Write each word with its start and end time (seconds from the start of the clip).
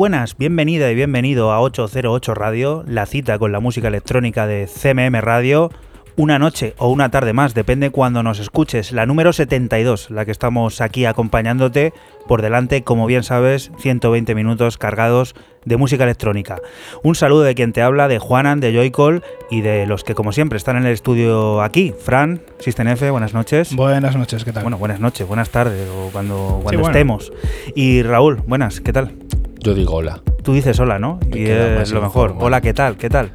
Buenas, 0.00 0.38
bienvenida 0.38 0.90
y 0.90 0.94
bienvenido 0.94 1.52
a 1.52 1.60
808 1.60 2.32
Radio, 2.32 2.82
la 2.86 3.04
cita 3.04 3.38
con 3.38 3.52
la 3.52 3.60
música 3.60 3.88
electrónica 3.88 4.46
de 4.46 4.66
CMM 4.66 5.20
Radio. 5.20 5.70
Una 6.16 6.38
noche 6.38 6.74
o 6.78 6.90
una 6.90 7.10
tarde 7.10 7.32
más, 7.32 7.54
depende 7.54 7.90
cuando 7.90 8.22
nos 8.22 8.38
escuches. 8.40 8.92
La 8.92 9.06
número 9.06 9.32
72, 9.32 10.10
la 10.10 10.24
que 10.24 10.30
estamos 10.30 10.80
aquí 10.80 11.04
acompañándote. 11.04 11.92
Por 12.26 12.42
delante, 12.42 12.82
como 12.84 13.06
bien 13.06 13.22
sabes, 13.22 13.72
120 13.78 14.34
minutos 14.34 14.76
cargados 14.76 15.34
de 15.64 15.76
música 15.76 16.04
electrónica. 16.04 16.58
Un 17.02 17.14
saludo 17.14 17.42
de 17.42 17.54
quien 17.54 17.72
te 17.72 17.82
habla, 17.82 18.08
de 18.08 18.18
Juanan, 18.18 18.60
de 18.60 18.72
Joycall 18.72 19.22
y 19.50 19.62
de 19.62 19.86
los 19.86 20.04
que 20.04 20.14
como 20.14 20.32
siempre 20.32 20.56
están 20.56 20.76
en 20.76 20.86
el 20.86 20.92
estudio 20.92 21.62
aquí. 21.62 21.94
Fran, 21.98 22.42
System 22.58 22.88
F, 22.88 23.10
buenas 23.10 23.34
noches. 23.34 23.74
Buenas 23.74 24.16
noches, 24.16 24.44
¿qué 24.44 24.52
tal? 24.52 24.62
Bueno, 24.62 24.78
buenas 24.78 25.00
noches, 25.00 25.26
buenas 25.26 25.50
tardes 25.50 25.88
o 25.88 26.10
cuando, 26.12 26.60
cuando 26.62 26.86
estemos. 26.86 27.32
Y 27.74 28.02
Raúl, 28.02 28.42
buenas, 28.46 28.80
¿qué 28.80 28.92
tal? 28.92 29.12
Yo 29.58 29.74
digo 29.74 29.94
hola. 29.94 30.20
Tú 30.42 30.54
dices 30.54 30.78
hola, 30.80 30.98
¿no? 30.98 31.20
y 31.32 31.44
es 31.44 31.92
lo 31.92 32.00
mejor. 32.00 32.36
Hola, 32.38 32.60
¿qué 32.60 32.72
tal? 32.72 32.96
¿Qué 32.96 33.10
tal? 33.10 33.30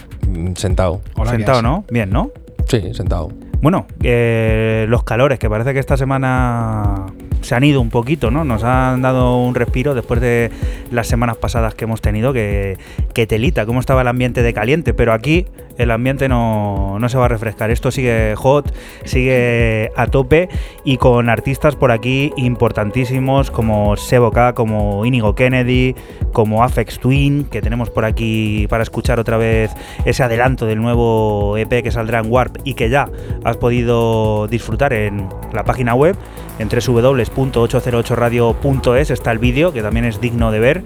Sentado. 0.56 1.02
sentado, 1.26 1.62
¿no? 1.62 1.86
Bien, 1.90 2.10
¿no? 2.10 2.32
Sí, 2.68 2.94
sentado. 2.94 3.32
Bueno, 3.62 3.88
eh, 4.04 4.86
los 4.90 5.04
calores, 5.04 5.40
que 5.40 5.50
parece 5.50 5.74
que 5.74 5.80
esta 5.80 5.98
semana 5.98 7.08
se 7.42 7.56
han 7.56 7.64
ido 7.64 7.82
un 7.82 7.90
poquito, 7.90 8.32
¿no? 8.32 8.44
Nos 8.44 8.64
han 8.64 9.02
dado 9.02 9.38
un 9.38 9.56
respiro 9.56 9.96
después 9.96 10.20
de 10.20 10.52
las 10.92 11.08
semanas 11.08 11.38
pasadas 11.38 11.76
que 11.76 11.86
hemos 11.86 12.02
tenido, 12.02 12.34
que, 12.34 12.78
que 13.14 13.28
telita, 13.28 13.66
cómo 13.66 13.80
estaba 13.80 14.02
el 14.02 14.08
ambiente 14.08 14.42
de 14.44 14.54
caliente, 14.54 14.94
pero 14.94 15.14
aquí 15.14 15.46
el 15.78 15.92
ambiente 15.92 16.30
no, 16.30 16.98
se 17.08 17.18
va 17.18 17.26
a 17.26 17.28
refrescar. 17.28 17.72
Esto 17.72 17.92
sigue 17.92 18.36
hot, 18.36 18.74
sigue 19.04 19.92
a 19.96 20.08
tope 20.08 20.50
y 20.84 20.98
con 20.98 21.30
artistas 21.30 21.76
por 21.76 21.92
aquí 21.92 22.32
importantísimos 22.38 23.52
como 23.52 23.96
Sebo 23.98 24.32
K, 24.32 24.54
como 24.54 25.06
Inigo 25.06 25.36
Kennedy, 25.36 25.96
como 26.34 26.64
Afex 26.64 27.00
Twin, 27.00 27.46
que 27.46 27.62
tenemos 27.62 27.90
por 27.90 28.06
aquí 28.06 28.68
para 28.70 28.84
escuchar 28.84 29.20
otra 29.20 29.38
vez 29.38 29.72
ese 30.06 30.24
adelanto 30.24 30.66
del 30.66 30.82
nuevo 30.82 31.58
EP 31.58 31.84
que 31.84 31.92
saldrá 31.92 32.20
en 32.20 32.32
Warp 32.32 32.58
y 32.64 32.74
que 32.74 32.90
ya 32.90 33.10
has 33.44 33.58
podido 33.58 34.48
disfrutar 34.48 34.94
en 34.94 35.28
la 35.54 35.64
página 35.64 35.94
web 35.96 36.16
en 36.60 36.70
www.808radio.es 36.70 39.12
está 39.12 39.32
el 39.32 39.40
vídeo 39.40 39.74
que 39.74 39.82
también 39.82 40.06
es 40.06 40.22
digno 40.22 40.52
de 40.52 40.60
ver 40.60 40.84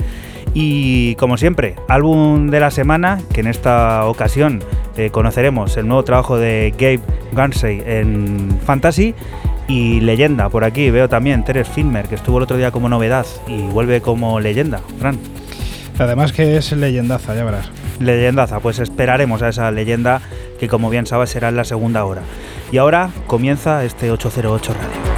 y 0.54 1.16
como 1.16 1.38
siempre, 1.38 1.76
álbum 1.88 2.50
de 2.50 2.60
la 2.60 2.72
semana, 2.72 3.20
que 3.34 3.42
en 3.42 3.48
esta 3.48 4.06
ocasión 4.06 4.64
eh, 4.98 5.10
conoceremos 5.12 5.78
el 5.78 5.88
nuevo 5.88 6.04
trabajo 6.04 6.38
de 6.38 6.74
Gabe 6.78 7.02
Gansey 7.34 7.84
en 7.86 8.60
Fantasy. 8.66 9.14
Y 9.68 10.00
leyenda, 10.00 10.50
por 10.50 10.64
aquí 10.64 10.90
veo 10.90 11.08
también 11.08 11.44
Teres 11.44 11.68
Filmer, 11.68 12.08
que 12.08 12.16
estuvo 12.16 12.38
el 12.38 12.44
otro 12.44 12.58
día 12.58 12.72
como 12.72 12.90
novedad 12.90 13.26
y 13.48 13.62
vuelve 13.68 14.02
como 14.02 14.40
leyenda. 14.40 14.82
Fran. 15.00 15.20
Además 16.00 16.32
que 16.32 16.58
es 16.58 16.72
leyendaza, 16.72 17.36
ya 17.36 17.44
verás. 17.44 17.70
Leyendaza, 18.00 18.62
pues 18.62 18.80
esperaremos 18.80 19.42
a 19.44 19.50
esa 19.50 19.70
leyenda 19.70 20.22
que 20.60 20.68
como 20.68 20.90
bien 20.90 21.06
sabes 21.06 21.30
será 21.30 21.50
en 21.50 21.58
la 21.58 21.66
segunda 21.66 22.04
hora. 22.06 22.22
Y 22.72 22.78
ahora 22.78 23.12
comienza 23.28 23.84
este 23.84 24.10
808 24.10 24.74
Radio. 24.74 25.09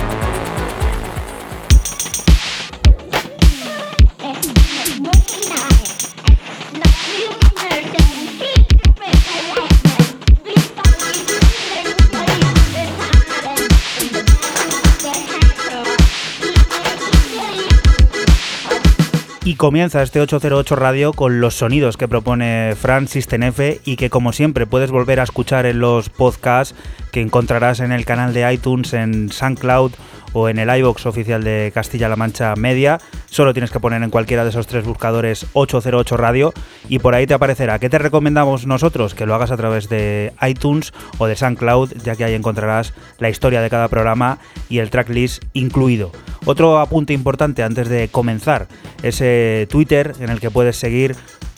Comienza 19.61 20.01
este 20.01 20.19
808 20.19 20.75
Radio 20.75 21.13
con 21.13 21.39
los 21.39 21.53
sonidos 21.53 21.95
que 21.95 22.07
propone 22.07 22.73
Francis 22.75 23.27
Tenefe 23.27 23.79
y 23.85 23.95
que 23.95 24.09
como 24.09 24.33
siempre 24.33 24.65
puedes 24.65 24.89
volver 24.89 25.19
a 25.19 25.23
escuchar 25.23 25.67
en 25.67 25.79
los 25.79 26.09
podcasts 26.09 26.73
que 27.11 27.21
encontrarás 27.21 27.79
en 27.79 27.91
el 27.91 28.03
canal 28.03 28.33
de 28.33 28.51
iTunes, 28.51 28.91
en 28.93 29.31
SoundCloud 29.31 29.91
o 30.33 30.49
en 30.49 30.59
el 30.59 30.75
iBox 30.77 31.05
oficial 31.05 31.43
de 31.43 31.71
Castilla-La 31.73 32.15
Mancha 32.15 32.55
Media. 32.55 32.99
Solo 33.29 33.53
tienes 33.53 33.71
que 33.71 33.79
poner 33.79 34.01
en 34.03 34.09
cualquiera 34.09 34.43
de 34.43 34.49
esos 34.49 34.67
tres 34.67 34.85
buscadores 34.85 35.45
808 35.53 36.17
Radio 36.17 36.53
y 36.89 36.99
por 36.99 37.15
ahí 37.15 37.27
te 37.27 37.33
aparecerá. 37.33 37.79
¿Qué 37.79 37.89
te 37.89 37.97
recomendamos 37.97 38.67
nosotros? 38.67 39.13
Que 39.13 39.25
lo 39.25 39.35
hagas 39.35 39.51
a 39.51 39.57
través 39.57 39.89
de 39.89 40.33
iTunes 40.47 40.93
o 41.17 41.27
de 41.27 41.35
SoundCloud, 41.35 41.93
ya 42.03 42.15
que 42.15 42.23
ahí 42.23 42.33
encontrarás 42.33 42.93
la 43.19 43.29
historia 43.29 43.61
de 43.61 43.69
cada 43.69 43.87
programa 43.87 44.39
y 44.69 44.79
el 44.79 44.89
tracklist 44.89 45.43
incluido. 45.53 46.11
Otro 46.45 46.79
apunte 46.79 47.13
importante 47.13 47.63
antes 47.63 47.87
de 47.89 48.07
comenzar, 48.09 48.67
ese 49.03 49.67
Twitter 49.69 50.13
en 50.19 50.29
el 50.29 50.39
que 50.39 50.49
puedes 50.49 50.75
seguir 50.77 51.15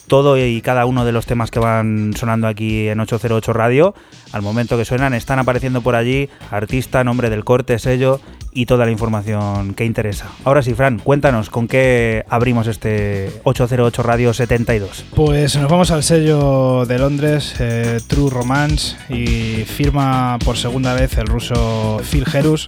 todo 0.07 0.38
y 0.38 0.61
cada 0.61 0.85
uno 0.85 1.05
de 1.05 1.11
los 1.11 1.25
temas 1.25 1.50
que 1.50 1.59
van 1.59 2.13
sonando 2.16 2.47
aquí 2.47 2.88
en 2.90 3.00
808 3.00 3.53
Radio. 3.53 3.95
Al 4.31 4.41
momento 4.41 4.78
que 4.78 4.85
suenan 4.85 5.13
están 5.13 5.40
apareciendo 5.40 5.81
por 5.81 5.95
allí 5.95 6.29
artista, 6.51 7.03
nombre 7.03 7.29
del 7.29 7.44
corte, 7.44 7.79
sello 7.79 8.19
y 8.53 8.66
toda 8.66 8.86
la 8.86 8.91
información 8.91 9.74
que 9.74 9.86
interesa. 9.86 10.30
Ahora 10.44 10.62
sí, 10.62 10.74
Fran, 10.74 11.00
cuéntanos 11.00 11.50
con 11.50 11.68
qué 11.68 12.25
abrimos 12.30 12.68
este 12.68 13.31
808 13.44 14.03
Radio 14.03 14.34
72. 14.34 15.06
Pues 15.16 15.58
nos 15.58 15.69
vamos 15.69 15.91
al 15.91 16.03
sello 16.03 16.86
de 16.86 17.00
Londres, 17.00 17.56
eh, 17.59 18.00
True 18.08 18.30
Romance, 18.30 18.96
y 19.09 19.64
firma 19.66 20.38
por 20.44 20.58
segunda 20.58 20.94
vez 20.94 21.18
el 21.18 21.28
ruso 21.28 22.02
Phil 22.09 22.25
Jerus. 22.25 22.68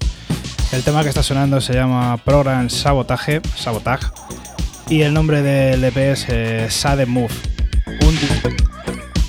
El 0.72 0.84
tema 0.84 1.04
que 1.04 1.10
está 1.10 1.24
sonando 1.24 1.62
se 1.62 1.74
llama 1.74 2.18
Program 2.18 2.70
Sabotage, 2.70 3.42
Sabotage 3.56 4.08
y 4.90 5.02
el 5.02 5.14
nombre 5.14 5.42
del 5.42 5.84
EP 5.84 5.98
es 5.98 6.26
eh, 6.30 6.68
Sade 6.70 7.06
Move. 7.06 7.34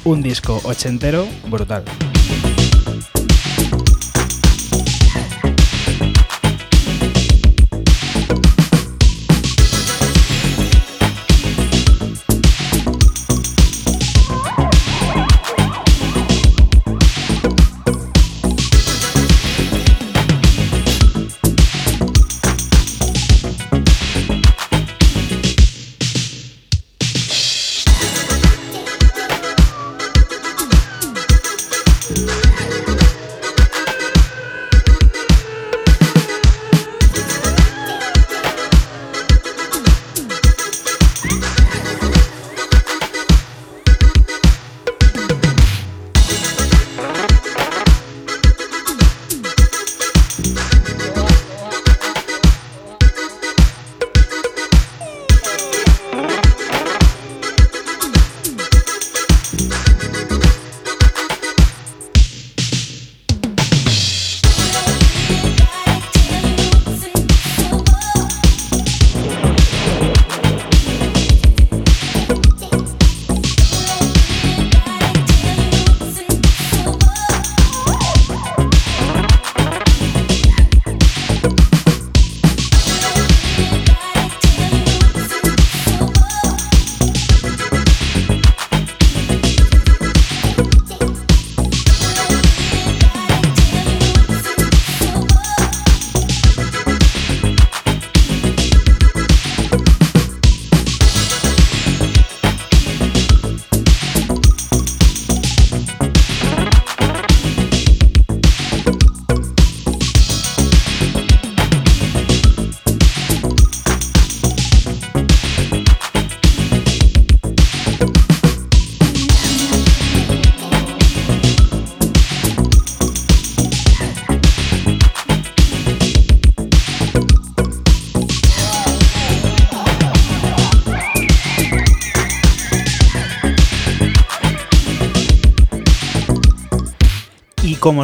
Un 0.05 0.23
disco 0.23 0.61
ochentero 0.65 1.27
brutal. 1.49 1.84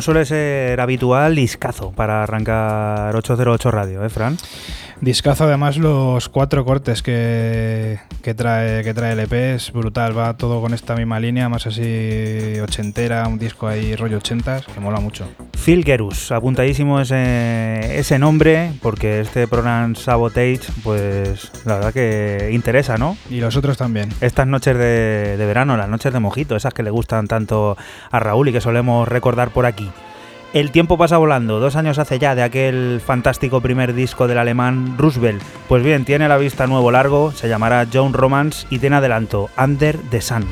Suele 0.03 0.25
ser 0.27 0.81
habitual, 0.81 1.35
discazo 1.35 1.93
para 1.93 2.25
arrancar 2.25 3.15
808 3.17 3.71
Radio, 3.71 4.05
¿eh, 4.05 4.11
Fran? 4.11 4.37
Discazo 5.01 5.45
además 5.45 5.79
los 5.79 6.29
cuatro 6.29 6.65
cortes 6.65 7.03
que, 7.03 7.99
trae, 8.37 8.85
que 8.85 8.95
trae 8.95 9.13
el 9.13 9.21
EP, 9.21 9.33
es 9.33 9.73
brutal, 9.73 10.17
va 10.17 10.37
todo 10.37 10.61
con 10.61 10.75
esta 10.75 10.95
misma 10.95 11.19
línea, 11.19 11.49
más 11.49 11.67
así 11.67 12.61
ochentera, 12.61 13.27
un 13.27 13.39
disco 13.39 13.67
ahí 13.67 13.97
rollo 13.97 14.19
ochentas, 14.19 14.67
que 14.67 14.79
mola 14.81 15.01
mucho. 15.01 15.27
Phil 15.65 15.85
Gerus, 15.85 16.33
apuntadísimo 16.33 17.01
ese, 17.01 17.97
ese 17.97 18.19
nombre, 18.19 18.73
porque 18.83 19.21
este 19.21 19.47
programa 19.47 19.95
Sabotage, 19.95 20.61
pues 20.83 21.53
la 21.65 21.77
verdad 21.77 21.93
que 21.95 22.51
interesa, 22.53 22.99
¿no? 22.99 23.17
Y 23.31 23.39
los 23.41 23.57
otros 23.57 23.77
también. 23.77 24.09
Estas 24.21 24.49
noches 24.49 24.77
de, 24.77 25.37
de 25.37 25.47
verano, 25.47 25.77
las 25.77 25.89
noches 25.89 26.13
de 26.13 26.19
mojito, 26.19 26.57
esas 26.57 26.75
que 26.75 26.83
le 26.83 26.91
gustan 26.91 27.29
tanto 27.29 27.77
a 28.11 28.19
Raúl 28.19 28.49
y 28.49 28.53
que 28.53 28.61
solemos 28.61 29.07
recordar 29.07 29.51
por 29.51 29.65
aquí. 29.67 29.89
El 30.53 30.73
tiempo 30.73 30.99
pasa 30.99 31.17
volando, 31.17 31.61
dos 31.61 31.77
años 31.77 31.99
hace 32.01 32.19
ya 32.19 32.35
de 32.35 32.43
aquel 32.43 33.01
fantástico 33.01 33.61
primer 33.61 33.95
disco 33.95 34.27
del 34.27 34.39
alemán 34.39 34.97
Roosevelt. 34.99 35.43
Pues 35.69 35.85
bien, 35.85 36.05
tiene 36.05 36.27
la 36.27 36.39
vista 36.39 36.67
nuevo 36.67 36.91
largo, 36.91 37.31
se 37.31 37.49
llamará 37.49 37.87
John 37.91 38.13
Romance 38.13 38.67
y 38.69 38.81
tiene 38.81 38.97
adelanto 38.97 39.49
Under 39.57 39.97
the 40.11 40.21
Sun. 40.21 40.45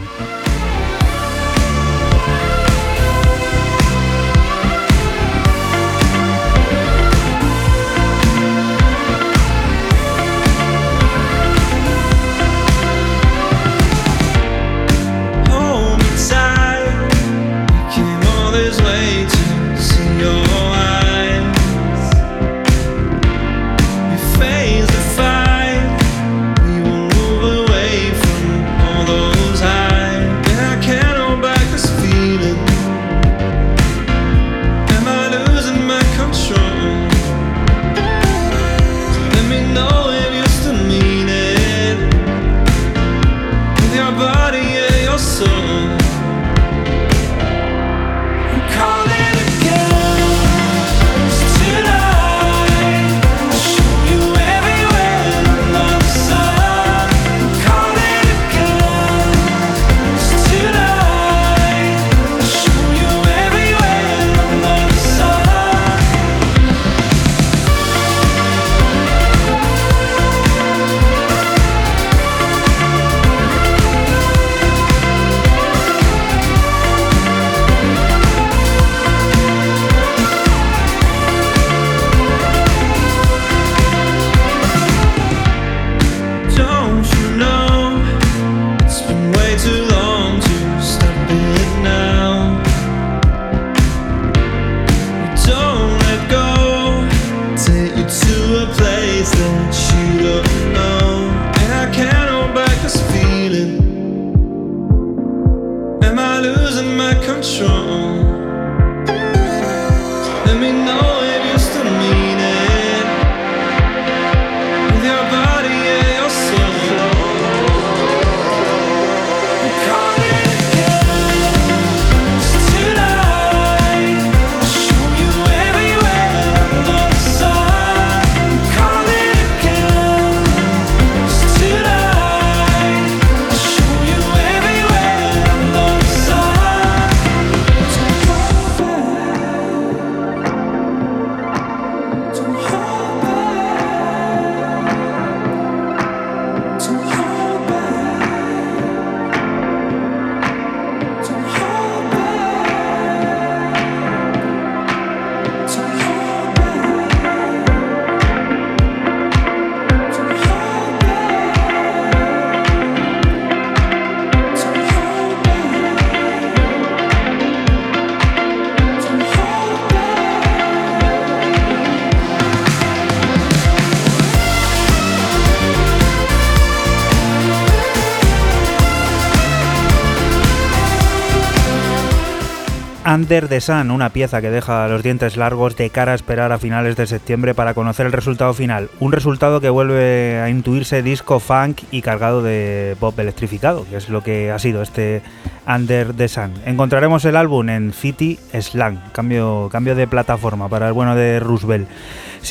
Under 183.30 183.46
the 183.46 183.60
Sun, 183.60 183.92
una 183.92 184.10
pieza 184.10 184.40
que 184.40 184.50
deja 184.50 184.88
los 184.88 185.04
dientes 185.04 185.36
largos 185.36 185.76
de 185.76 185.88
cara 185.90 186.10
a 186.10 186.14
esperar 186.16 186.50
a 186.50 186.58
finales 186.58 186.96
de 186.96 187.06
septiembre 187.06 187.54
para 187.54 187.74
conocer 187.74 188.06
el 188.06 188.10
resultado 188.10 188.52
final. 188.54 188.90
Un 188.98 189.12
resultado 189.12 189.60
que 189.60 189.70
vuelve 189.70 190.40
a 190.40 190.50
intuirse 190.50 191.00
disco 191.00 191.38
funk 191.38 191.82
y 191.92 192.02
cargado 192.02 192.42
de 192.42 192.96
pop 192.98 193.16
electrificado, 193.20 193.86
que 193.88 193.98
es 193.98 194.08
lo 194.08 194.24
que 194.24 194.50
ha 194.50 194.58
sido 194.58 194.82
este 194.82 195.22
Under 195.64 196.12
the 196.12 196.26
Sun. 196.26 196.54
Encontraremos 196.66 197.24
el 197.24 197.36
álbum 197.36 197.68
en 197.68 197.92
City 197.92 198.36
Slang, 198.52 198.98
cambio, 199.12 199.68
cambio 199.70 199.94
de 199.94 200.08
plataforma 200.08 200.68
para 200.68 200.88
el 200.88 200.92
bueno 200.92 201.14
de 201.14 201.38
Roosevelt. 201.38 201.88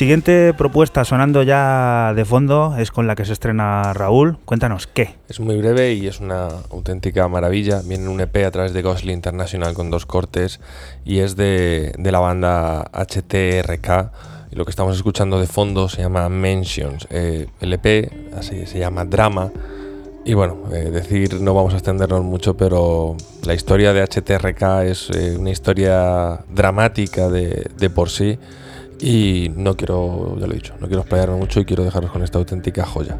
Siguiente 0.00 0.54
propuesta 0.54 1.04
sonando 1.04 1.42
ya 1.42 2.14
de 2.16 2.24
fondo 2.24 2.74
es 2.78 2.90
con 2.90 3.06
la 3.06 3.14
que 3.14 3.26
se 3.26 3.34
estrena 3.34 3.92
Raúl. 3.92 4.38
Cuéntanos 4.46 4.86
qué. 4.86 5.16
Es 5.28 5.40
muy 5.40 5.58
breve 5.58 5.92
y 5.92 6.06
es 6.06 6.20
una 6.20 6.48
auténtica 6.70 7.28
maravilla. 7.28 7.82
Viene 7.84 8.08
un 8.08 8.18
EP 8.18 8.34
a 8.46 8.50
través 8.50 8.72
de 8.72 8.80
Ghostly 8.80 9.12
International 9.12 9.74
con 9.74 9.90
dos 9.90 10.06
cortes 10.06 10.58
y 11.04 11.18
es 11.18 11.36
de, 11.36 11.92
la 11.98 12.18
banda 12.18 12.90
HTRK. 12.94 14.10
Y 14.50 14.56
lo 14.56 14.64
que 14.64 14.70
estamos 14.70 14.96
escuchando 14.96 15.38
de 15.38 15.46
fondo 15.46 15.90
se 15.90 16.00
llama 16.00 16.30
Mentions. 16.30 17.06
Eh, 17.10 17.48
el 17.60 17.70
EP 17.74 18.10
así 18.34 18.64
se 18.64 18.78
llama 18.78 19.04
Drama. 19.04 19.50
Y 20.24 20.32
bueno, 20.32 20.62
eh, 20.72 20.88
decir, 20.90 21.42
no 21.42 21.52
vamos 21.52 21.74
a 21.74 21.76
extendernos 21.76 22.24
mucho, 22.24 22.56
pero 22.56 23.18
la 23.42 23.52
historia 23.52 23.92
de 23.92 24.02
HTRK 24.02 24.62
es 24.84 25.10
eh, 25.10 25.36
una 25.38 25.50
historia 25.50 26.40
dramática 26.48 27.28
de, 27.28 27.70
de 27.76 27.90
por 27.90 28.08
sí 28.08 28.38
y 29.00 29.50
no 29.56 29.76
quiero, 29.76 30.36
ya 30.38 30.46
lo 30.46 30.52
he 30.52 30.56
dicho, 30.56 30.74
no 30.80 30.86
quiero 30.86 31.00
explayarme 31.02 31.36
mucho 31.36 31.60
y 31.60 31.64
quiero 31.64 31.84
dejaros 31.84 32.10
con 32.10 32.22
esta 32.22 32.38
auténtica 32.38 32.84
joya. 32.84 33.18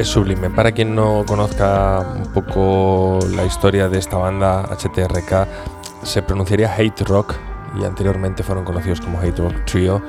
Es 0.00 0.08
sublime. 0.08 0.50
Para 0.50 0.72
quien 0.72 0.94
no 0.94 1.24
conozca 1.26 2.00
un 2.16 2.32
poco 2.32 3.18
la 3.34 3.44
historia 3.44 3.88
de 3.88 3.98
esta 3.98 4.16
banda 4.16 4.62
HTRK, 4.62 5.46
se 6.02 6.22
pronunciaría 6.22 6.72
Hate 6.72 7.02
Rock 7.02 7.34
y 7.78 7.84
anteriormente 7.84 8.42
fueron 8.42 8.64
conocidos 8.64 9.00
como 9.00 9.20
Hate 9.20 9.38
Rock 9.38 9.64
Trio. 9.64 10.00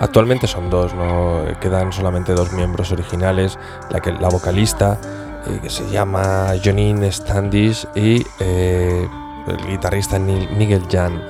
Actualmente 0.00 0.46
son 0.46 0.68
dos, 0.68 0.94
¿no? 0.94 1.44
quedan 1.60 1.92
solamente 1.92 2.34
dos 2.34 2.52
miembros 2.52 2.92
originales, 2.92 3.58
la, 3.90 4.00
que, 4.00 4.12
la 4.12 4.28
vocalista 4.28 4.98
eh, 5.46 5.60
que 5.62 5.70
se 5.70 5.88
llama 5.90 6.52
Janine 6.62 7.10
Standish 7.10 7.86
y 7.94 8.26
eh, 8.40 9.08
el 9.46 9.66
guitarrista 9.66 10.18
Nigel 10.18 10.82
Jan. 10.90 11.22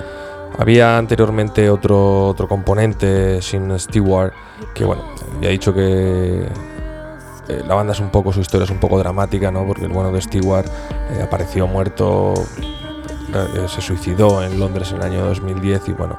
Había 0.59 0.97
anteriormente 0.97 1.69
otro, 1.69 2.29
otro 2.29 2.49
componente, 2.49 3.43
Sin 3.43 3.79
Stewart, 3.79 4.33
que 4.75 4.85
bueno, 4.85 5.03
había 5.37 5.51
dicho 5.51 5.75
que 5.75 6.49
eh, 7.49 7.63
la 7.67 7.75
banda 7.75 7.93
es 7.93 8.01
un 8.01 8.11
poco, 8.11 8.33
su 8.33 8.41
historia 8.41 8.65
es 8.65 8.71
un 8.71 8.79
poco 8.79 8.99
dramática, 8.99 9.51
¿no? 9.51 9.67
Porque 9.67 9.85
el 9.85 9.93
bueno 9.93 10.11
de 10.11 10.21
Stewart 10.21 10.67
eh, 11.11 11.23
apareció 11.23 11.67
muerto, 11.67 12.35
eh, 13.35 13.67
se 13.69 13.81
suicidó 13.81 14.43
en 14.43 14.59
Londres 14.59 14.91
en 14.91 14.99
el 14.99 15.03
año 15.03 15.25
2010 15.27 15.89
y 15.89 15.93
bueno, 15.93 16.19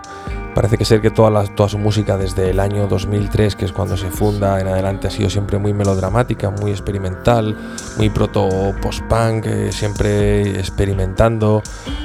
parece 0.56 0.78
que 0.78 0.86
ser 0.86 1.02
que 1.02 1.12
toda, 1.12 1.44
toda 1.54 1.68
su 1.68 1.78
música 1.78 2.18
desde 2.18 2.52
el 2.52 2.62
año 2.62 2.88
2003, 2.88 3.56
que 3.58 3.66
es 3.66 3.74
cuando 3.74 3.98
se 3.98 4.10
funda 4.10 4.60
en 4.62 4.68
adelante, 4.68 5.08
ha 5.08 5.12
sido 5.12 5.30
siempre 5.30 5.58
muy 5.58 5.74
melodramática, 5.74 6.50
muy 6.50 6.72
experimental, 6.72 7.58
muy 7.98 8.10
proto-post-punk, 8.10 9.72
siempre 9.72 10.58
experimentando, 10.60 11.62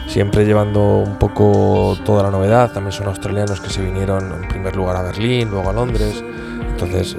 siempre 0.08 0.44
llevando 0.44 0.98
un 0.98 1.16
poco 1.16 1.96
toda 2.04 2.24
la 2.24 2.30
novedad. 2.30 2.72
También 2.72 2.92
son 2.92 3.06
australianos 3.06 3.60
que 3.60 3.70
se 3.70 3.82
vinieron 3.82 4.32
en 4.32 4.48
primer 4.48 4.74
lugar 4.74 4.96
a 4.96 5.02
Berlín, 5.02 5.48
luego 5.50 5.70
a 5.70 5.72
Londres. 5.72 6.24
Entonces 6.72 7.16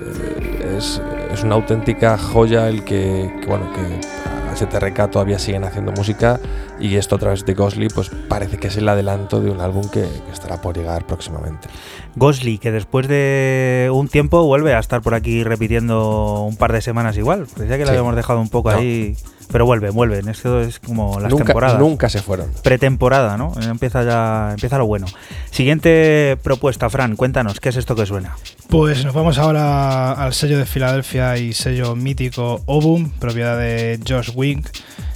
es 0.76 1.02
es 1.34 1.44
una 1.44 1.56
auténtica 1.56 2.18
joya 2.18 2.70
el 2.70 2.84
que, 2.84 3.32
bueno, 3.48 3.72
que 3.74 4.56
STRK 4.56 5.10
todavía 5.10 5.40
siguen 5.40 5.64
haciendo 5.64 5.92
música 5.92 6.40
y 6.80 6.96
esto 6.96 7.16
a 7.16 7.20
través 7.20 7.46
de 7.46 7.54
Ghostly 7.54 7.88
pues 7.90 8.12
parece 8.28 8.58
que 8.58 8.68
es 8.68 8.78
el 8.78 8.88
adelanto 8.88 9.42
de 9.42 9.50
un 9.50 9.62
álbum 9.62 9.90
que, 9.90 10.08
estará 10.32 10.62
por 10.62 10.76
llegar 10.78 11.06
próximamente. 11.06 11.68
Ghostly, 12.16 12.58
que 12.58 12.72
después 12.72 13.08
de 13.08 13.90
un 13.92 14.08
tiempo 14.08 14.44
vuelve 14.46 14.74
a 14.74 14.80
estar 14.80 15.02
por 15.02 15.16
aquí 15.16 15.44
repitiendo 15.44 16.44
un 16.44 16.56
par 16.56 16.72
de 16.72 16.82
semanas 16.82 17.18
igual. 17.18 17.48
Parecía 17.54 17.78
que 17.78 17.86
lo 17.86 17.90
habíamos 17.90 18.16
dejado 18.16 18.40
un 18.40 18.50
poco 18.50 18.70
ahí. 18.70 19.16
Pero 19.54 19.68
vuelve, 19.68 19.92
vuelven. 19.92 20.30
Esto 20.30 20.62
es 20.62 20.80
como 20.80 21.20
las 21.20 21.34
temporadas. 21.34 21.80
Nunca 21.80 22.10
se 22.10 22.24
fueron. 22.24 22.52
Pretemporada, 22.64 23.38
¿no? 23.38 23.54
Empieza 23.62 24.04
ya, 24.04 24.50
empieza 24.54 24.80
lo 24.80 24.88
bueno. 24.88 25.06
Siguiente 25.52 26.40
propuesta, 26.42 26.90
Fran, 26.90 27.16
cuéntanos, 27.16 27.60
¿qué 27.60 27.70
es 27.70 27.76
esto 27.76 27.96
que 27.96 28.08
suena? 28.08 28.36
Pues 28.70 29.06
nos 29.06 29.14
vamos 29.14 29.38
ahora 29.38 30.14
al 30.14 30.34
sello 30.34 30.58
de 30.58 30.66
Filadelfia 30.66 31.38
y 31.38 31.54
sello 31.54 31.96
mítico 31.96 32.64
Obum, 32.66 33.12
propiedad 33.12 33.56
de 33.60 34.00
Josh 34.08 34.32
Wink. 34.34 34.68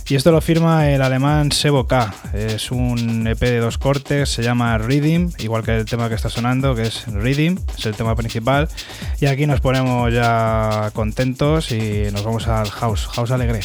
Y 0.07 0.15
esto 0.15 0.31
lo 0.31 0.39
firma 0.39 0.87
el 0.87 1.01
alemán 1.01 1.51
Sebo 1.51 1.87
K. 1.87 2.13
Es 2.33 2.69
un 2.69 3.25
EP 3.25 3.39
de 3.39 3.57
dos 3.57 3.79
cortes, 3.79 4.29
se 4.29 4.43
llama 4.43 4.77
Reading, 4.77 5.31
igual 5.39 5.63
que 5.63 5.75
el 5.75 5.85
tema 5.85 6.09
que 6.09 6.15
está 6.15 6.29
sonando, 6.29 6.75
que 6.75 6.83
es 6.83 7.07
Reading, 7.07 7.59
es 7.75 7.87
el 7.87 7.95
tema 7.95 8.15
principal. 8.15 8.69
Y 9.19 9.25
aquí 9.25 9.47
nos 9.47 9.61
ponemos 9.61 10.13
ya 10.13 10.91
contentos 10.93 11.71
y 11.71 12.03
nos 12.13 12.23
vamos 12.23 12.47
al 12.47 12.69
house, 12.69 13.07
house 13.07 13.31
alegre. 13.31 13.61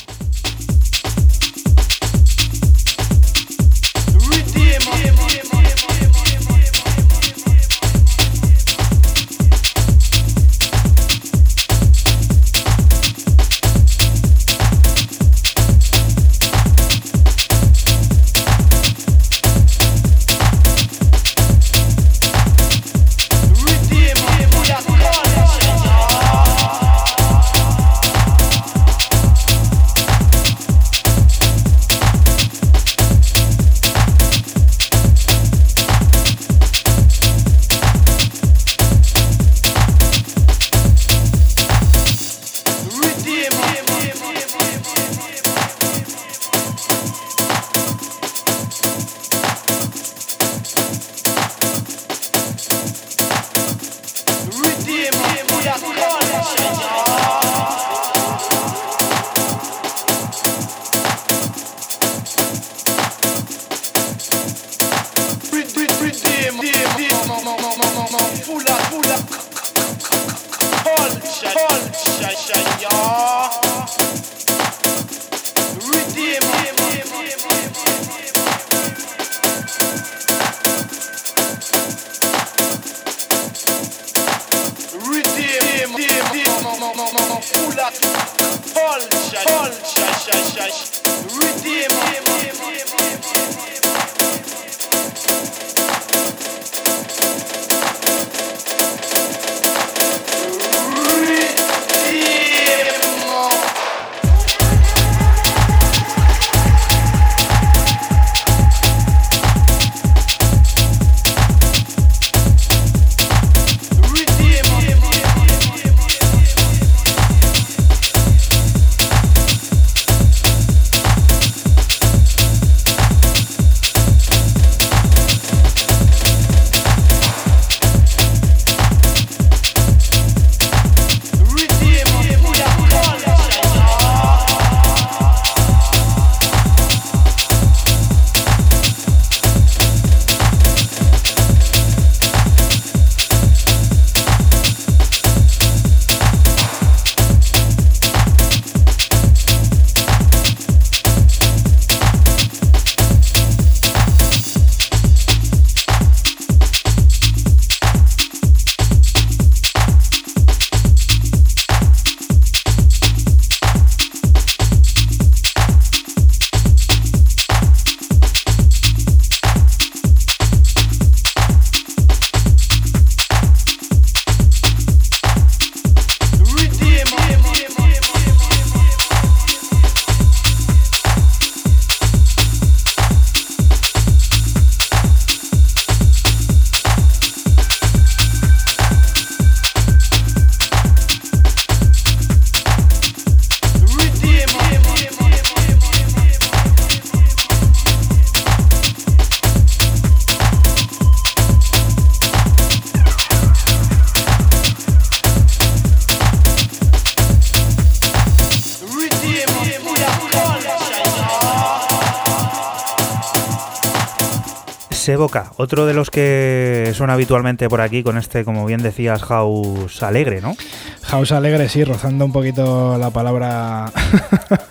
Boca, 215.10 215.52
otro 215.56 215.84
de 215.84 215.95
los 215.95 216.10
que 216.10 216.93
son 216.95 217.10
habitualmente 217.10 217.69
por 217.69 217.80
aquí 217.80 218.04
con 218.04 218.17
este, 218.17 218.45
como 218.45 218.65
bien 218.65 218.82
decías, 218.82 219.23
house 219.23 220.02
alegre, 220.02 220.41
¿no? 220.41 220.54
House 221.02 221.32
alegre, 221.32 221.69
sí, 221.69 221.82
rozando 221.82 222.25
un 222.25 222.32
poquito 222.32 222.97
la 222.99 223.10
palabra, 223.10 223.91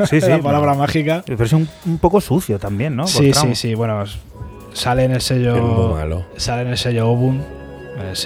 sí, 0.10 0.22
sí, 0.22 0.30
la 0.30 0.39
palabra 0.39 0.74
mágica. 0.74 1.24
Pero 1.26 1.44
es 1.44 1.54
un, 1.54 1.67
poco 2.00 2.22
sucio 2.22 2.60
también, 2.60 2.96
¿no? 2.96 3.08
sí, 3.08 3.34
sí, 3.34 3.56
sí, 3.56 3.76
bueno, 3.76 4.04
sale 4.74 5.04
en 5.04 5.12
el 5.12 5.22
sello, 5.22 5.89
malo. 5.94 6.26
sale 6.38 6.62
en 6.62 6.70
el 6.70 6.78
sello 6.78 7.10
Obun. 7.10 7.44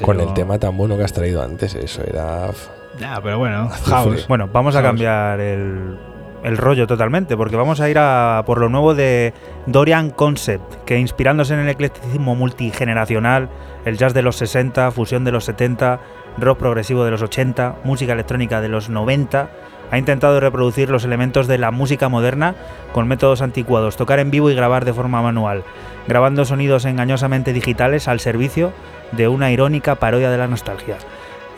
Con 0.04 0.22
el 0.22 0.34
tema 0.34 0.60
tan 0.60 0.78
bueno 0.78 0.96
que 0.96 1.04
has 1.04 1.14
traído 1.14 1.42
antes, 1.42 1.74
eso 1.74 2.04
era... 2.04 2.52
Ya, 3.00 3.20
pero 3.22 3.40
bueno, 3.40 3.70
house. 3.86 4.28
Bueno, 4.28 4.48
vamos 4.54 4.76
a 4.76 4.82
cambiar 4.82 5.40
el 5.40 5.98
el 6.46 6.58
rollo 6.58 6.86
totalmente, 6.86 7.36
porque 7.36 7.56
vamos 7.56 7.82
a 7.82 7.90
ir 7.90 7.98
a 7.98 8.44
por 8.46 8.60
lo 8.60 8.70
nuevo 8.70 8.94
de 8.94 9.34
Dorian 9.66 10.12
Concept, 10.12 10.76
que 10.86 11.00
inspirándose 11.00 11.56
en 11.56 11.62
el 11.62 11.70
eclecticismo 11.70 12.36
multigeneracional, 12.36 13.50
el 13.84 13.98
jazz 13.98 14.14
de 14.14 14.22
los 14.22 14.36
60, 14.36 14.92
fusión 14.92 15.24
de 15.26 15.32
los 15.32 15.46
70, 15.46 16.00
rock 16.38 16.60
progresivo 16.60 17.04
de 17.04 17.10
los 17.10 17.24
80, 17.24 17.78
música 17.84 18.14
electrónica 18.14 18.62
de 18.62 18.70
los 18.70 18.90
90, 18.90 19.50
ha 19.90 19.98
intentado 19.98 20.40
reproducir 20.40 20.92
los 20.92 21.04
elementos 21.04 21.48
de 21.48 21.58
la 21.58 21.72
música 21.72 22.10
moderna 22.10 22.54
con 22.94 23.08
métodos 23.08 23.42
anticuados, 23.42 23.98
tocar 23.98 24.20
en 24.20 24.30
vivo 24.30 24.52
y 24.52 24.56
grabar 24.56 24.86
de 24.86 24.94
forma 24.94 25.24
manual, 25.24 25.64
grabando 26.08 26.46
sonidos 26.46 26.86
engañosamente 26.86 27.54
digitales 27.54 28.08
al 28.08 28.20
servicio 28.20 28.72
de 29.14 29.28
una 29.28 29.52
irónica 29.52 29.96
parodia 29.96 30.30
de 30.30 30.38
la 30.38 30.48
nostalgia. 30.48 30.98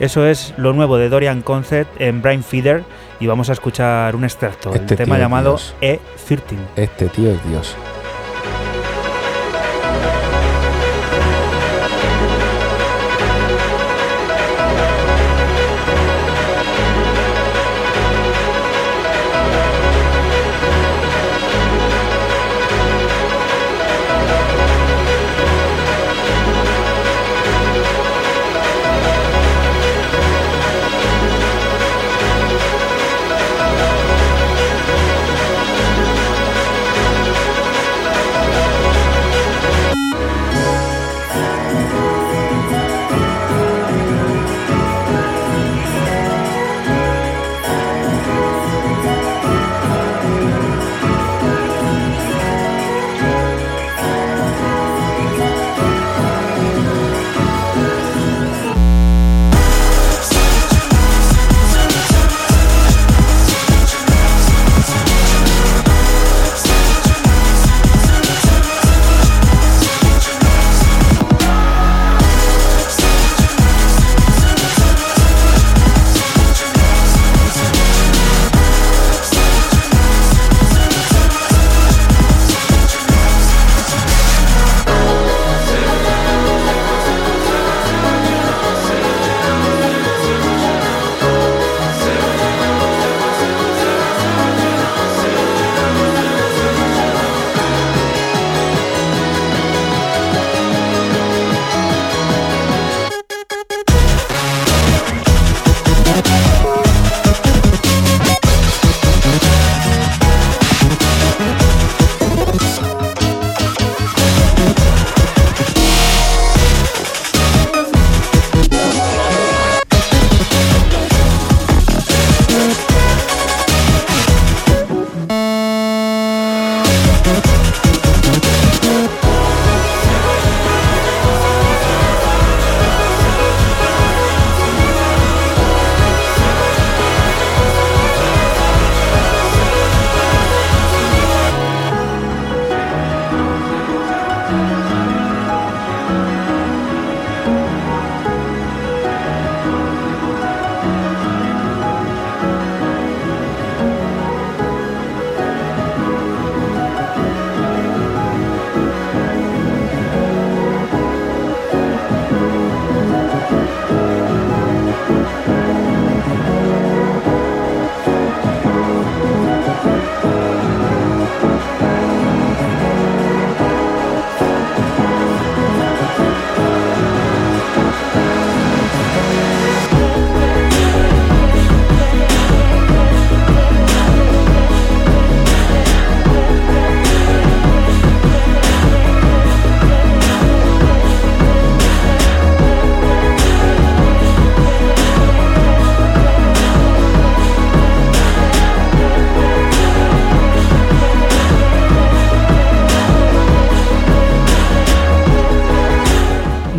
Eso 0.00 0.26
es 0.26 0.54
lo 0.56 0.72
nuevo 0.72 0.96
de 0.96 1.08
Dorian 1.08 1.42
Concept 1.42 2.00
en 2.00 2.22
Brain 2.22 2.44
Feeder 2.44 2.84
y 3.18 3.26
vamos 3.26 3.50
a 3.50 3.52
escuchar 3.52 4.14
un 4.14 4.24
extracto, 4.24 4.72
el 4.72 4.82
este 4.82 4.96
tema 4.96 5.18
llamado 5.18 5.56
E13. 5.80 6.56
Este 6.76 7.08
tío 7.08 7.32
es 7.32 7.48
Dios. 7.48 7.76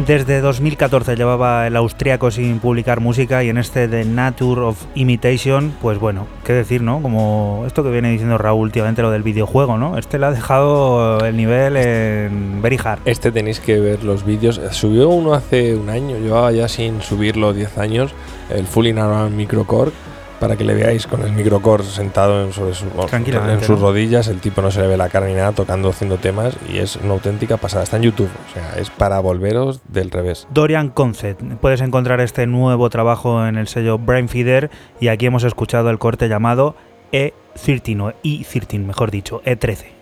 Desde 0.10 0.42
2014 0.42 1.16
llevaba 1.16 1.68
el 1.68 1.76
austríaco 1.76 2.32
sin 2.32 2.58
publicar 2.58 3.00
música 3.00 3.44
y 3.44 3.50
en 3.50 3.60
este 3.60 3.88
The 3.88 4.06
Nature 4.06 4.62
of 4.62 4.84
Imitation, 4.96 5.72
pues 5.84 6.00
bueno, 6.00 6.26
qué 6.44 6.54
decir, 6.54 6.82
¿no? 6.82 7.00
Como 7.04 7.64
esto 7.68 7.84
que 7.84 7.92
viene 7.92 8.10
diciendo 8.10 8.40
Raúl 8.40 8.64
últimamente, 8.64 9.04
lo 9.04 9.12
del 9.12 9.22
videojuego, 9.22 9.78
¿no? 9.78 10.00
Este 10.00 10.18
le 10.18 10.26
ha 10.26 10.32
dejado 10.32 11.24
el 11.24 11.38
nivel 11.38 11.78
en 11.78 12.60
very 12.60 12.80
hard. 12.84 13.02
Este 13.06 13.32
tenéis 13.32 13.60
que 13.60 13.80
ver 13.80 14.04
los 14.04 14.26
vídeos. 14.26 14.60
Subió 14.72 15.10
uno 15.10 15.36
hace 15.36 15.76
un 15.76 15.92
año, 15.92 16.18
llevaba 16.18 16.52
ya 16.54 16.68
sin 16.68 17.04
subirlo 17.04 17.54
10 17.54 17.78
años, 17.78 18.12
el 18.50 18.66
Fully 18.66 18.98
Around 18.98 19.36
Microcore 19.36 19.92
para 20.40 20.56
que 20.56 20.64
le 20.64 20.74
veáis 20.74 21.08
con 21.08 21.22
el 21.22 21.32
microcore 21.32 21.84
sentado 21.84 22.44
en, 22.44 22.54
sobre 22.54 22.72
en 22.72 23.64
sus 23.64 23.80
rodillas, 23.80 24.28
el 24.28 24.40
tipo 24.40 24.62
no 24.62 24.72
se 24.72 24.82
le 24.82 24.88
ve 24.88 24.98
la 24.98 25.10
cara 25.10 25.28
ni 25.28 25.34
nada, 25.34 25.52
tocando, 25.52 25.90
haciendo 25.90 26.18
temas 26.18 26.56
y 26.72 26.78
es 26.78 26.96
una 26.98 27.14
auténtica 27.14 27.58
pasada. 27.58 27.84
Está 27.84 27.98
en 27.98 28.04
YouTube, 28.04 28.30
o 28.50 28.54
sea, 28.54 28.78
es 28.78 28.90
para 28.90 29.20
volveros 29.20 29.82
del 29.88 30.12
revés. 30.12 30.48
Dorian 30.52 30.90
Concept, 30.90 31.42
puedes 31.62 31.82
encontrar 31.82 32.22
este 32.22 32.48
nuevo 32.48 32.90
trabajo 32.90 33.46
en 33.46 33.58
el 33.58 33.68
sello 33.68 33.98
Brain 33.98 34.30
Feeder 34.30 34.70
y 35.00 35.10
aquí 35.10 35.26
hemos 35.26 35.44
escuchado 35.44 35.90
el 35.90 36.00
corte 36.00 36.30
llamado 36.30 36.76
E13 37.12 38.02
o 38.02 38.14
E13, 38.24 38.80
mejor 38.80 39.12
dicho, 39.12 39.42
E13. 39.44 39.99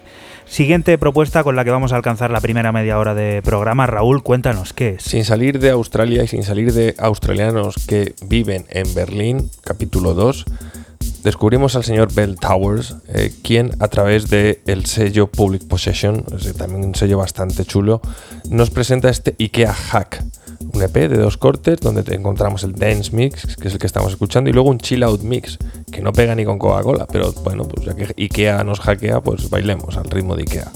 Siguiente 0.49 0.97
propuesta 0.97 1.43
con 1.43 1.55
la 1.55 1.63
que 1.65 1.71
vamos 1.71 1.91
a 1.91 1.97
alcanzar 1.97 2.31
la 2.31 2.41
primera 2.41 2.71
media 2.71 2.97
hora 2.97 3.13
de 3.13 3.41
programa. 3.43 3.85
Raúl, 3.85 4.23
cuéntanos 4.23 4.73
qué 4.73 4.95
es. 4.95 5.03
Sin 5.03 5.25
salir 5.25 5.59
de 5.59 5.69
Australia 5.69 6.23
y 6.23 6.27
sin 6.27 6.43
salir 6.43 6.73
de 6.73 6.95
australianos 6.97 7.75
que 7.85 8.15
viven 8.25 8.65
en 8.69 8.93
Berlín, 8.95 9.51
capítulo 9.63 10.13
2, 10.13 10.45
descubrimos 11.23 11.75
al 11.75 11.83
señor 11.83 12.13
Bell 12.13 12.37
Towers, 12.39 12.95
eh, 13.09 13.31
quien 13.43 13.71
a 13.79 13.87
través 13.89 14.29
del 14.29 14.59
el 14.65 14.85
sello 14.85 15.27
Public 15.27 15.67
Possession, 15.67 16.23
también 16.57 16.85
un 16.85 16.95
sello 16.95 17.17
bastante 17.17 17.65
chulo, 17.65 18.01
nos 18.49 18.69
presenta 18.69 19.09
este 19.09 19.35
IKEA 19.37 19.73
Hack 19.73 20.23
un 20.73 20.81
EP 20.81 20.93
de 20.93 21.17
dos 21.17 21.37
cortes 21.37 21.79
donde 21.79 22.03
encontramos 22.13 22.63
el 22.63 22.73
Dance 22.73 23.15
Mix, 23.15 23.55
que 23.55 23.67
es 23.67 23.73
el 23.73 23.79
que 23.79 23.87
estamos 23.87 24.11
escuchando, 24.11 24.49
y 24.49 24.53
luego 24.53 24.69
un 24.69 24.79
Chill 24.79 25.03
Out 25.03 25.21
Mix, 25.21 25.57
que 25.91 26.01
no 26.01 26.11
pega 26.11 26.35
ni 26.35 26.45
con 26.45 26.59
Coca-Cola, 26.59 27.07
pero 27.11 27.33
bueno, 27.43 27.67
pues 27.67 27.85
ya 27.85 27.95
que 27.95 28.13
Ikea 28.17 28.63
nos 28.63 28.79
hackea, 28.79 29.21
pues 29.21 29.49
bailemos 29.49 29.97
al 29.97 30.09
ritmo 30.09 30.35
de 30.35 30.43
Ikea. 30.43 30.71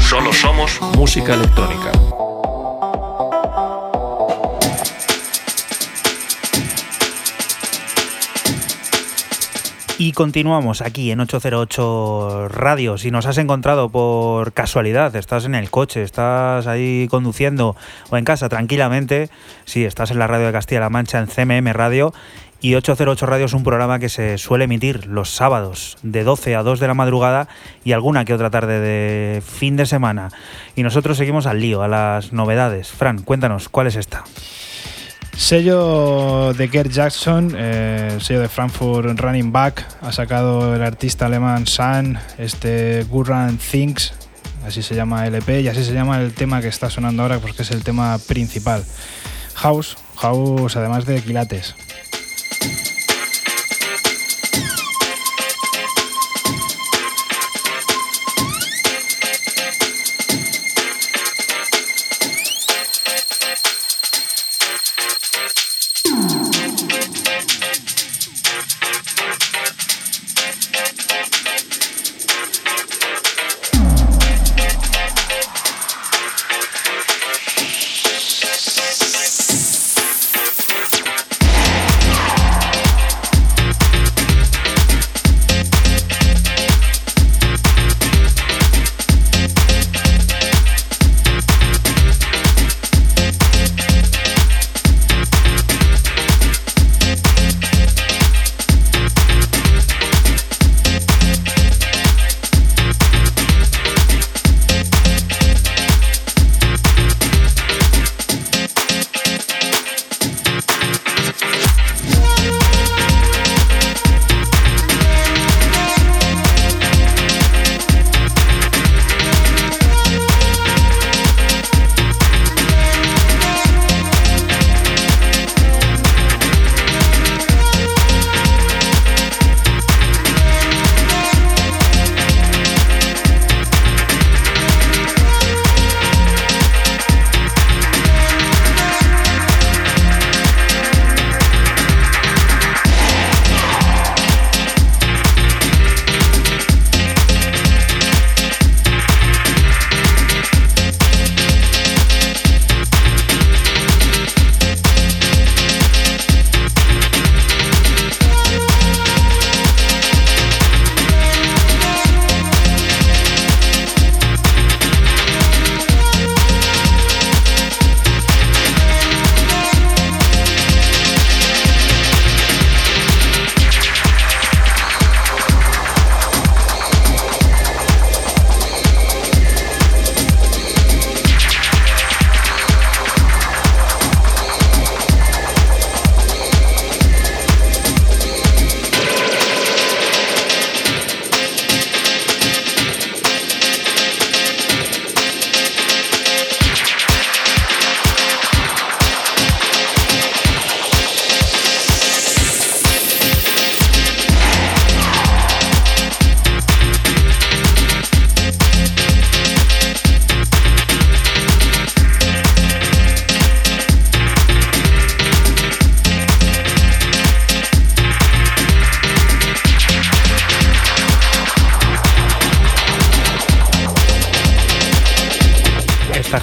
Solo 0.00 0.32
somos 0.32 0.80
música 0.96 1.34
electrónica. 1.34 1.92
Y 9.98 10.12
continuamos 10.12 10.82
aquí 10.82 11.10
en 11.10 11.20
808 11.20 12.48
Radio. 12.48 12.98
Si 12.98 13.10
nos 13.10 13.24
has 13.24 13.38
encontrado 13.38 13.88
por 13.88 14.52
casualidad, 14.52 15.16
estás 15.16 15.46
en 15.46 15.54
el 15.54 15.70
coche, 15.70 16.02
estás 16.02 16.66
ahí 16.66 17.08
conduciendo 17.08 17.76
o 18.10 18.16
en 18.18 18.24
casa 18.24 18.50
tranquilamente, 18.50 19.30
si 19.64 19.86
estás 19.86 20.10
en 20.10 20.18
la 20.18 20.26
radio 20.26 20.46
de 20.46 20.52
Castilla-La 20.52 20.90
Mancha 20.90 21.18
en 21.18 21.28
CMM 21.28 21.72
Radio, 21.72 22.12
y 22.60 22.74
808 22.74 23.26
Radio 23.26 23.46
es 23.46 23.52
un 23.52 23.64
programa 23.64 23.98
que 23.98 24.08
se 24.08 24.38
suele 24.38 24.64
emitir 24.64 25.06
los 25.06 25.30
sábados 25.30 25.98
de 26.02 26.24
12 26.24 26.56
a 26.56 26.62
2 26.62 26.80
de 26.80 26.86
la 26.86 26.94
madrugada 26.94 27.48
y 27.84 27.92
alguna 27.92 28.24
que 28.24 28.34
otra 28.34 28.50
tarde 28.50 28.80
de 28.80 29.42
fin 29.42 29.76
de 29.76 29.86
semana. 29.86 30.30
Y 30.74 30.82
nosotros 30.82 31.18
seguimos 31.18 31.46
al 31.46 31.60
lío, 31.60 31.82
a 31.82 31.88
las 31.88 32.32
novedades. 32.32 32.88
Fran, 32.88 33.22
cuéntanos, 33.22 33.68
¿cuál 33.68 33.88
es 33.88 33.96
esta? 33.96 34.24
Sello 35.36 36.54
de 36.54 36.68
Gerd 36.68 36.90
Jackson, 36.90 37.54
eh, 37.56 38.16
sello 38.20 38.40
de 38.40 38.48
Frankfurt 38.48 39.20
Running 39.20 39.52
Back, 39.52 39.86
ha 40.00 40.10
sacado 40.10 40.74
el 40.74 40.82
artista 40.82 41.26
alemán 41.26 41.66
San, 41.66 42.18
este 42.38 43.04
Gurran 43.04 43.58
Things, 43.58 44.14
así 44.66 44.82
se 44.82 44.94
llama 44.94 45.26
el 45.26 45.34
EP 45.34 45.60
y 45.60 45.68
así 45.68 45.84
se 45.84 45.92
llama 45.92 46.22
el 46.22 46.32
tema 46.32 46.62
que 46.62 46.68
está 46.68 46.88
sonando 46.88 47.22
ahora 47.22 47.38
porque 47.38 47.62
es 47.62 47.70
el 47.70 47.84
tema 47.84 48.18
principal. 48.26 48.82
House, 49.56 49.98
House 50.16 50.74
además 50.76 51.04
de 51.04 51.20
quilates. 51.20 51.74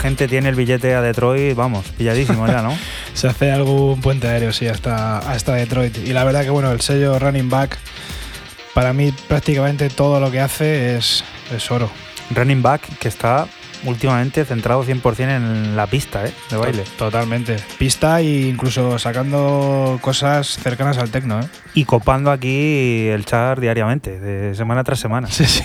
Gente 0.03 0.27
tiene 0.27 0.49
el 0.49 0.55
billete 0.55 0.95
a 0.95 1.01
Detroit, 1.01 1.55
vamos, 1.55 1.85
pilladísimo 1.97 2.45
ya, 2.45 2.61
¿no? 2.61 2.77
Se 3.13 3.29
hace 3.29 3.53
algún 3.53 4.01
puente 4.01 4.27
aéreo, 4.27 4.51
sí, 4.51 4.67
hasta, 4.67 5.19
hasta 5.19 5.53
Detroit. 5.53 5.97
Y 6.05 6.11
la 6.11 6.25
verdad 6.25 6.43
que, 6.43 6.49
bueno, 6.49 6.73
el 6.73 6.81
sello 6.81 7.17
Running 7.17 7.49
Back, 7.49 7.77
para 8.73 8.91
mí 8.91 9.13
prácticamente 9.29 9.89
todo 9.89 10.19
lo 10.19 10.29
que 10.29 10.41
hace 10.41 10.97
es, 10.97 11.23
es 11.55 11.71
oro. 11.71 11.89
Running 12.31 12.61
Back, 12.61 12.81
que 12.99 13.07
está 13.07 13.47
últimamente 13.85 14.43
centrado 14.43 14.83
100% 14.83 15.37
en 15.37 15.77
la 15.77 15.87
pista 15.87 16.25
¿eh? 16.25 16.33
de 16.49 16.57
baile. 16.57 16.83
Totalmente. 16.97 17.55
Pista 17.77 18.19
e 18.19 18.49
incluso 18.49 18.99
sacando 18.99 19.99
cosas 20.01 20.47
cercanas 20.47 20.97
al 20.97 21.11
tecno. 21.11 21.39
¿eh? 21.39 21.47
Y 21.75 21.85
copando 21.85 22.29
aquí 22.29 23.07
el 23.07 23.23
char 23.23 23.61
diariamente, 23.61 24.19
de 24.19 24.53
semana 24.53 24.83
tras 24.83 24.99
semana. 24.99 25.27
Sí, 25.33 25.45
sí. 25.45 25.63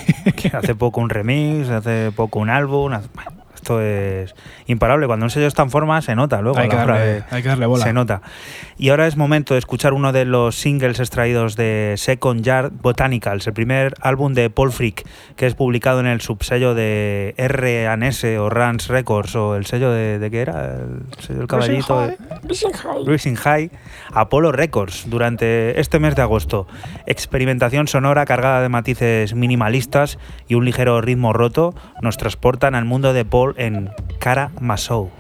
hace 0.53 0.77
poco 0.77 1.01
un 1.01 1.11
remix, 1.11 1.69
hace 1.71 2.13
poco 2.15 2.39
un 2.39 2.51
álbum. 2.51 2.93
Esto 3.69 3.83
es 3.83 4.35
imparable. 4.67 5.07
Cuando 5.07 5.27
un 5.27 5.31
sello 5.31 5.47
está 5.47 5.63
en 5.63 5.71
forma, 5.71 6.01
se 6.01 6.15
nota 6.15 6.41
luego. 6.41 6.59
Hay, 6.59 6.71
que 6.71 6.77
darle, 6.77 7.23
hay 7.31 7.43
que 7.43 7.49
darle 7.49 7.67
bola. 7.67 7.85
Se 7.85 7.93
nota. 7.93 8.23
Y 8.79 8.89
ahora 8.89 9.07
es 9.07 9.19
momento 9.19 9.53
de 9.53 9.59
escuchar 9.59 9.93
uno 9.93 10.11
de 10.11 10.25
los 10.25 10.55
singles 10.55 11.01
extraídos 11.01 11.55
de 11.55 11.93
Second 11.99 12.43
Yard 12.43 12.73
Botanicals, 12.81 13.47
el 13.47 13.53
primer 13.53 13.93
álbum 14.01 14.33
de 14.33 14.49
Paul 14.49 14.73
Frick, 14.73 15.07
que 15.37 15.47
es 15.47 15.55
publicado 15.55 16.01
en 16.01 16.07
el 16.07 16.23
subsello 16.23 16.75
de 16.75 17.35
R&S 17.37 18.39
o 18.39 18.49
Rans 18.49 18.89
Records, 18.89 19.37
o 19.37 19.55
el 19.55 19.67
sello 19.67 19.91
de, 19.91 20.19
de 20.19 20.31
¿qué 20.31 20.41
era? 20.41 20.77
El 20.77 21.23
sello 21.23 21.41
del 21.41 21.49
caballito. 21.49 22.11
Rising 23.05 23.35
High. 23.35 23.71
Apollo 24.15 24.51
Records, 24.51 25.11
durante 25.11 25.79
este 25.79 25.99
mes 25.99 26.17
de 26.17 26.23
agosto. 26.23 26.67
Experimentación 27.05 27.87
sonora 27.87 28.25
cargada 28.25 28.63
de 28.63 28.71
matices 28.71 29.35
minimalistas 29.35 30.19
y 30.47 30.55
un 30.55 30.65
ligero 30.65 31.03
ritmo 31.03 31.35
roto 31.35 31.75
nos 32.01 32.17
transportan 32.17 32.75
al 32.75 32.87
mundo 32.87 33.13
de 33.13 33.27
Paul 33.27 33.58
en 33.59 33.91
Cara 34.19 34.51
Masou. 34.61 35.11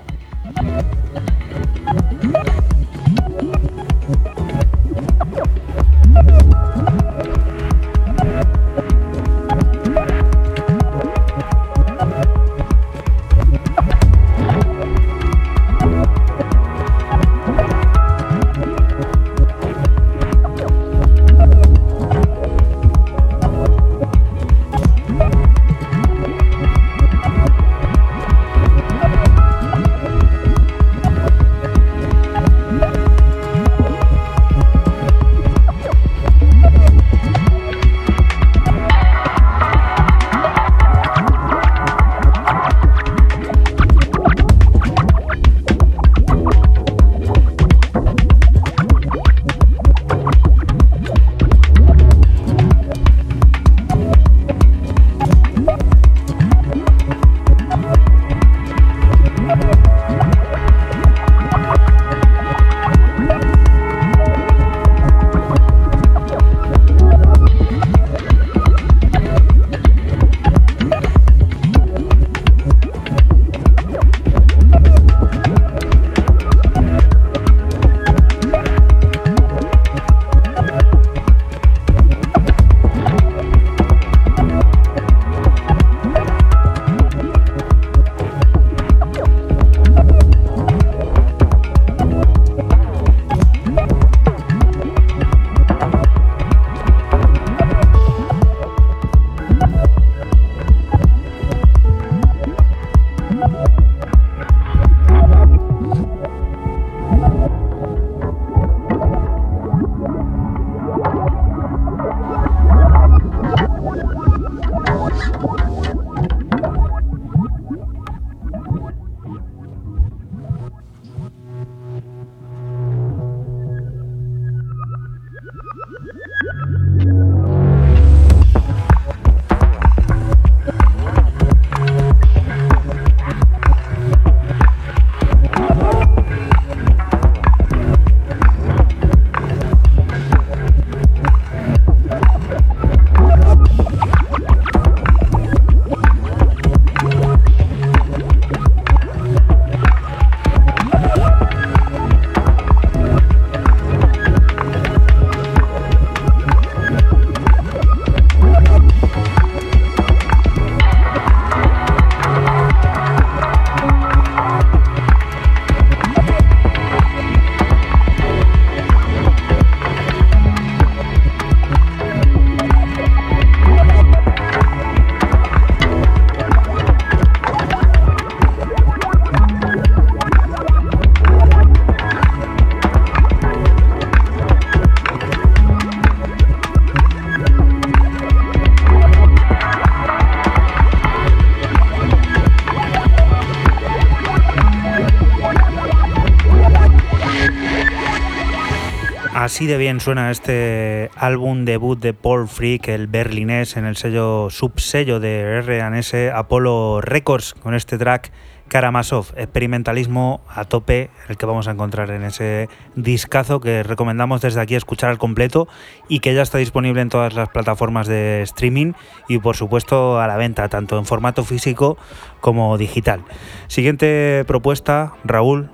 Así 199.59 199.67
de 199.67 199.77
bien 199.77 199.99
suena 199.99 200.31
este 200.31 201.11
álbum 201.17 201.65
debut 201.65 201.99
de 201.99 202.15
Paul 202.15 202.47
Freak, 202.47 202.87
el 202.87 203.09
berlinés, 203.09 203.77
en 203.77 203.87
el 203.87 203.97
sello 203.97 204.51
subsello 204.51 205.19
de 205.19 205.41
R&S 205.41 206.31
Apollo 206.31 207.01
Records, 207.01 207.55
con 207.55 207.75
este 207.75 207.99
track 207.99 208.31
Karamazov, 208.69 209.35
experimentalismo 209.37 210.43
a 210.49 210.65
tope, 210.65 211.11
el 211.29 211.37
que 211.37 211.45
vamos 211.45 211.67
a 211.67 211.73
encontrar 211.73 212.13
en 212.13 212.23
ese 212.23 212.69
discazo 212.95 213.59
que 213.59 213.83
recomendamos 213.83 214.43
desde 214.43 214.61
aquí 214.61 214.77
escuchar 214.77 215.11
al 215.11 215.19
completo 215.19 215.67
y 216.09 216.21
que 216.21 216.35
ya 216.35 216.43
está 216.43 216.59
disponible 216.59 217.01
en 217.01 217.09
todas 217.09 217.35
las 217.35 217.49
plataformas 217.49 218.07
de 218.07 218.43
streaming 218.43 218.93
y 219.27 219.39
por 219.39 219.57
supuesto 219.57 220.21
a 220.21 220.29
la 220.29 220.37
venta, 220.37 220.69
tanto 220.69 220.99
en 220.99 221.05
formato 221.05 221.43
físico 221.43 221.99
como 222.41 222.79
digital. 222.79 223.25
Siguiente 223.67 224.45
propuesta, 224.47 225.15
Raúl, 225.25 225.69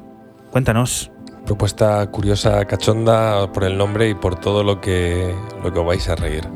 cuéntanos. 0.53 1.11
Propuesta 1.45 2.07
curiosa, 2.11 2.64
cachonda 2.64 3.53
por 3.53 3.64
el 3.64 3.76
nombre 3.76 4.09
y 4.09 4.14
por 4.14 4.40
todo 4.40 4.64
lo 4.64 4.80
que, 4.80 5.34
lo 5.62 5.72
que 5.72 5.78
os 5.78 5.86
vais 5.86 6.09
a 6.09 6.16
reír. 6.16 6.49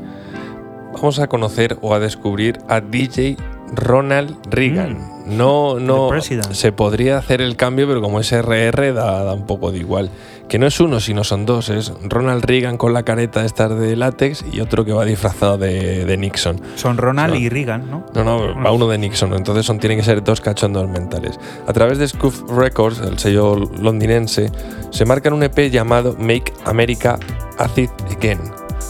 Vamos 0.93 1.19
a 1.19 1.27
conocer 1.27 1.77
o 1.81 1.93
a 1.93 1.99
descubrir 1.99 2.59
a 2.67 2.81
DJ 2.81 3.37
Ronald 3.73 4.35
Reagan. 4.49 4.97
No, 5.27 5.79
no. 5.79 6.09
President. 6.09 6.51
Se 6.53 6.71
podría 6.71 7.17
hacer 7.17 7.41
el 7.41 7.55
cambio, 7.55 7.87
pero 7.87 8.01
como 8.01 8.19
es 8.19 8.31
RR 8.31 8.93
da, 8.93 9.23
da 9.23 9.33
un 9.33 9.45
poco 9.45 9.71
de 9.71 9.77
igual. 9.77 10.09
Que 10.49 10.57
no 10.57 10.65
es 10.65 10.79
uno, 10.79 10.99
sino 10.99 11.23
son 11.23 11.45
dos. 11.45 11.69
Es 11.69 11.93
Ronald 12.03 12.43
Reagan 12.43 12.77
con 12.77 12.91
la 12.91 13.03
careta 13.03 13.45
esta 13.45 13.69
de 13.69 13.95
látex 13.95 14.43
y 14.51 14.61
otro 14.61 14.83
que 14.83 14.91
va 14.91 15.05
disfrazado 15.05 15.59
de, 15.59 16.05
de 16.05 16.17
Nixon. 16.17 16.59
Son 16.75 16.97
Ronald 16.97 17.33
O 17.33 17.35
sea, 17.35 17.45
y 17.45 17.49
Reagan, 17.49 17.89
¿no? 17.91 18.05
No, 18.15 18.23
no, 18.23 18.61
va 18.61 18.71
uno 18.71 18.87
de 18.87 18.97
Nixon, 18.97 19.33
entonces 19.35 19.63
son, 19.63 19.79
tienen 19.79 19.99
que 19.99 20.03
ser 20.03 20.23
dos 20.23 20.41
cachondos 20.41 20.89
mentales. 20.89 21.39
A 21.67 21.73
través 21.73 21.99
de 21.99 22.07
Scoof 22.07 22.49
Records, 22.49 22.99
el 23.01 23.19
sello 23.19 23.57
londinense, 23.57 24.51
se 24.89 25.05
marcan 25.05 25.33
un 25.33 25.43
EP 25.43 25.69
llamado 25.69 26.15
Make 26.17 26.51
America 26.65 27.19
Acid 27.59 27.89
Again. 28.17 28.39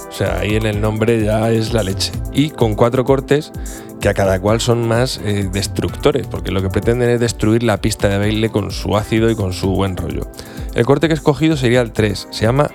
O 0.08 0.12
sea, 0.12 0.40
ahí 0.40 0.56
en 0.56 0.66
el 0.66 0.80
nombre 0.80 1.24
ya 1.24 1.52
es 1.52 1.74
la 1.74 1.84
leche. 1.84 2.14
Y 2.32 2.52
con 2.52 2.76
cuatro 2.76 3.04
cortes 3.04 3.52
que 4.00 4.10
a 4.10 4.14
cada 4.14 4.40
cual 4.40 4.62
son 4.62 4.88
más 4.88 5.20
eh, 5.24 5.50
destructores, 5.52 6.26
porque 6.28 6.52
lo 6.52 6.62
que 6.62 6.70
pretenden 6.70 7.10
es 7.10 7.20
destruir 7.20 7.64
la 7.64 7.78
pista 7.78 8.08
de 8.08 8.18
baile 8.18 8.50
con 8.50 8.72
su 8.72 8.96
ácido 8.96 9.30
y 9.30 9.36
con 9.36 9.52
su 9.54 9.72
buen 9.72 9.98
rollo. 9.98 10.28
El 10.74 10.86
corte 10.86 11.08
que 11.08 11.14
he 11.14 11.18
escogido 11.18 11.58
sería 11.58 11.82
el 11.82 11.92
3, 11.92 12.28
se 12.32 12.46
llama 12.46 12.70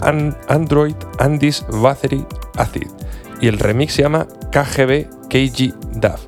An- 0.00 0.36
Android 0.48 0.94
Andy's 1.18 1.64
Battery 1.70 2.24
Acid 2.56 2.86
y 3.40 3.48
el 3.48 3.58
remix 3.58 3.94
se 3.94 4.02
llama 4.02 4.26
KGB 4.52 5.06
KG 5.28 5.74
DAF. 6.00 6.20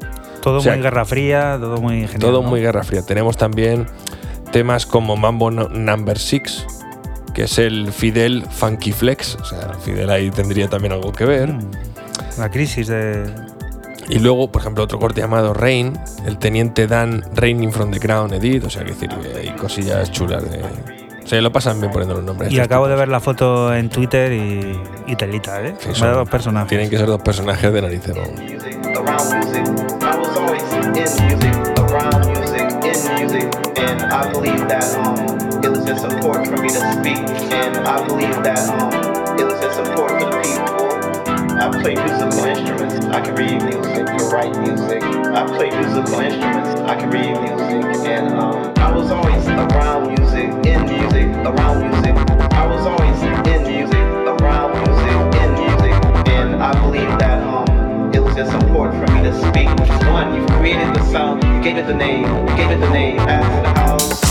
Todo 0.42 0.58
O 0.58 0.60
sea, 0.60 0.72
muy 0.74 0.82
guerra 0.82 1.04
fría, 1.04 1.56
todo 1.60 1.76
muy 1.80 2.00
genial. 2.02 2.18
Todo 2.18 2.42
¿no? 2.42 2.48
muy 2.48 2.60
guerra 2.60 2.82
fría. 2.82 3.02
Tenemos 3.06 3.36
también 3.36 3.86
temas 4.50 4.84
como 4.86 5.16
Mambo 5.16 5.50
No- 5.50 5.68
Number 5.68 6.18
6, 6.18 6.66
que 7.32 7.44
es 7.44 7.58
el 7.58 7.92
Fidel 7.92 8.44
Funky 8.50 8.92
Flex. 8.92 9.36
O 9.36 9.44
sea, 9.44 9.72
Fidel 9.84 10.10
ahí 10.10 10.30
tendría 10.30 10.68
también 10.68 10.92
algo 10.92 11.12
que 11.12 11.24
ver. 11.24 11.52
Mm. 11.52 11.70
La 12.38 12.50
crisis 12.50 12.88
de. 12.88 13.24
Y 14.08 14.18
luego, 14.18 14.50
por 14.50 14.60
ejemplo, 14.62 14.84
otro 14.84 14.98
corte 14.98 15.20
llamado 15.20 15.54
Rain, 15.54 15.98
el 16.26 16.38
Teniente 16.38 16.86
Dan 16.86 17.24
Raining 17.34 17.72
from 17.72 17.90
the 17.90 17.98
Ground 17.98 18.32
Edit. 18.34 18.64
O 18.64 18.70
sea, 18.70 18.84
que 18.84 18.92
decir, 18.92 19.10
hay 19.36 19.50
cosillas 19.50 20.10
chulas 20.10 20.42
de. 20.50 20.62
O 21.24 21.26
sea, 21.26 21.40
lo 21.40 21.52
pasan 21.52 21.80
bien 21.80 21.92
poniendo 21.92 22.16
los 22.16 22.24
nombres. 22.24 22.52
Y 22.52 22.58
acabo 22.58 22.86
de 22.86 22.92
tipos. 22.94 23.00
ver 23.00 23.08
la 23.08 23.20
foto 23.20 23.72
en 23.74 23.88
Twitter 23.88 24.32
y, 24.32 24.76
y 25.06 25.16
telita, 25.16 25.62
¿eh? 25.62 25.74
Sí, 25.78 25.88
Me 25.88 25.94
son- 25.94 26.12
dos 26.14 26.28
personajes. 26.28 26.68
Tienen 26.68 26.90
que 26.90 26.98
ser 26.98 27.06
dos 27.06 27.22
personajes 27.22 27.72
de 27.72 27.80
narices. 27.82 28.16
¿no? 28.16 28.22
I 41.62 41.70
play 41.70 41.94
musical 41.94 42.44
instruments. 42.44 43.06
I 43.06 43.20
can 43.20 43.36
read 43.36 43.62
music, 43.62 44.04
can 44.04 44.30
write 44.30 44.58
music. 44.58 45.00
I 45.00 45.46
play 45.46 45.70
musical 45.70 46.18
instruments. 46.18 46.80
I 46.80 46.96
can 46.96 47.08
read 47.08 47.30
music, 47.40 48.04
and 48.04 48.34
um 48.34 48.74
I 48.78 48.90
was 48.90 49.12
always 49.12 49.46
around 49.46 50.08
music, 50.08 50.50
in 50.66 50.82
music, 50.90 51.28
around 51.46 51.88
music. 51.88 52.16
I 52.50 52.66
was 52.66 52.84
always 52.84 53.22
in 53.22 53.62
music, 53.62 53.94
around 53.94 54.74
music, 54.74 55.14
in 55.40 55.50
music, 55.54 55.94
and 56.34 56.60
I 56.60 56.72
believe 56.82 57.16
that 57.20 57.40
um 57.44 58.12
it 58.12 58.18
was 58.18 58.34
just 58.34 58.52
important 58.54 59.06
for 59.06 59.14
me 59.14 59.22
to 59.22 59.32
speak. 59.46 59.68
One, 60.10 60.34
you 60.34 60.44
created 60.56 60.92
the 60.96 61.04
sound, 61.12 61.44
you 61.44 61.62
gave 61.62 61.76
it 61.76 61.86
the 61.86 61.94
name, 61.94 62.24
you 62.24 62.56
gave 62.56 62.72
it 62.72 62.80
the 62.80 62.90
name 62.90 63.20
as 63.20 63.62
the 63.62 63.80
house. 63.80 64.21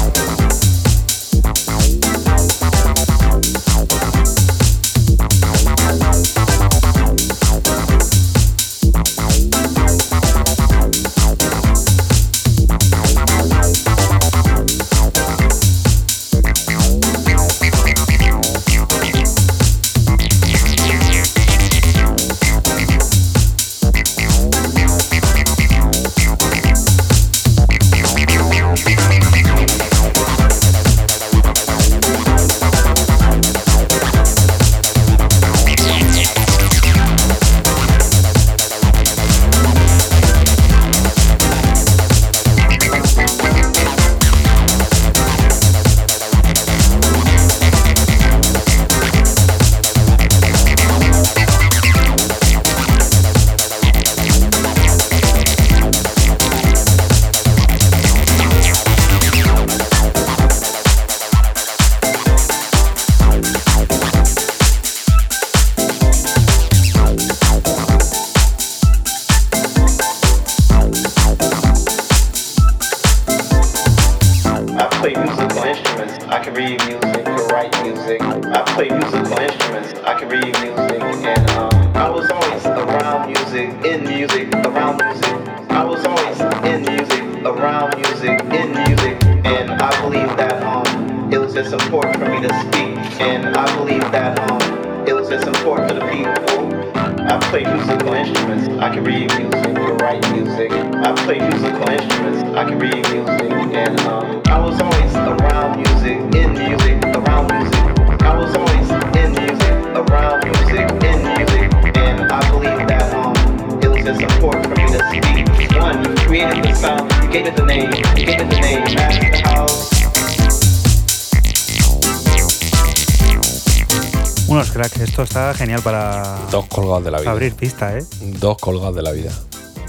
Abrir 127.41 127.55
pista, 127.55 127.97
¿eh? 127.97 128.03
Dos 128.39 128.57
colgados 128.59 128.95
de 128.95 129.01
la 129.01 129.11
vida. 129.11 129.31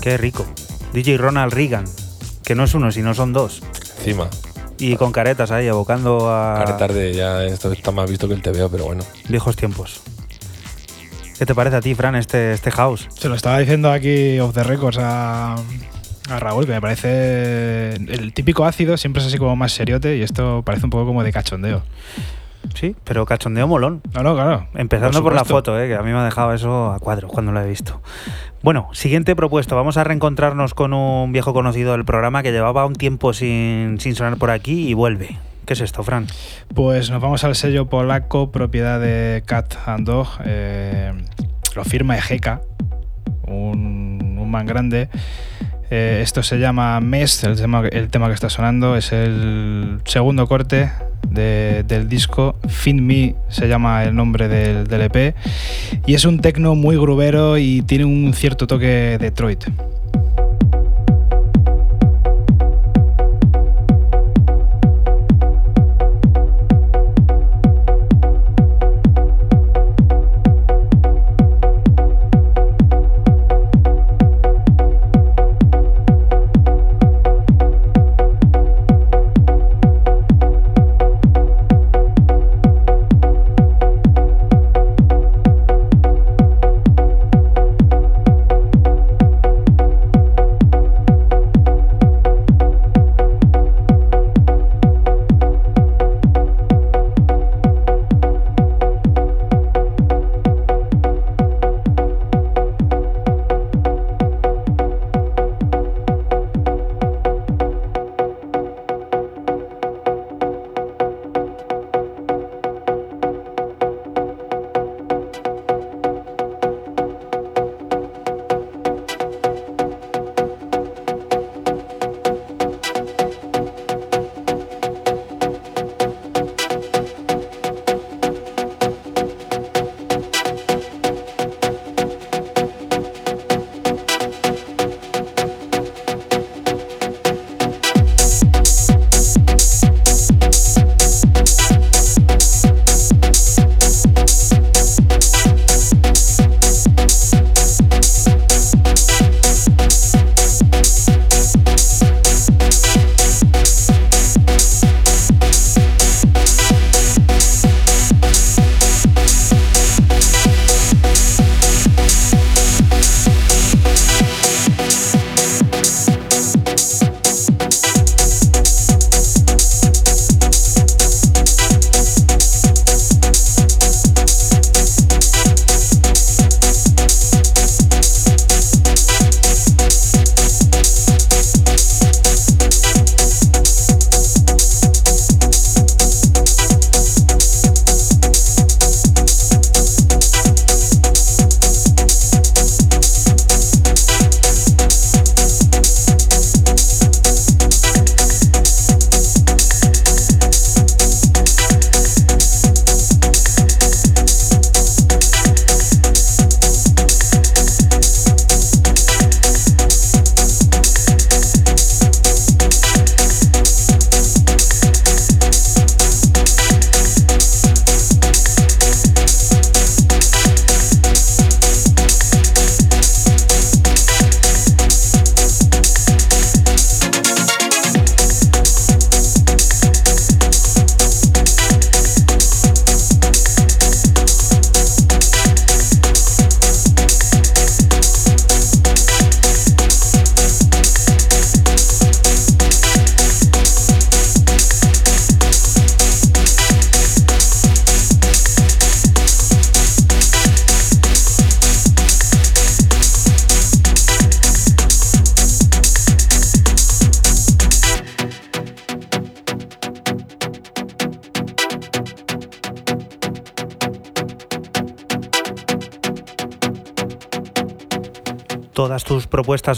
Qué 0.00 0.16
rico. 0.16 0.46
DJ 0.94 1.18
Ronald 1.18 1.52
Reagan. 1.52 1.84
Que 2.42 2.54
no 2.54 2.64
es 2.64 2.72
uno, 2.72 2.90
sino 2.90 3.12
son 3.12 3.34
dos. 3.34 3.62
Encima. 3.98 4.30
Y 4.78 4.96
con 4.96 5.12
caretas 5.12 5.50
ahí, 5.50 5.66
evocando 5.66 6.32
a 6.32 6.54
Cara 6.56 6.78
tarde 6.78 7.12
ya 7.12 7.44
esto 7.44 7.70
está 7.70 7.90
más 7.90 8.08
visto 8.08 8.26
que 8.26 8.32
el 8.32 8.40
TVO, 8.40 8.70
pero 8.70 8.86
bueno. 8.86 9.04
viejos 9.28 9.54
tiempos. 9.54 10.00
¿Qué 11.38 11.44
te 11.44 11.54
parece 11.54 11.76
a 11.76 11.80
ti, 11.82 11.94
Fran, 11.94 12.14
este, 12.16 12.52
este 12.54 12.70
house? 12.70 13.08
Se 13.18 13.28
lo 13.28 13.34
estaba 13.34 13.58
diciendo 13.58 13.92
aquí 13.92 14.40
off 14.40 14.54
the 14.54 14.62
records 14.62 14.96
a, 14.98 15.56
a 16.30 16.38
Raúl, 16.40 16.64
que 16.64 16.72
me 16.72 16.80
parece. 16.80 17.96
El 17.96 18.32
típico 18.32 18.64
ácido 18.64 18.96
siempre 18.96 19.20
es 19.20 19.28
así 19.28 19.36
como 19.36 19.54
más 19.56 19.72
seriote 19.72 20.16
y 20.16 20.22
esto 20.22 20.62
parece 20.64 20.86
un 20.86 20.90
poco 20.90 21.04
como 21.04 21.22
de 21.22 21.32
cachondeo. 21.32 21.82
Sí, 22.82 22.96
pero 23.04 23.24
cachondeo 23.26 23.68
molón. 23.68 24.02
No, 24.12 24.24
no, 24.24 24.34
claro. 24.34 24.66
Empezando 24.74 25.22
por, 25.22 25.32
la 25.36 25.44
foto, 25.44 25.80
eh, 25.80 25.86
que 25.86 25.94
a 25.94 26.02
mí 26.02 26.10
me 26.10 26.18
ha 26.18 26.24
dejado 26.24 26.52
eso 26.52 26.90
a 26.90 26.98
cuadro 26.98 27.28
cuando 27.28 27.52
lo 27.52 27.60
he 27.60 27.68
visto. 27.68 28.02
Bueno, 28.60 28.88
siguiente 28.92 29.36
propuesto. 29.36 29.76
Vamos 29.76 29.98
a 29.98 30.02
reencontrarnos 30.02 30.74
con 30.74 30.92
un 30.92 31.30
viejo 31.30 31.54
conocido 31.54 31.92
del 31.92 32.04
programa 32.04 32.42
que 32.42 32.50
llevaba 32.50 32.84
un 32.84 32.94
tiempo 32.94 33.34
sin, 33.34 34.00
sin 34.00 34.16
sonar 34.16 34.36
por 34.36 34.50
aquí 34.50 34.88
y 34.88 34.94
vuelve. 34.94 35.38
¿Qué 35.64 35.74
es 35.74 35.80
esto, 35.80 36.02
Fran? 36.02 36.26
Pues 36.74 37.08
nos 37.08 37.22
vamos 37.22 37.44
al 37.44 37.54
sello 37.54 37.86
polaco, 37.86 38.50
propiedad 38.50 38.98
de 38.98 39.44
Cat 39.46 39.76
and 39.86 40.04
Dog. 40.04 40.26
eh, 40.44 41.12
lo 41.76 41.84
firma 41.84 42.18
Ejeka, 42.18 42.62
un, 43.46 44.38
un 44.40 44.50
man 44.50 44.66
grande. 44.66 45.08
Eh, 45.88 46.18
esto 46.20 46.42
se 46.42 46.58
llama 46.58 46.98
Mes, 46.98 47.44
el 47.44 47.54
tema, 47.54 47.84
el 47.92 48.08
tema 48.08 48.26
que 48.26 48.34
está 48.34 48.50
sonando. 48.50 48.96
Es 48.96 49.12
el 49.12 50.00
segundo 50.04 50.48
corte 50.48 50.90
de- 51.32 51.82
del 51.86 52.08
disco. 52.08 52.56
Fin 52.68 53.04
Me 53.06 53.34
se 53.48 53.68
llama 53.68 54.04
el 54.04 54.14
nombre 54.14 54.48
del, 54.48 54.86
del 54.86 55.02
EP. 55.02 55.34
Y 56.06 56.14
es 56.14 56.24
un 56.24 56.40
tecno 56.40 56.74
muy 56.74 56.96
grubero 56.96 57.58
y 57.58 57.82
tiene 57.82 58.04
un 58.04 58.32
cierto 58.34 58.66
toque 58.66 59.18
Detroit. 59.20 59.64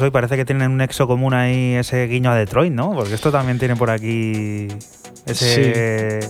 Hoy 0.00 0.10
parece 0.10 0.36
que 0.36 0.44
tienen 0.44 0.70
un 0.70 0.76
nexo 0.78 1.06
común 1.06 1.34
ahí, 1.34 1.74
ese 1.74 2.06
guiño 2.06 2.30
a 2.30 2.34
Detroit, 2.34 2.72
¿no? 2.72 2.92
Porque 2.92 3.14
esto 3.14 3.30
también 3.32 3.58
tiene 3.58 3.76
por 3.76 3.90
aquí 3.90 4.68
ese, 5.26 6.20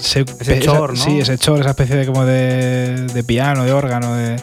Se- 0.00 0.20
ese 0.20 0.58
esa- 0.58 0.60
chor, 0.60 0.90
¿no? 0.90 0.96
Sí, 1.04 1.18
ese 1.20 1.38
chor, 1.38 1.60
esa 1.60 1.70
especie 1.70 1.96
de 1.96 2.06
como 2.06 2.24
de, 2.24 3.06
de 3.12 3.24
piano, 3.24 3.64
de 3.64 3.72
órgano, 3.72 4.14
de. 4.14 4.36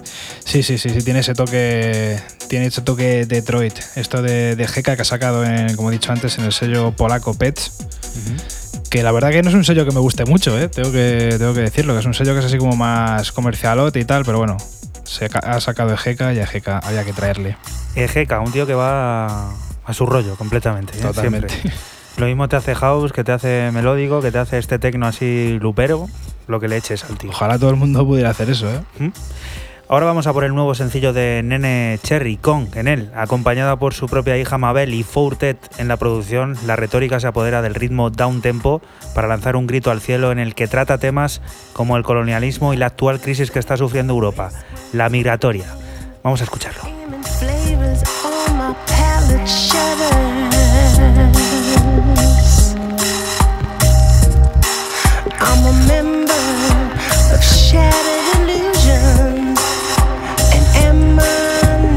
Sí, 0.45 0.64
sí, 0.64 0.78
sí, 0.78 0.89
sí, 0.89 1.01
tiene 1.03 1.20
ese 1.22 1.34
toque. 1.34 2.20
Tiene 2.47 2.68
ese 2.68 2.82
toque 2.82 3.26
Detroit. 3.26 3.74
Esto 3.95 4.22
de, 4.22 4.55
de 4.55 4.64
Heka 4.66 4.95
que 4.95 5.01
ha 5.01 5.05
sacado 5.05 5.43
en, 5.43 5.76
como 5.76 5.89
he 5.89 5.93
dicho 5.93 6.11
antes, 6.11 6.38
en 6.38 6.45
el 6.45 6.51
sello 6.51 6.91
polaco 6.91 7.34
Pets. 7.34 7.72
Que 8.89 9.01
la 9.01 9.11
verdad 9.11 9.32
que 9.32 9.41
no 9.41 9.49
es 9.49 9.55
un 9.55 9.64
sello 9.64 9.86
que 9.86 9.91
me 9.91 9.99
guste 9.99 10.24
mucho, 10.26 10.55
¿eh? 10.59 10.68
tengo, 10.70 10.91
que, 10.91 11.36
tengo 11.39 11.53
que 11.55 11.61
decirlo, 11.61 11.93
que 11.93 12.01
es 12.01 12.05
un 12.05 12.14
sello 12.14 12.34
que 12.34 12.39
es 12.41 12.45
así 12.45 12.57
como 12.59 12.76
más 12.76 13.32
comercialote 13.32 13.99
y 13.99 14.05
tal, 14.05 14.24
pero 14.24 14.38
bueno, 14.38 14.55
se 15.03 15.28
ha 15.34 15.59
sacado 15.61 15.89
de 15.89 15.97
Heka 16.05 16.32
y 16.34 16.39
a 16.39 16.43
Heka 16.45 16.78
había 16.78 17.03
que 17.03 17.11
traerle. 17.11 17.57
Ejeca, 17.96 18.39
un 18.39 18.52
tío 18.52 18.66
que 18.66 18.74
va 18.74 19.52
a 19.86 19.94
su 19.94 20.06
rollo 20.06 20.36
completamente. 20.36 20.98
¿eh? 20.98 21.02
Totalmente. 21.02 21.50
Siempre. 21.50 21.74
Lo 22.18 22.28
mismo 22.28 22.48
te 22.48 22.56
hace 22.56 22.76
house, 22.76 23.12
que 23.12 23.24
te 23.24 23.32
hace 23.32 23.72
melódico, 23.74 24.22
que 24.22 24.32
te 24.32 24.38
hace 24.38 24.60
este 24.60 24.78
tecno 24.78 25.08
así 25.08 25.58
lupero, 25.60 26.08
lo 26.48 26.60
que 26.60 26.68
le 26.68 26.78
eches 26.78 27.04
al 27.06 27.18
tío. 27.18 27.32
Ojalá 27.32 27.58
todo 27.58 27.72
el 27.72 27.76
mundo 27.76 28.06
pudiera 28.06 28.30
hacer 28.30 28.50
eso, 28.52 28.70
¿eh? 28.70 28.80
¿Mm? 29.00 29.10
Ahora 29.89 30.06
vamos 30.06 30.28
a 30.28 30.34
por 30.34 30.44
el 30.44 30.56
nuevo 30.56 30.74
sencillo 30.76 31.12
de 31.12 31.41
Nene 31.44 32.00
Cherry, 32.02 32.38
Kong, 32.38 32.68
en 32.76 32.88
él, 32.88 33.12
acompañada 33.16 33.76
por 33.76 33.94
su 33.94 34.08
propia 34.08 34.38
hija 34.38 34.58
Mabel 34.58 34.94
y 34.94 35.04
Fourtet 35.04 35.58
en 35.78 35.88
la 35.88 35.98
producción, 35.98 36.58
la 36.66 36.76
retórica 36.76 37.20
se 37.20 37.28
apodera 37.28 37.62
del 37.62 37.76
ritmo 37.76 38.10
down 38.10 38.41
tempo 38.41 38.82
para 39.14 39.28
lanzar 39.28 39.56
un 39.56 39.68
grito 39.68 39.91
al 39.91 40.00
cielo 40.00 40.32
en 40.32 40.39
el 40.39 40.56
que 40.56 40.68
trata 40.68 41.00
temas 41.00 41.41
como 41.74 41.98
el 41.98 42.04
colonialismo 42.04 42.74
y 42.74 42.78
la 42.78 42.88
actual 42.88 43.20
crisis 43.20 43.52
que 43.52 43.60
está 43.60 43.76
sufriendo 43.76 44.14
Europa, 44.14 44.52
la 44.94 45.10
migratoria. 45.10 45.66
Vamos 46.24 46.39
a 46.41 46.46
escucharlo. 46.46 46.93
Shudders. 49.46 50.96
I'm 55.39 55.62
a 55.66 55.74
member 55.88 56.46
of 57.34 57.41
shattered 57.44 58.26
illusions, 58.36 59.60
and 60.56 60.66
am 60.88 61.20
I 61.20 61.24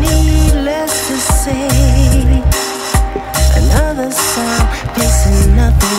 needless 0.00 0.94
to 1.08 1.16
say? 1.16 2.42
Another 3.60 4.10
sound 4.10 4.66
facing 4.94 5.56
nothing 5.56 5.95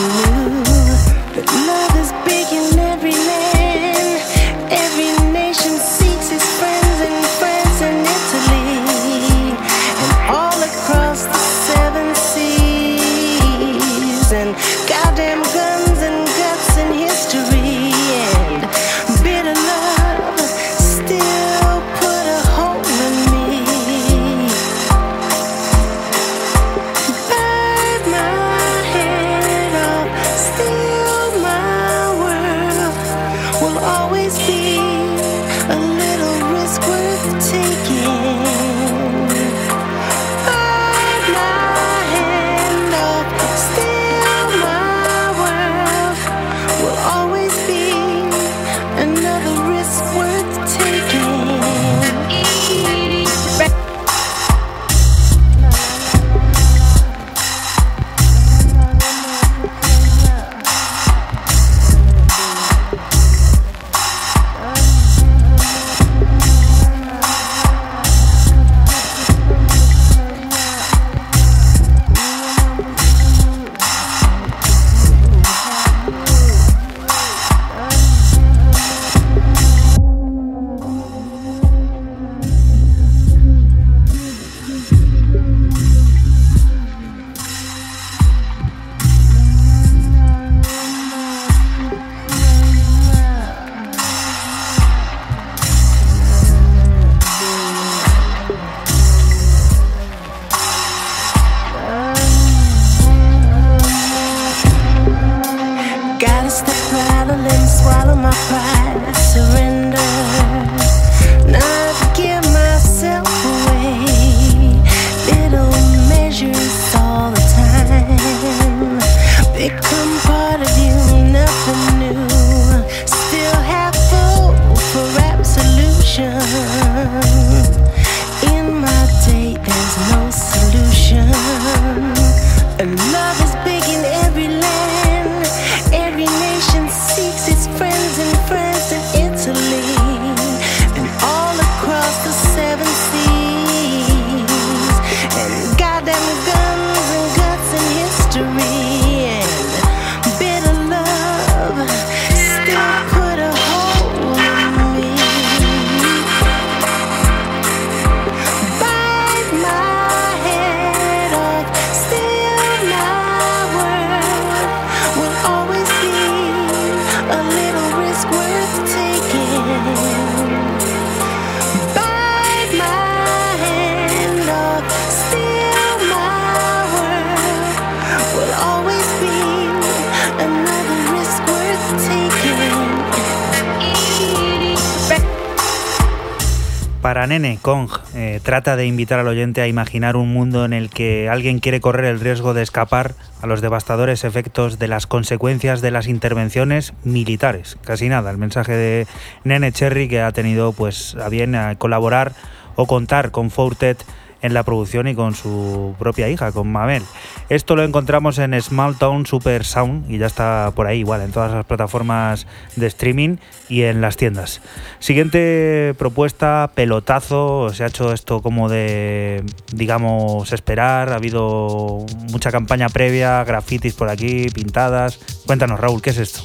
de 188.76 188.86
invitar 188.86 189.18
al 189.18 189.28
oyente 189.28 189.60
a 189.60 189.68
imaginar 189.68 190.16
un 190.16 190.32
mundo 190.32 190.64
en 190.64 190.72
el 190.72 190.90
que 190.90 191.28
alguien 191.28 191.58
quiere 191.58 191.80
correr 191.80 192.06
el 192.06 192.20
riesgo 192.20 192.54
de 192.54 192.62
escapar 192.62 193.14
a 193.40 193.46
los 193.46 193.60
devastadores 193.60 194.24
efectos 194.24 194.78
de 194.78 194.88
las 194.88 195.06
consecuencias 195.06 195.80
de 195.80 195.90
las 195.90 196.06
intervenciones 196.08 196.92
militares. 197.04 197.78
Casi 197.84 198.08
nada, 198.08 198.30
el 198.30 198.38
mensaje 198.38 198.72
de 198.72 199.06
Nene 199.44 199.72
Cherry 199.72 200.08
que 200.08 200.20
ha 200.20 200.32
tenido 200.32 200.72
pues 200.72 201.16
a 201.16 201.28
bien 201.28 201.54
a 201.54 201.76
colaborar 201.76 202.32
o 202.76 202.86
contar 202.86 203.30
con 203.30 203.50
Fourtet 203.50 204.04
en 204.40 204.54
la 204.54 204.62
producción 204.62 205.08
y 205.08 205.14
con 205.14 205.34
su 205.34 205.94
propia 205.98 206.28
hija, 206.28 206.52
con 206.52 206.70
Mabel. 206.70 207.02
Esto 207.48 207.76
lo 207.76 207.82
encontramos 207.82 208.38
en 208.38 208.60
Small 208.60 208.96
Town 208.96 209.26
Super 209.26 209.64
Sound 209.64 210.10
y 210.10 210.18
ya 210.18 210.26
está 210.26 210.72
por 210.74 210.86
ahí 210.86 211.00
igual 211.00 211.22
en 211.22 211.32
todas 211.32 211.52
las 211.52 211.64
plataformas 211.64 212.46
de 212.76 212.86
streaming 212.86 213.36
y 213.68 213.82
en 213.82 214.00
las 214.00 214.16
tiendas. 214.16 214.60
Siguiente 214.98 215.94
propuesta, 215.98 216.70
pelotazo, 216.74 217.72
se 217.74 217.84
ha 217.84 217.88
hecho 217.88 218.12
esto 218.12 218.40
como 218.42 218.68
de, 218.68 219.42
digamos, 219.72 220.52
esperar, 220.52 221.12
ha 221.12 221.16
habido 221.16 222.04
mucha 222.30 222.50
campaña 222.50 222.88
previa, 222.88 223.44
grafitis 223.44 223.94
por 223.94 224.08
aquí, 224.08 224.48
pintadas. 224.50 225.18
Cuéntanos 225.46 225.78
Raúl, 225.80 226.00
¿qué 226.02 226.10
es 226.10 226.18
esto? 226.18 226.42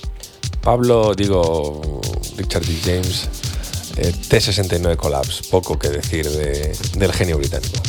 Pablo, 0.62 1.14
digo, 1.16 2.02
Richard 2.38 2.64
D. 2.66 2.76
James, 2.84 3.30
eh, 3.98 4.12
T69 4.30 4.96
Collapse, 4.96 5.44
poco 5.52 5.78
que 5.78 5.90
decir 5.90 6.30
de- 6.30 6.76
del 6.98 7.12
genio 7.14 7.38
británico. 7.38 7.80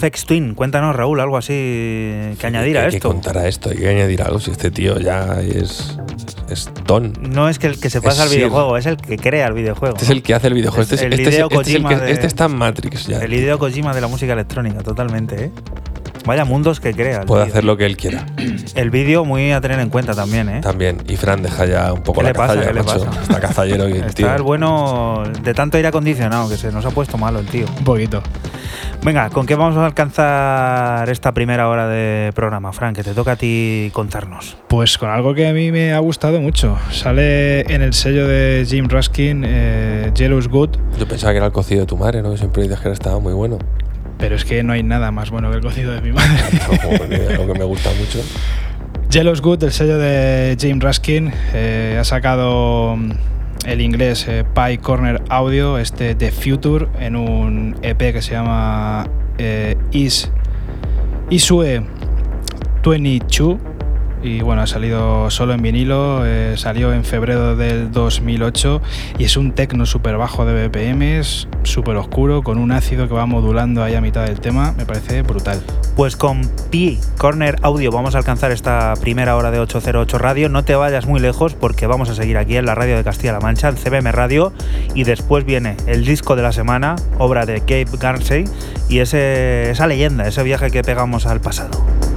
Afex 0.00 0.24
Twin, 0.24 0.54
cuéntanos 0.54 0.96
Raúl, 0.96 1.20
algo 1.20 1.36
así 1.36 1.52
que 2.38 2.46
añadir 2.46 2.78
a 2.78 2.84
Hay 2.84 2.90
que 2.90 2.96
esto. 2.96 3.08
contar 3.10 3.36
a 3.36 3.46
esto, 3.46 3.68
hay 3.68 3.76
que 3.76 3.86
añadir 3.90 4.22
algo. 4.22 4.40
Si 4.40 4.50
este 4.50 4.70
tío 4.70 4.98
ya 4.98 5.42
es, 5.42 5.98
es. 6.48 6.70
No 7.20 7.50
es 7.50 7.58
que 7.58 7.66
el 7.66 7.78
que 7.78 7.90
se 7.90 8.00
pasa 8.00 8.22
al 8.22 8.30
videojuego, 8.30 8.78
es 8.78 8.86
el 8.86 8.96
que 8.96 9.18
crea 9.18 9.46
el 9.48 9.52
videojuego. 9.52 9.96
Este 9.96 10.06
es 10.06 10.10
el 10.10 10.22
que 10.22 10.32
hace 10.32 10.46
el 10.46 10.54
videojuego. 10.54 10.82
Es 10.84 10.92
Este, 10.92 10.94
es, 11.06 11.12
el 11.12 11.20
este 11.20 11.22
es- 11.36 11.44
este 11.44 11.60
es 11.60 11.74
el 11.76 11.86
que- 11.86 11.96
de- 11.96 12.10
este 12.12 12.26
está 12.26 12.46
en 12.46 12.56
Matrix 12.56 13.06
ya. 13.08 13.18
El 13.18 13.34
Hideo 13.34 13.58
Kojima 13.58 13.92
de 13.94 14.00
la 14.00 14.08
música 14.08 14.32
electrónica, 14.32 14.80
totalmente, 14.82 15.44
¿eh? 15.44 15.50
Vaya 16.26 16.44
mundos 16.44 16.80
que 16.80 16.92
crea. 16.94 17.22
Puede 17.22 17.44
hacer 17.44 17.64
lo 17.64 17.76
que 17.76 17.86
él 17.86 17.96
quiera. 17.96 18.26
El 18.74 18.90
vídeo 18.90 19.24
muy 19.24 19.52
a 19.52 19.60
tener 19.60 19.80
en 19.80 19.88
cuenta 19.88 20.14
también, 20.14 20.48
¿eh? 20.48 20.60
También. 20.60 20.98
Y 21.08 21.16
Fran 21.16 21.42
deja 21.42 21.64
ya 21.66 21.92
un 21.92 22.02
poco 22.02 22.18
¿Qué 22.20 22.24
la 22.24 22.28
le 22.30 22.34
pasa? 22.34 22.54
cazalla, 22.54 22.68
¿Qué 22.68 22.74
le 22.74 22.82
macho. 22.82 23.04
pasa? 23.06 23.22
Está 23.22 23.40
cazallero 23.40 23.88
y 23.88 23.92
el 23.92 23.98
Está 24.04 24.12
tío. 24.14 24.34
el 24.34 24.42
bueno 24.42 25.22
de 25.42 25.54
tanto 25.54 25.76
aire 25.76 25.88
acondicionado 25.88 26.48
que 26.48 26.56
se 26.56 26.70
nos 26.70 26.84
ha 26.84 26.90
puesto 26.90 27.16
malo 27.18 27.40
el 27.40 27.46
tío. 27.46 27.66
Un 27.78 27.84
poquito. 27.84 28.22
Venga, 29.02 29.30
¿con 29.30 29.46
qué 29.46 29.54
vamos 29.54 29.76
a 29.78 29.86
alcanzar 29.86 31.08
esta 31.08 31.32
primera 31.32 31.68
hora 31.68 31.88
de 31.88 32.32
programa, 32.34 32.70
Frank? 32.72 32.96
Que 32.96 33.02
te 33.02 33.14
toca 33.14 33.32
a 33.32 33.36
ti 33.36 33.90
contarnos. 33.94 34.58
Pues 34.68 34.98
con 34.98 35.08
algo 35.08 35.34
que 35.34 35.48
a 35.48 35.52
mí 35.54 35.72
me 35.72 35.94
ha 35.94 35.98
gustado 36.00 36.38
mucho. 36.40 36.76
Sale 36.90 37.60
en 37.74 37.80
el 37.80 37.94
sello 37.94 38.28
de 38.28 38.64
Jim 38.68 38.88
Ruskin, 38.88 39.42
eh, 39.46 40.12
Jealous 40.14 40.48
Good, 40.48 40.76
Yo 40.98 41.08
pensaba 41.08 41.32
que 41.32 41.38
era 41.38 41.46
el 41.46 41.52
cocido 41.52 41.80
de 41.80 41.86
tu 41.86 41.96
madre, 41.96 42.20
¿no? 42.22 42.30
Que 42.30 42.36
siempre 42.36 42.62
dices 42.62 42.78
que 42.80 42.90
estaba 42.90 43.18
muy 43.20 43.32
bueno. 43.32 43.58
Pero 44.20 44.36
es 44.36 44.44
que 44.44 44.62
no 44.62 44.72
hay 44.72 44.82
nada 44.82 45.10
más 45.10 45.30
bueno 45.30 45.50
que 45.50 45.56
el 45.56 45.62
cocido 45.62 45.92
de 45.92 46.00
mi 46.02 46.12
madre. 46.12 46.38
Que- 47.08 47.34
algo 47.34 47.52
que 47.52 47.58
me 47.58 47.64
gusta 47.64 47.90
mucho. 47.98 48.20
Jealous 49.10 49.40
Good, 49.40 49.64
el 49.64 49.72
sello 49.72 49.98
de 49.98 50.56
Jim 50.60 50.78
Ruskin, 50.80 51.32
eh, 51.52 51.96
ha 52.00 52.04
sacado 52.04 52.96
mm, 52.96 53.10
el 53.66 53.80
inglés 53.80 54.26
eh, 54.28 54.44
Pie 54.54 54.78
Corner 54.78 55.20
Audio, 55.28 55.78
este 55.78 56.14
The 56.14 56.30
Future, 56.30 56.86
en 57.00 57.16
un 57.16 57.76
EP 57.82 57.98
que 58.12 58.22
se 58.22 58.32
llama 58.32 59.08
eh, 59.38 59.76
Is, 59.90 60.30
Isue 61.30 61.82
22. 62.84 63.56
Y 64.22 64.42
bueno, 64.42 64.62
ha 64.62 64.66
salido 64.66 65.30
solo 65.30 65.54
en 65.54 65.62
vinilo, 65.62 66.22
eh, 66.26 66.54
salió 66.56 66.92
en 66.92 67.04
febrero 67.04 67.56
del 67.56 67.90
2008 67.90 68.82
y 69.18 69.24
es 69.24 69.36
un 69.36 69.52
tecno 69.52 69.86
súper 69.86 70.16
bajo 70.16 70.44
de 70.44 70.68
BPMs, 70.68 71.48
súper 71.62 71.96
oscuro, 71.96 72.42
con 72.42 72.58
un 72.58 72.72
ácido 72.72 73.08
que 73.08 73.14
va 73.14 73.26
modulando 73.26 73.82
ahí 73.82 73.94
a 73.94 74.00
mitad 74.00 74.24
del 74.24 74.40
tema, 74.40 74.72
me 74.76 74.84
parece 74.84 75.22
brutal. 75.22 75.62
Pues 75.96 76.16
con 76.16 76.42
Pi 76.70 76.98
Corner 77.18 77.56
Audio 77.62 77.90
vamos 77.90 78.14
a 78.14 78.18
alcanzar 78.18 78.50
esta 78.50 78.94
primera 79.00 79.36
hora 79.36 79.50
de 79.50 79.60
808 79.60 80.18
Radio. 80.18 80.48
No 80.48 80.64
te 80.64 80.74
vayas 80.74 81.06
muy 81.06 81.20
lejos 81.20 81.54
porque 81.54 81.86
vamos 81.86 82.10
a 82.10 82.14
seguir 82.14 82.38
aquí 82.38 82.56
en 82.56 82.66
la 82.66 82.74
radio 82.74 82.96
de 82.96 83.04
Castilla-La 83.04 83.40
Mancha, 83.40 83.68
en 83.68 83.76
CBM 83.76 84.12
Radio, 84.12 84.52
y 84.94 85.04
después 85.04 85.44
viene 85.44 85.76
el 85.86 86.04
disco 86.04 86.36
de 86.36 86.42
la 86.42 86.52
semana, 86.52 86.96
obra 87.18 87.46
de 87.46 87.60
Gabe 87.60 87.98
Garnsey, 87.98 88.44
y 88.88 88.98
esa 88.98 89.86
leyenda, 89.86 90.26
ese 90.26 90.42
viaje 90.42 90.70
que 90.70 90.82
pegamos 90.82 91.26
al 91.26 91.40
pasado. 91.40 92.09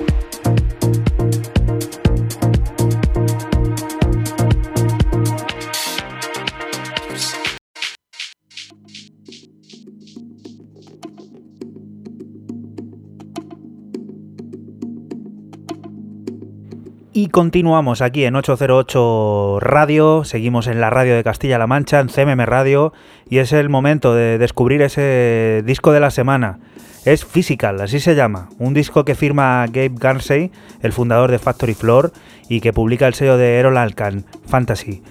Y 17.16 17.28
continuamos 17.28 18.02
aquí 18.02 18.24
en 18.24 18.34
808 18.34 19.58
Radio, 19.60 20.24
seguimos 20.24 20.66
en 20.66 20.80
la 20.80 20.90
radio 20.90 21.14
de 21.14 21.22
Castilla-La 21.22 21.68
Mancha, 21.68 22.00
en 22.00 22.08
CMM 22.08 22.44
Radio, 22.44 22.92
y 23.30 23.38
es 23.38 23.52
el 23.52 23.68
momento 23.68 24.16
de 24.16 24.36
descubrir 24.36 24.82
ese 24.82 25.62
disco 25.64 25.92
de 25.92 26.00
la 26.00 26.10
semana. 26.10 26.58
Es 27.04 27.24
Physical, 27.24 27.80
así 27.80 28.00
se 28.00 28.16
llama, 28.16 28.48
un 28.58 28.74
disco 28.74 29.04
que 29.04 29.14
firma 29.14 29.64
Gabe 29.68 29.92
Garnsey, 29.94 30.50
el 30.82 30.92
fundador 30.92 31.30
de 31.30 31.38
Factory 31.38 31.74
Floor, 31.74 32.10
y 32.48 32.60
que 32.60 32.72
publica 32.72 33.06
el 33.06 33.14
sello 33.14 33.36
de 33.36 33.60
Errol 33.60 33.76
Alcan, 33.76 34.24
Fantasy. 34.48 35.04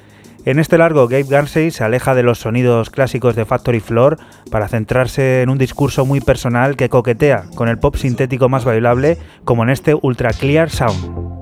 En 0.43 0.59
este 0.59 0.77
largo, 0.77 1.07
Gabe 1.07 1.23
Garnsey 1.23 1.71
se 1.71 1.85
aleja 1.85 2.15
de 2.15 2.23
los 2.23 2.39
sonidos 2.39 2.89
clásicos 2.89 3.37
de 3.37 3.45
Factory 3.45 3.79
Floor 3.79 4.17
para 4.51 4.67
centrarse 4.67 5.41
en 5.41 5.47
un 5.47 5.57
discurso 5.57 6.05
muy 6.05 6.19
personal 6.19 6.75
que 6.75 6.89
coquetea 6.89 7.45
con 7.55 7.69
el 7.69 7.79
pop 7.79 7.95
sintético 7.95 8.49
más 8.49 8.65
bailable, 8.65 9.17
como 9.45 9.63
en 9.63 9.69
este 9.69 9.95
Ultra 9.95 10.31
Clear 10.33 10.69
Sound. 10.69 11.32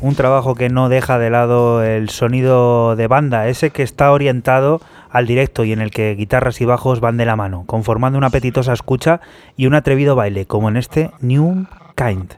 un 0.00 0.14
trabajo 0.14 0.54
que 0.54 0.68
no 0.68 0.88
deja 0.88 1.18
de 1.18 1.30
lado 1.30 1.82
el 1.84 2.08
sonido 2.10 2.96
de 2.96 3.06
banda, 3.06 3.46
ese 3.48 3.70
que 3.70 3.82
está 3.82 4.10
orientado 4.10 4.80
al 5.10 5.26
directo 5.26 5.64
y 5.64 5.72
en 5.72 5.80
el 5.80 5.90
que 5.90 6.14
guitarras 6.14 6.60
y 6.60 6.64
bajos 6.64 7.00
van 7.00 7.16
de 7.16 7.26
la 7.26 7.36
mano, 7.36 7.64
conformando 7.66 8.18
una 8.18 8.28
apetitosa 8.28 8.72
escucha 8.72 9.20
y 9.56 9.66
un 9.66 9.74
atrevido 9.74 10.16
baile, 10.16 10.46
como 10.46 10.68
en 10.68 10.76
este 10.76 11.10
New 11.20 11.66
Kind. 11.96 12.34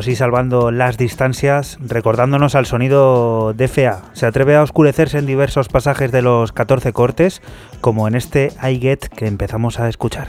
eso 0.00 0.06
sí 0.08 0.16
salvando 0.16 0.70
las 0.70 0.96
distancias, 0.96 1.76
recordándonos 1.78 2.54
al 2.54 2.64
sonido 2.64 3.52
de 3.52 3.68
FEA. 3.68 4.00
Se 4.14 4.24
atreve 4.24 4.56
a 4.56 4.62
oscurecerse 4.62 5.18
en 5.18 5.26
diversos 5.26 5.68
pasajes 5.68 6.10
de 6.10 6.22
los 6.22 6.52
14 6.52 6.94
cortes, 6.94 7.42
como 7.82 8.08
en 8.08 8.14
este 8.14 8.50
I 8.62 8.78
Get 8.78 9.08
que 9.08 9.26
empezamos 9.26 9.78
a 9.78 9.90
escuchar. 9.90 10.28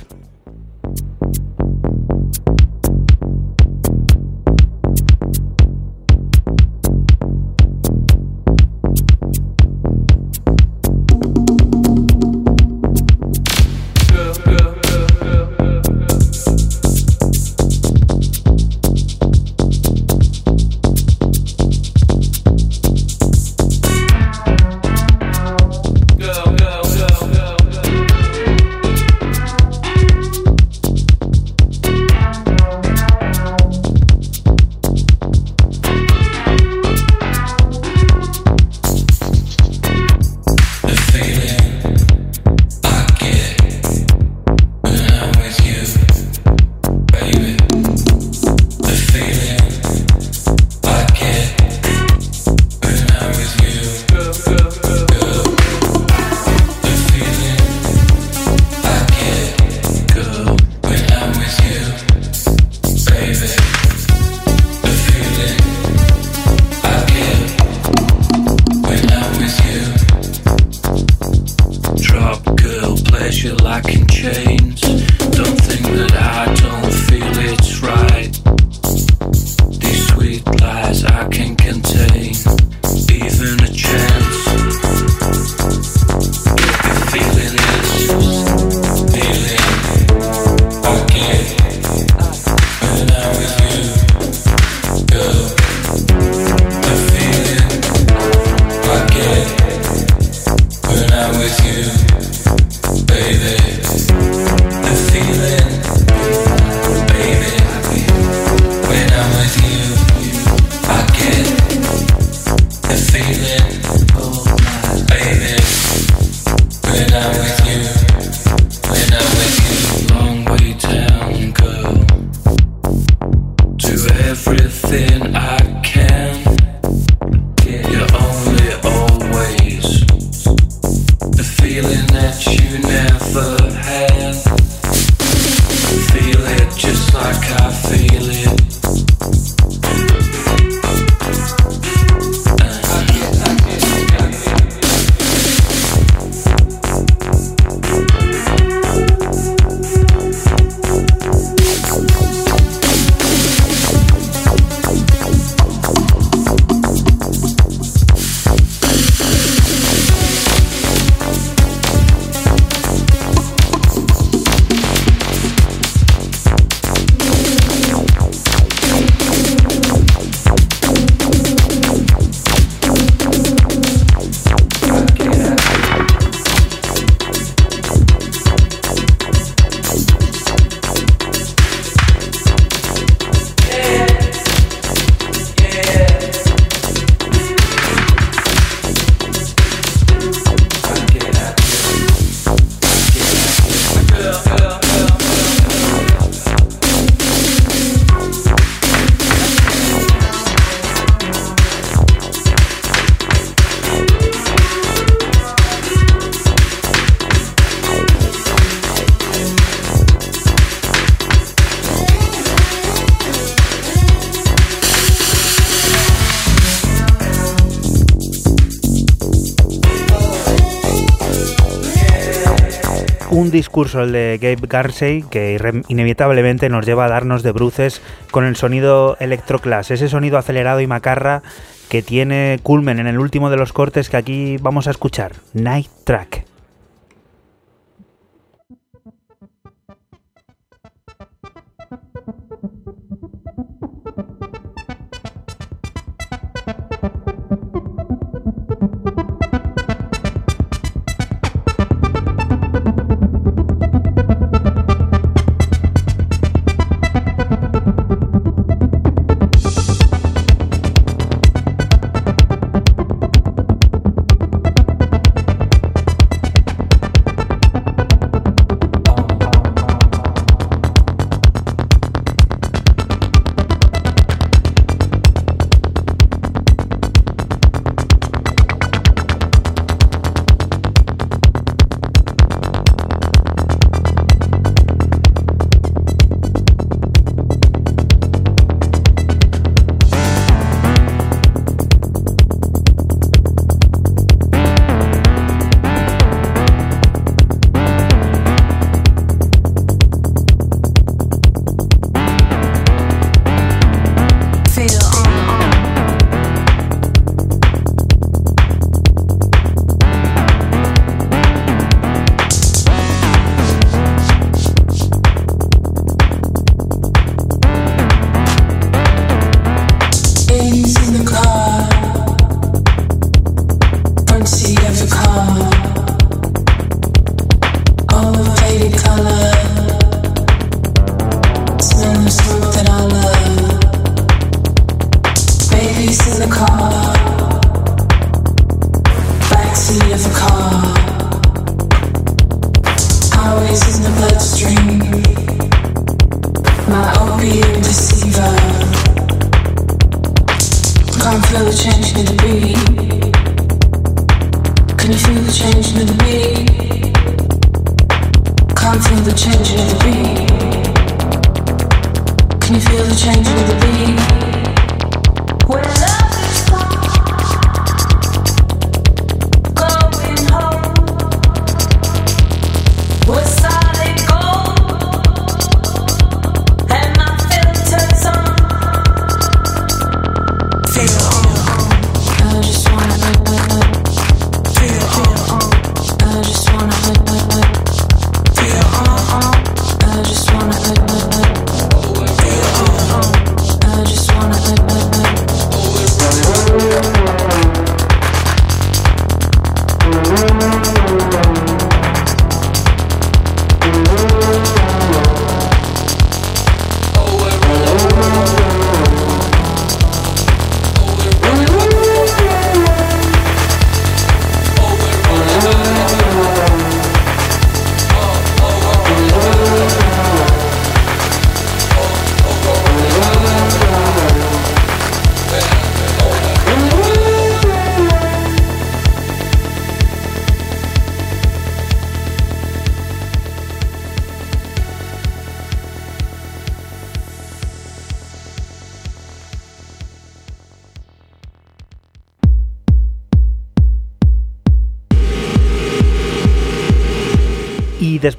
discurso, 223.71 224.01
el 224.01 224.11
de 224.11 224.37
Gabe 224.41 224.67
Garsey, 224.67 225.23
que 225.23 225.57
inevitablemente 225.87 226.67
nos 226.67 226.85
lleva 226.85 227.05
a 227.05 227.07
darnos 227.07 227.41
de 227.41 227.53
bruces 227.53 228.01
con 228.29 228.43
el 228.43 228.57
sonido 228.57 229.15
electroclass, 229.21 229.91
ese 229.91 230.09
sonido 230.09 230.37
acelerado 230.37 230.81
y 230.81 230.87
macarra 230.87 231.41
que 231.87 232.01
tiene 232.01 232.59
culmen 232.63 232.99
en 232.99 233.07
el 233.07 233.17
último 233.17 233.49
de 233.49 233.55
los 233.55 233.71
cortes 233.71 234.09
que 234.09 234.17
aquí 234.17 234.57
vamos 234.57 234.87
a 234.87 234.91
escuchar, 234.91 235.35
Night 235.53 235.87
Track. 236.03 236.40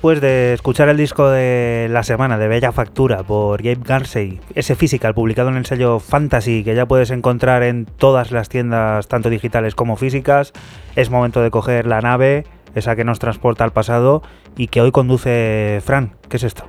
Después 0.03 0.21
de 0.21 0.53
escuchar 0.53 0.89
el 0.89 0.97
disco 0.97 1.31
de 1.31 1.87
la 1.89 2.03
semana 2.03 2.37
de 2.37 2.49
Bella 2.49 2.73
Factura 2.73 3.23
por 3.23 3.63
Gabe 3.63 3.85
Garsey, 3.85 4.41
ese 4.57 4.75
physical 4.75 5.15
publicado 5.15 5.49
en 5.51 5.57
el 5.57 5.65
sello 5.65 6.01
Fantasy 6.01 6.65
que 6.65 6.75
ya 6.75 6.87
puedes 6.87 7.13
encontrar 7.13 7.63
en 7.63 7.85
todas 7.85 8.33
las 8.33 8.49
tiendas, 8.49 9.07
tanto 9.07 9.31
digitales 9.31 9.77
como 9.77 9.95
físicas, 9.95 10.53
es 10.97 11.09
momento 11.09 11.41
de 11.41 11.53
coger 11.53 11.87
la 11.87 12.01
nave, 12.01 12.47
esa 12.75 12.97
que 12.97 13.05
nos 13.05 13.21
transporta 13.21 13.63
al 13.63 13.73
pasado 13.73 14.25
y 14.57 14.67
que 14.67 14.81
hoy 14.81 14.91
conduce 14.91 15.81
Fran. 15.85 16.15
¿Qué 16.29 16.39
es 16.39 16.43
esto? 16.43 16.69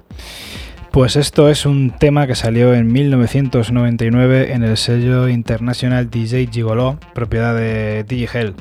Pues 0.92 1.16
esto 1.16 1.50
es 1.50 1.66
un 1.66 1.90
tema 1.90 2.28
que 2.28 2.36
salió 2.36 2.76
en 2.76 2.94
1999 2.94 4.54
en 4.54 4.62
el 4.62 4.78
sello 4.78 5.28
International 5.28 6.08
DJ 6.08 6.50
Gigolo, 6.52 7.00
propiedad 7.16 7.56
de 7.56 8.04
DigiHell. 8.04 8.54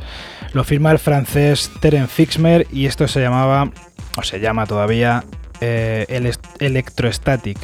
Lo 0.55 0.65
firma 0.65 0.93
el 0.93 0.99
francés 0.99 1.71
Terence 1.81 2.11
Fixmer 2.11 2.67
y 2.73 2.87
esto 2.87 3.07
se 3.07 3.21
llamaba, 3.21 3.71
o 4.17 4.23
se 4.23 4.41
llama 4.41 4.67
todavía, 4.67 5.25
eh, 5.61 6.07
Electrostatic. 6.59 7.59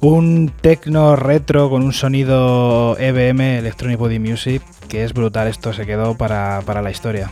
Un 0.00 0.50
tecno 0.60 1.14
retro 1.14 1.68
con 1.68 1.82
un 1.82 1.92
sonido 1.92 2.96
EBM, 2.98 3.58
Electronic 3.58 3.98
Body 3.98 4.18
Music, 4.18 4.62
que 4.88 5.04
es 5.04 5.12
brutal, 5.12 5.48
esto 5.48 5.72
se 5.74 5.84
quedó 5.84 6.16
para, 6.16 6.62
para 6.64 6.80
la 6.80 6.90
historia. 6.90 7.30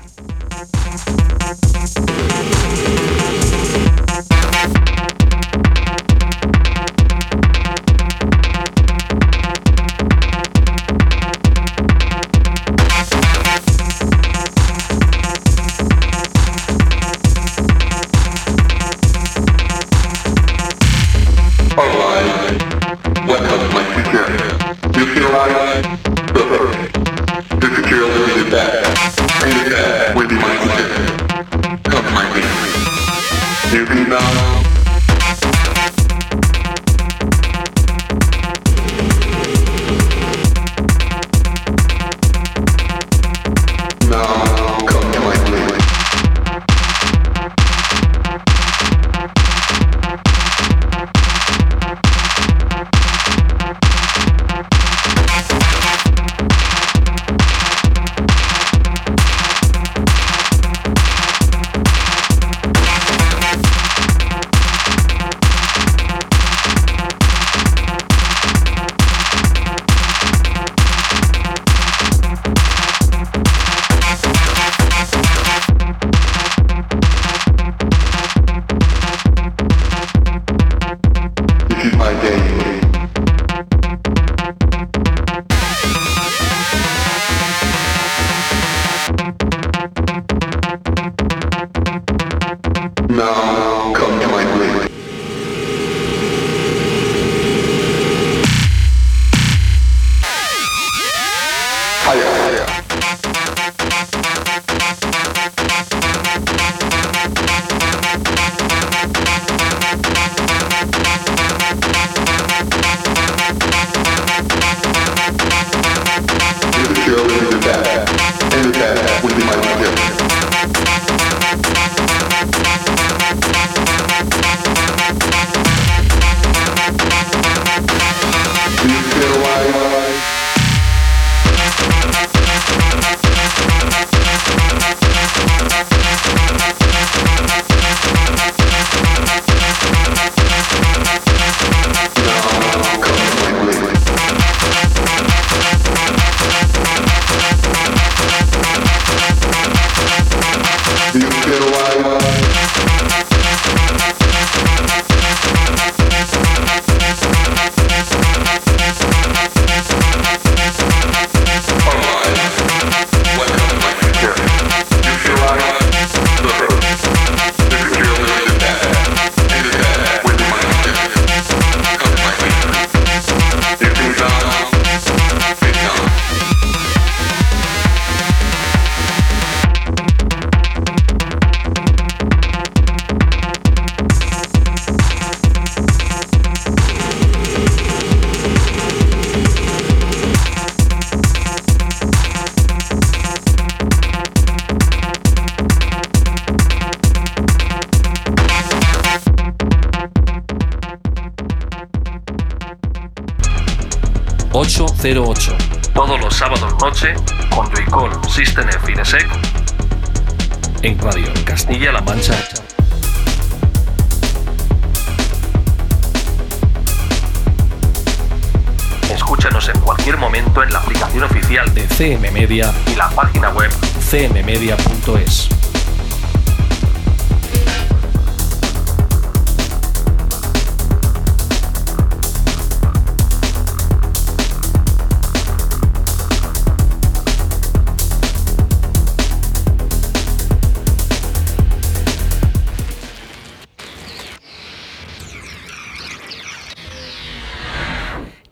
Allah. 21.80 22.18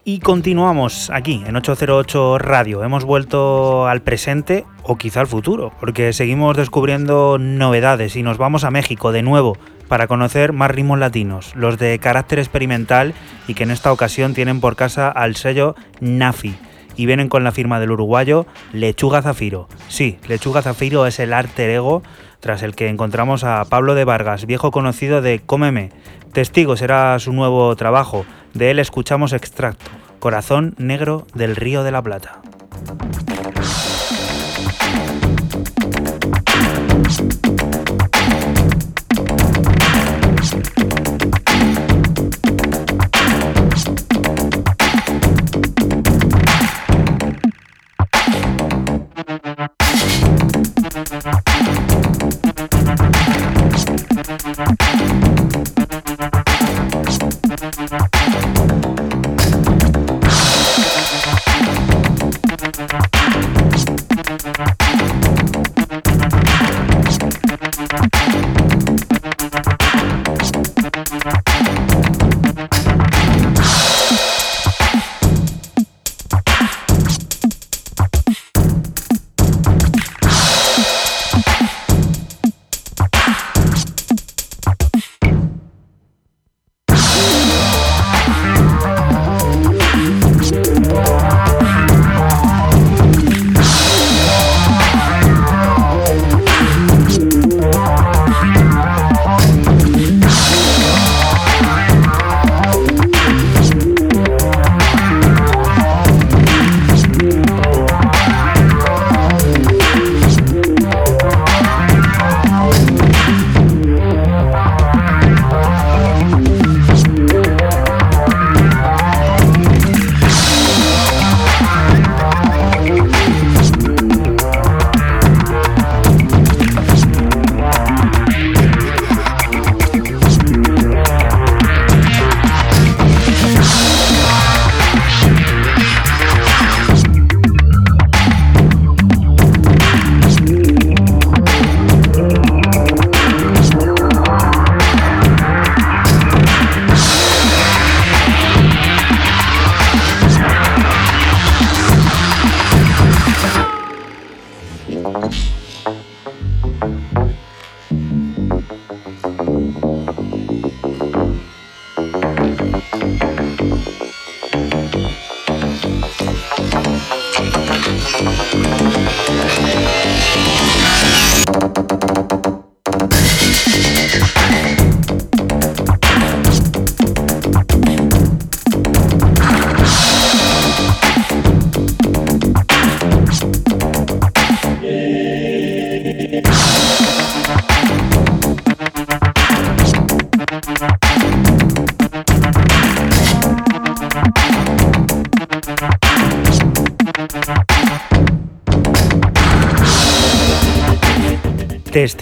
Y 0.08 0.20
continuamos 0.20 1.10
aquí 1.12 1.42
en 1.44 1.56
808 1.56 2.38
Radio. 2.38 2.84
Hemos 2.84 3.04
vuelto 3.04 3.88
al 3.88 4.02
presente 4.02 4.64
o 4.84 4.96
quizá 4.96 5.18
al 5.18 5.26
futuro, 5.26 5.72
porque 5.80 6.12
seguimos 6.12 6.56
descubriendo 6.56 7.38
novedades 7.40 8.14
y 8.14 8.22
nos 8.22 8.38
vamos 8.38 8.62
a 8.62 8.70
México 8.70 9.10
de 9.10 9.22
nuevo. 9.22 9.56
para 9.88 10.06
conocer 10.06 10.52
más 10.52 10.70
ritmos 10.70 11.00
latinos, 11.00 11.54
los 11.56 11.76
de 11.78 11.98
carácter 11.98 12.38
experimental 12.38 13.14
y 13.48 13.54
que 13.54 13.64
en 13.64 13.72
esta 13.72 13.92
ocasión 13.92 14.34
tienen 14.34 14.60
por 14.60 14.76
casa 14.76 15.08
al 15.08 15.34
sello 15.36 15.74
Nafi 16.00 16.56
y 16.96 17.06
vienen 17.06 17.28
con 17.28 17.44
la 17.44 17.52
firma 17.52 17.78
del 17.78 17.92
uruguayo 17.92 18.46
Lechuga 18.72 19.22
Zafiro. 19.22 19.68
Sí, 19.88 20.18
Lechuga 20.28 20.62
Zafiro 20.62 21.06
es 21.06 21.20
el 21.20 21.32
alter 21.32 21.70
ego 21.70 22.02
tras 22.46 22.62
el 22.62 22.76
que 22.76 22.86
encontramos 22.88 23.42
a 23.42 23.64
Pablo 23.64 23.96
de 23.96 24.04
Vargas, 24.04 24.46
viejo 24.46 24.70
conocido 24.70 25.20
de 25.20 25.40
Cómeme. 25.44 25.90
Testigo 26.32 26.76
será 26.76 27.18
su 27.18 27.32
nuevo 27.32 27.74
trabajo, 27.74 28.24
de 28.54 28.70
él 28.70 28.78
escuchamos 28.78 29.32
extracto, 29.32 29.90
Corazón 30.20 30.76
Negro 30.78 31.26
del 31.34 31.56
Río 31.56 31.82
de 31.82 31.90
la 31.90 32.02
Plata. 32.02 32.40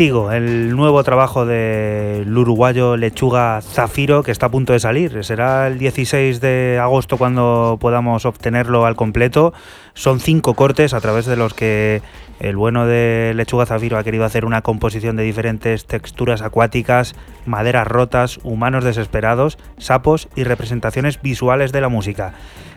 El 0.05 0.77
nuevo 0.77 1.03
trabajo 1.03 1.47
del 1.47 2.37
uruguayo 2.37 2.95
Lechuga 2.99 3.63
Zafiro 3.63 4.23
que 4.23 4.33
está 4.33 4.47
a 4.47 4.51
punto 4.51 4.75
de 4.75 4.79
salir. 4.79 5.25
Será 5.25 5.67
el 5.67 5.79
16 5.79 6.43
de 6.43 6.79
agosto 6.79 7.17
cuando 7.17 7.79
podamos 7.81 8.27
obtenerlo 8.27 8.85
al 8.85 8.97
completo. 8.97 9.55
Son 9.95 10.21
cinco 10.21 10.53
cortes 10.53 10.93
a 10.93 11.01
través 11.01 11.25
de 11.25 11.37
los 11.37 11.55
que 11.55 12.03
el 12.45 12.57
bueno 12.57 12.87
de 12.87 13.33
Lechuga 13.35 13.65
Zafiro 13.65 13.97
ha 13.97 14.05
querido 14.05 14.25
hacer 14.25 14.45
una 14.45 14.61
composición 14.61 15.17
de 15.17 15.23
diferentes 15.23 15.87
texturas 15.87 16.43
acuáticas, 16.43 17.15
maderas 17.47 17.87
rotas, 17.87 18.39
humanos 18.43 18.85
desesperados, 18.85 19.59
sapos 19.79 20.29
y 20.37 20.45
representaciones 20.45 21.23
visuales 21.23 21.73
de 21.73 21.81
la 21.81 21.89
música 21.89 22.35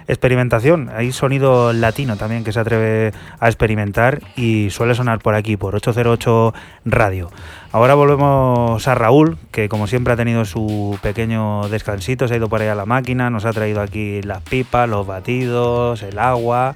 experimentación. 0.08 0.90
Hay 0.96 1.12
sonido 1.12 1.74
latino 1.74 2.16
también 2.16 2.46
que 2.46 2.54
se 2.54 2.62
atreve 2.62 3.12
a 3.42 3.48
experimentar 3.48 4.22
y 4.38 4.70
suele 4.70 4.96
sonar 4.96 5.20
por 5.20 5.36
aquí, 5.36 5.58
por 5.58 5.76
808 5.76 6.54
Radio. 6.86 7.30
Ahora 7.74 7.94
volvemos 7.94 8.88
a 8.88 8.96
Raúl, 8.96 9.38
que 9.52 9.68
como 9.68 9.88
siempre 9.88 10.14
ha 10.14 10.16
tenido 10.16 10.46
su 10.46 10.98
pequeño 11.02 11.68
descansito, 11.68 12.30
se 12.30 12.36
ha 12.36 12.38
ido 12.38 12.48
por 12.48 12.62
ahí 12.62 12.70
a 12.70 12.76
la 12.76 12.86
máquina, 12.86 13.30
nos 13.30 13.44
ha 13.44 13.52
traído 13.52 13.82
aquí 13.82 14.22
las 14.22 14.42
pipas, 14.44 14.88
los 14.88 15.06
batidos, 15.06 16.04
el 16.04 16.20
agua. 16.20 16.76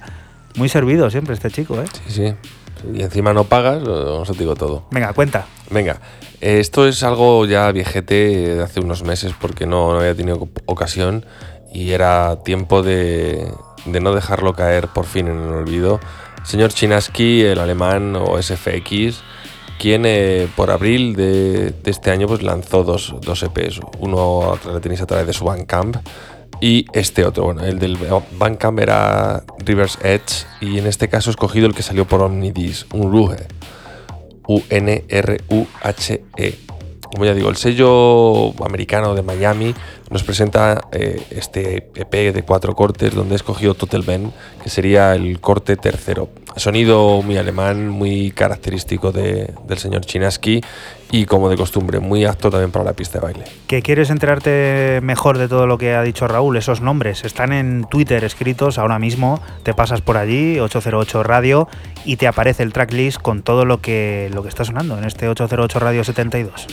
Muy 0.56 0.68
servido 0.68 1.10
siempre 1.10 1.32
este 1.32 1.50
chico, 1.50 1.80
¿eh? 1.80 1.86
Sí, 2.06 2.12
sí. 2.12 2.34
Y 2.94 3.02
encima 3.02 3.32
no 3.32 3.44
pagas, 3.44 3.82
os 3.82 4.28
lo 4.28 4.34
digo 4.34 4.54
todo. 4.54 4.84
Venga, 4.90 5.12
cuenta. 5.12 5.46
Venga, 5.70 6.00
eh, 6.40 6.58
esto 6.60 6.86
es 6.86 7.02
algo 7.02 7.46
ya 7.46 7.70
viejete 7.72 8.56
de 8.56 8.62
hace 8.62 8.80
unos 8.80 9.02
meses 9.02 9.32
porque 9.40 9.66
no, 9.66 9.92
no 9.92 10.00
había 10.00 10.14
tenido 10.14 10.48
ocasión 10.66 11.24
y 11.72 11.92
era 11.92 12.42
tiempo 12.44 12.82
de, 12.82 13.50
de, 13.86 14.00
no 14.00 14.14
dejarlo 14.14 14.54
caer 14.54 14.88
por 14.88 15.06
fin 15.06 15.28
en 15.28 15.38
el 15.38 15.52
olvido. 15.52 16.00
Señor 16.44 16.72
Chinaski, 16.72 17.42
el 17.42 17.58
alemán 17.58 18.16
o 18.16 18.40
SFX, 18.42 19.22
quien 19.78 20.04
eh, 20.04 20.48
por 20.56 20.70
abril 20.70 21.14
de, 21.14 21.70
de, 21.70 21.90
este 21.90 22.10
año 22.10 22.26
pues 22.26 22.42
lanzó 22.42 22.84
dos, 22.84 23.14
dos 23.22 23.42
EPs. 23.42 23.80
Uno 24.00 24.58
lo 24.64 24.80
tenéis 24.80 25.00
a 25.00 25.06
través 25.06 25.26
de 25.26 25.32
su 25.32 25.44
Bandcamp 25.44 25.96
y 26.62 26.86
este 26.92 27.24
otro. 27.24 27.44
Bueno, 27.44 27.62
el 27.64 27.80
del 27.80 27.98
Bandcamp 28.38 28.78
era 28.78 29.42
River's 29.58 29.98
Edge 30.02 30.46
y 30.60 30.78
en 30.78 30.86
este 30.86 31.08
caso 31.08 31.28
he 31.28 31.32
escogido 31.32 31.66
el 31.66 31.74
que 31.74 31.82
salió 31.82 32.06
por 32.06 32.22
Omnidis, 32.22 32.86
un 32.92 33.10
Ruhe. 33.10 33.48
U-N-R-U-H-E. 34.46 34.98
Como 37.12 37.24
ya 37.24 37.34
digo, 37.34 37.50
el 37.50 37.56
sello 37.56 38.52
americano 38.64 39.14
de 39.14 39.22
Miami 39.22 39.74
nos 40.12 40.22
presenta 40.22 40.82
eh, 40.92 41.22
este 41.30 41.88
EP 41.94 42.34
de 42.34 42.42
cuatro 42.42 42.74
cortes 42.74 43.14
donde 43.14 43.34
he 43.34 43.36
escogido 43.36 43.74
Total 43.74 44.02
Ben, 44.02 44.30
que 44.62 44.68
sería 44.68 45.14
el 45.14 45.40
corte 45.40 45.76
tercero. 45.76 46.28
Sonido 46.56 47.22
muy 47.22 47.38
alemán, 47.38 47.88
muy 47.88 48.30
característico 48.30 49.10
de, 49.10 49.54
del 49.66 49.78
señor 49.78 50.02
Chinaski 50.02 50.60
y 51.10 51.24
como 51.24 51.48
de 51.48 51.56
costumbre, 51.56 51.98
muy 51.98 52.26
apto 52.26 52.50
también 52.50 52.70
para 52.70 52.84
la 52.84 52.92
pista 52.92 53.18
de 53.18 53.24
baile. 53.24 53.44
¿Que 53.66 53.80
quieres 53.80 54.10
enterarte 54.10 55.00
mejor 55.02 55.38
de 55.38 55.48
todo 55.48 55.66
lo 55.66 55.78
que 55.78 55.94
ha 55.94 56.02
dicho 56.02 56.28
Raúl? 56.28 56.58
Esos 56.58 56.82
nombres 56.82 57.24
están 57.24 57.52
en 57.52 57.84
Twitter 57.84 58.22
escritos 58.24 58.78
ahora 58.78 58.98
mismo, 58.98 59.40
te 59.62 59.72
pasas 59.72 60.02
por 60.02 60.18
allí, 60.18 60.60
808 60.60 61.22
Radio, 61.22 61.68
y 62.04 62.16
te 62.16 62.26
aparece 62.26 62.62
el 62.62 62.74
tracklist 62.74 63.20
con 63.20 63.42
todo 63.42 63.64
lo 63.64 63.80
que, 63.80 64.30
lo 64.32 64.42
que 64.42 64.50
está 64.50 64.64
sonando 64.64 64.98
en 64.98 65.04
este 65.04 65.28
808 65.28 65.78
Radio 65.78 66.04
72. 66.04 66.66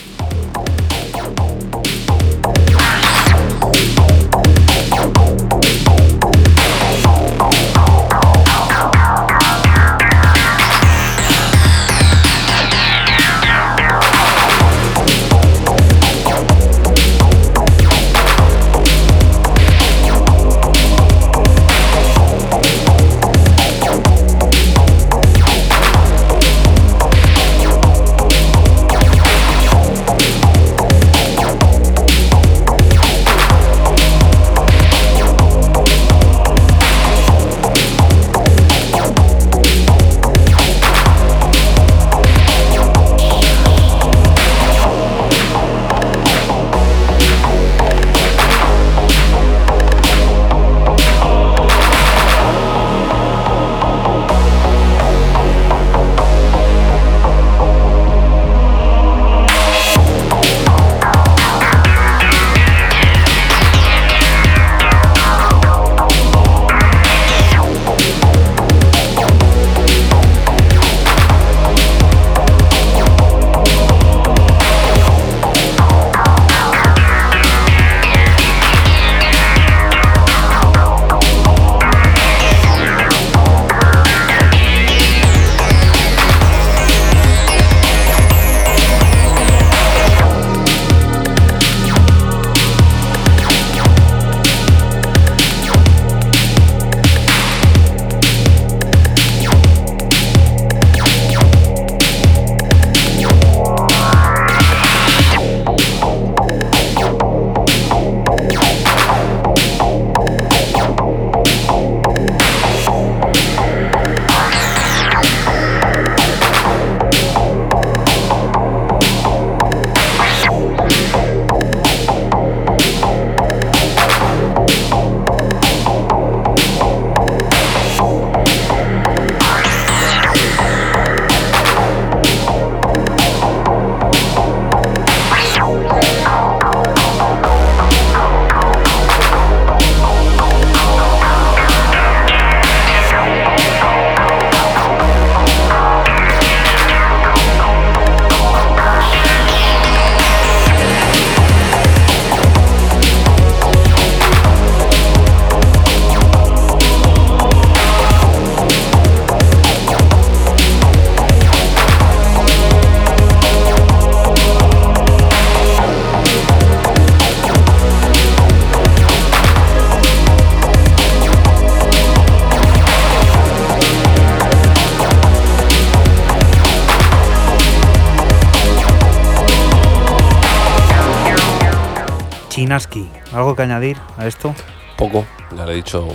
¿Algo 183.50 183.56
que 183.56 183.64
añadir 183.64 183.98
a 184.16 184.28
esto? 184.28 184.54
Poco, 184.96 185.26
ya 185.58 185.66
lo 185.66 185.72
he 185.72 185.76
dicho, 185.76 186.08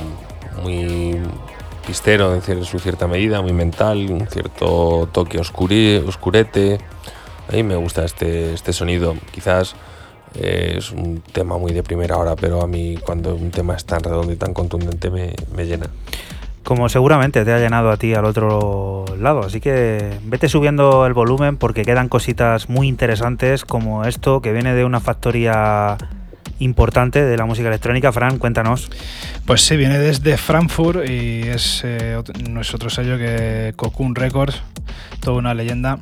muy 0.63 1.19
pistero 1.85 2.33
en 2.33 2.65
su 2.65 2.79
cierta 2.79 3.09
medida, 3.09 3.43
muy 3.43 3.53
mental, 3.53 4.09
un 4.09 4.29
cierto 4.29 5.09
toque 5.11 5.41
oscuri, 5.41 5.97
oscurete. 5.97 6.79
A 7.49 7.57
mí 7.57 7.65
me 7.65 7.75
gusta 7.75 8.05
este, 8.05 8.55
este 8.55 8.73
sonido. 8.73 9.17
Quizás 9.33 9.75
eh, 10.37 10.77
es 10.79 10.93
un 10.93 11.23
tema 11.23 11.59
muy 11.59 11.73
de 11.73 11.83
primera 11.83 12.19
hora, 12.19 12.37
pero 12.37 12.63
a 12.63 12.69
mí 12.69 12.97
cuando 13.05 13.35
un 13.35 13.51
tema 13.51 13.75
es 13.75 13.85
tan 13.85 14.01
redondo 14.01 14.33
y 14.33 14.37
tan 14.37 14.55
contundente 14.55 15.11
me, 15.11 15.35
me 15.57 15.67
llena. 15.67 15.89
Como 16.63 16.89
seguramente 16.89 17.45
te 17.45 17.53
ha 17.53 17.59
llenado 17.59 17.91
a 17.91 17.97
ti 17.97 18.15
al 18.15 18.27
otro 18.27 19.07
lado, 19.19 19.41
así 19.41 19.61
que 19.61 20.21
vete 20.23 20.49
subiendo 20.49 21.05
el 21.05 21.15
volumen 21.15 21.57
porque 21.57 21.85
quedan 21.85 22.09
cositas 22.09 22.69
muy 22.69 22.87
interesantes 22.87 23.65
como 23.65 24.05
esto 24.05 24.41
que 24.41 24.53
viene 24.53 24.73
de 24.73 24.85
una 24.85 25.01
factoría 25.01 25.99
importante 26.59 27.25
de 27.25 27.37
la 27.37 27.45
música 27.45 27.69
electrónica. 27.69 28.13
Fran, 28.13 28.39
cuéntanos. 28.39 28.91
Pues 29.47 29.63
sí, 29.63 29.77
viene 29.77 29.99
desde 29.99 30.37
Frankfurt 30.37 31.09
y 31.09 31.43
es, 31.43 31.83
eh, 31.85 32.21
no 32.49 32.61
es 32.61 32.75
otro 32.75 32.91
sello 32.91 33.19
que 33.19 33.73
Cocoon 33.77 34.15
Records, 34.15 34.63
toda 35.21 35.39
una 35.39 35.55
leyenda. 35.55 35.99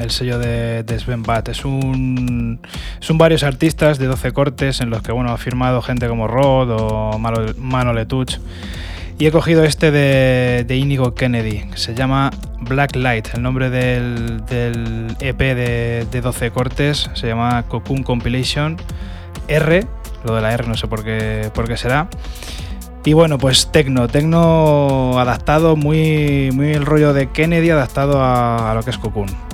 El 0.00 0.10
sello 0.10 0.38
de, 0.38 0.82
de 0.82 0.98
Sven 0.98 1.22
Bat. 1.22 1.48
Es 1.48 1.64
un, 1.64 2.60
son 3.00 3.18
varios 3.18 3.42
artistas 3.42 3.98
de 3.98 4.06
12 4.06 4.32
cortes 4.32 4.80
en 4.80 4.88
los 4.88 5.02
que 5.02 5.12
bueno, 5.12 5.30
ha 5.30 5.36
firmado 5.36 5.82
gente 5.82 6.08
como 6.08 6.26
Rod 6.26 6.70
o 6.70 7.18
Mano, 7.18 7.44
Mano 7.58 7.92
Letuch. 7.92 8.38
Y 9.18 9.26
he 9.26 9.30
cogido 9.30 9.64
este 9.64 9.90
de, 9.90 10.64
de 10.66 11.12
Kennedy, 11.14 11.64
se 11.74 11.94
llama 11.94 12.30
Black 12.60 12.96
Light. 12.96 13.28
El 13.34 13.42
nombre 13.42 13.68
del, 13.68 14.42
EP 15.20 15.38
de, 15.38 16.06
de 16.10 16.20
12 16.22 16.50
cortes 16.52 17.10
se 17.12 17.26
llama 17.26 17.64
Cocoon 17.68 18.02
Compilation 18.02 18.78
R. 19.50 19.86
Lo 20.24 20.34
de 20.34 20.42
la 20.42 20.52
R 20.52 20.66
no 20.66 20.76
sé 20.76 20.86
por 20.86 21.04
qué, 21.04 21.50
por 21.54 21.68
qué 21.68 21.76
será. 21.76 22.08
Y 23.04 23.14
bueno, 23.14 23.38
pues 23.38 23.72
tecno, 23.72 24.08
tecno 24.08 25.18
adaptado, 25.18 25.76
muy, 25.76 26.50
muy 26.52 26.72
el 26.72 26.84
rollo 26.84 27.14
de 27.14 27.30
Kennedy 27.30 27.70
adaptado 27.70 28.22
a, 28.22 28.70
a 28.70 28.74
lo 28.74 28.82
que 28.82 28.90
es 28.90 28.98
Cocoon. 28.98 29.49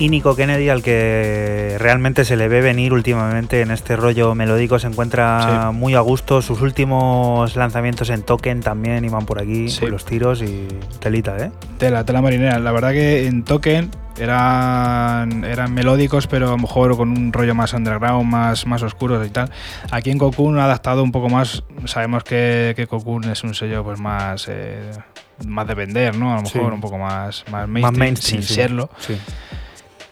Un 0.00 0.04
Inico 0.06 0.34
Kennedy 0.34 0.68
al 0.70 0.82
que 0.82 1.76
realmente 1.78 2.24
se 2.24 2.36
le 2.36 2.48
ve 2.48 2.60
venir 2.62 2.92
últimamente 2.92 3.60
en 3.60 3.70
este 3.70 3.96
rollo 3.96 4.34
melódico, 4.34 4.78
se 4.78 4.86
encuentra 4.86 5.68
Sí. 5.70 5.76
muy 5.76 5.94
a 5.94 6.00
gusto. 6.00 6.40
Sus 6.42 6.60
últimos 6.62 7.54
lanzamientos 7.56 8.08
en 8.10 8.22
Token 8.22 8.60
también 8.60 9.04
iban 9.04 9.26
por 9.26 9.40
aquí 9.40 9.68
Sí. 9.68 9.80
con 9.80 9.90
los 9.90 10.04
tiros 10.04 10.42
y 10.42 10.66
telita, 11.00 11.36
¿eh? 11.38 11.50
Tela, 11.78 12.04
tela 12.04 12.22
marinera. 12.22 12.58
La 12.58 12.72
verdad 12.72 12.92
que 12.92 13.26
en 13.26 13.44
Token 13.44 13.90
eran, 14.18 15.44
eran 15.44 15.72
melódicos, 15.74 16.26
pero 16.26 16.48
a 16.48 16.50
lo 16.52 16.58
mejor 16.58 16.96
con 16.96 17.10
un 17.10 17.32
rollo 17.32 17.54
más 17.54 17.72
underground, 17.74 18.24
más, 18.30 18.66
más 18.66 18.82
oscuros 18.82 19.26
y 19.26 19.30
tal. 19.30 19.50
Aquí 19.90 20.10
en 20.10 20.18
Cocoon 20.18 20.58
ha 20.58 20.64
adaptado 20.64 21.02
un 21.02 21.12
poco 21.12 21.28
más. 21.28 21.62
Sabemos 21.84 22.24
que, 22.24 22.72
que 22.76 22.86
Cocoon 22.86 23.24
es 23.24 23.44
un 23.44 23.54
sello 23.54 23.84
pues 23.84 23.98
más, 24.00 24.46
eh, 24.48 24.90
más 25.46 25.66
de 25.66 25.74
vender, 25.74 26.16
¿no? 26.16 26.32
A 26.36 26.40
lo 26.40 26.46
Sí. 26.46 26.58
mejor 26.58 26.72
un 26.72 26.80
poco 26.80 26.98
más, 26.98 27.44
más 27.50 27.68
mainstream, 27.68 27.82
Más 27.82 27.98
mainstream, 27.98 28.42
sin 28.42 28.48
sí. 28.48 28.54
serlo. 28.54 28.90
Sí. 28.98 29.16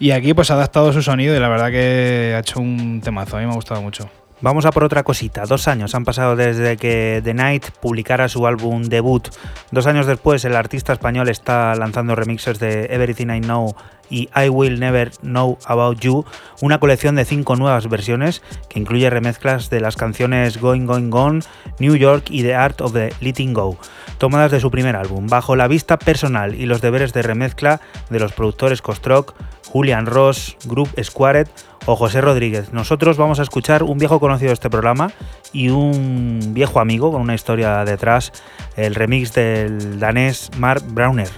Y 0.00 0.12
aquí 0.12 0.32
pues 0.34 0.50
ha 0.50 0.54
adaptado 0.54 0.92
su 0.92 1.02
sonido 1.02 1.36
y 1.36 1.40
la 1.40 1.48
verdad 1.48 1.70
que 1.70 2.32
ha 2.36 2.40
hecho 2.40 2.60
un 2.60 3.00
temazo. 3.02 3.36
A 3.36 3.40
mí 3.40 3.46
me 3.46 3.52
ha 3.52 3.56
gustado 3.56 3.82
mucho. 3.82 4.08
Vamos 4.40 4.66
a 4.66 4.70
por 4.70 4.84
otra 4.84 5.02
cosita. 5.02 5.46
Dos 5.46 5.66
años 5.66 5.96
han 5.96 6.04
pasado 6.04 6.36
desde 6.36 6.76
que 6.76 7.20
The 7.24 7.34
Night 7.34 7.70
publicara 7.80 8.28
su 8.28 8.46
álbum 8.46 8.84
debut. 8.84 9.28
Dos 9.72 9.88
años 9.88 10.06
después, 10.06 10.44
el 10.44 10.54
artista 10.54 10.92
español 10.92 11.28
está 11.28 11.74
lanzando 11.74 12.14
remixes 12.14 12.60
de 12.60 12.86
Everything 12.86 13.30
I 13.30 13.40
Know 13.40 13.74
y 14.10 14.28
I 14.34 14.48
Will 14.48 14.78
Never 14.78 15.10
Know 15.22 15.58
About 15.66 15.98
You, 16.00 16.24
una 16.60 16.78
colección 16.78 17.16
de 17.16 17.24
cinco 17.24 17.56
nuevas 17.56 17.88
versiones 17.88 18.42
que 18.68 18.78
incluye 18.78 19.10
remezclas 19.10 19.70
de 19.70 19.80
las 19.80 19.96
canciones 19.96 20.60
Going 20.60 20.86
Going 20.86 21.10
Gone, 21.10 21.40
New 21.80 21.96
York 21.96 22.26
y 22.30 22.42
The 22.42 22.54
Art 22.54 22.80
of 22.80 22.92
the 22.92 23.12
Letting 23.20 23.52
Go, 23.52 23.76
tomadas 24.18 24.52
de 24.52 24.60
su 24.60 24.70
primer 24.70 24.96
álbum, 24.96 25.26
bajo 25.26 25.56
la 25.56 25.68
vista 25.68 25.98
personal 25.98 26.54
y 26.54 26.66
los 26.66 26.80
deberes 26.80 27.12
de 27.12 27.22
remezcla 27.22 27.80
de 28.08 28.20
los 28.20 28.32
productores 28.32 28.82
Kostrock, 28.82 29.34
Julian 29.66 30.06
Ross, 30.06 30.56
Group 30.64 30.88
Squared 31.02 31.48
o 31.88 31.96
José 31.96 32.20
Rodríguez. 32.20 32.70
Nosotros 32.74 33.16
vamos 33.16 33.40
a 33.40 33.42
escuchar 33.42 33.82
un 33.82 33.96
viejo 33.96 34.20
conocido 34.20 34.48
de 34.48 34.54
este 34.54 34.68
programa 34.68 35.10
y 35.54 35.70
un 35.70 36.52
viejo 36.52 36.80
amigo 36.80 37.10
con 37.10 37.22
una 37.22 37.34
historia 37.34 37.82
detrás, 37.86 38.30
el 38.76 38.94
remix 38.94 39.32
del 39.32 39.98
danés 39.98 40.50
Mark 40.58 40.82
Browner. 40.86 41.30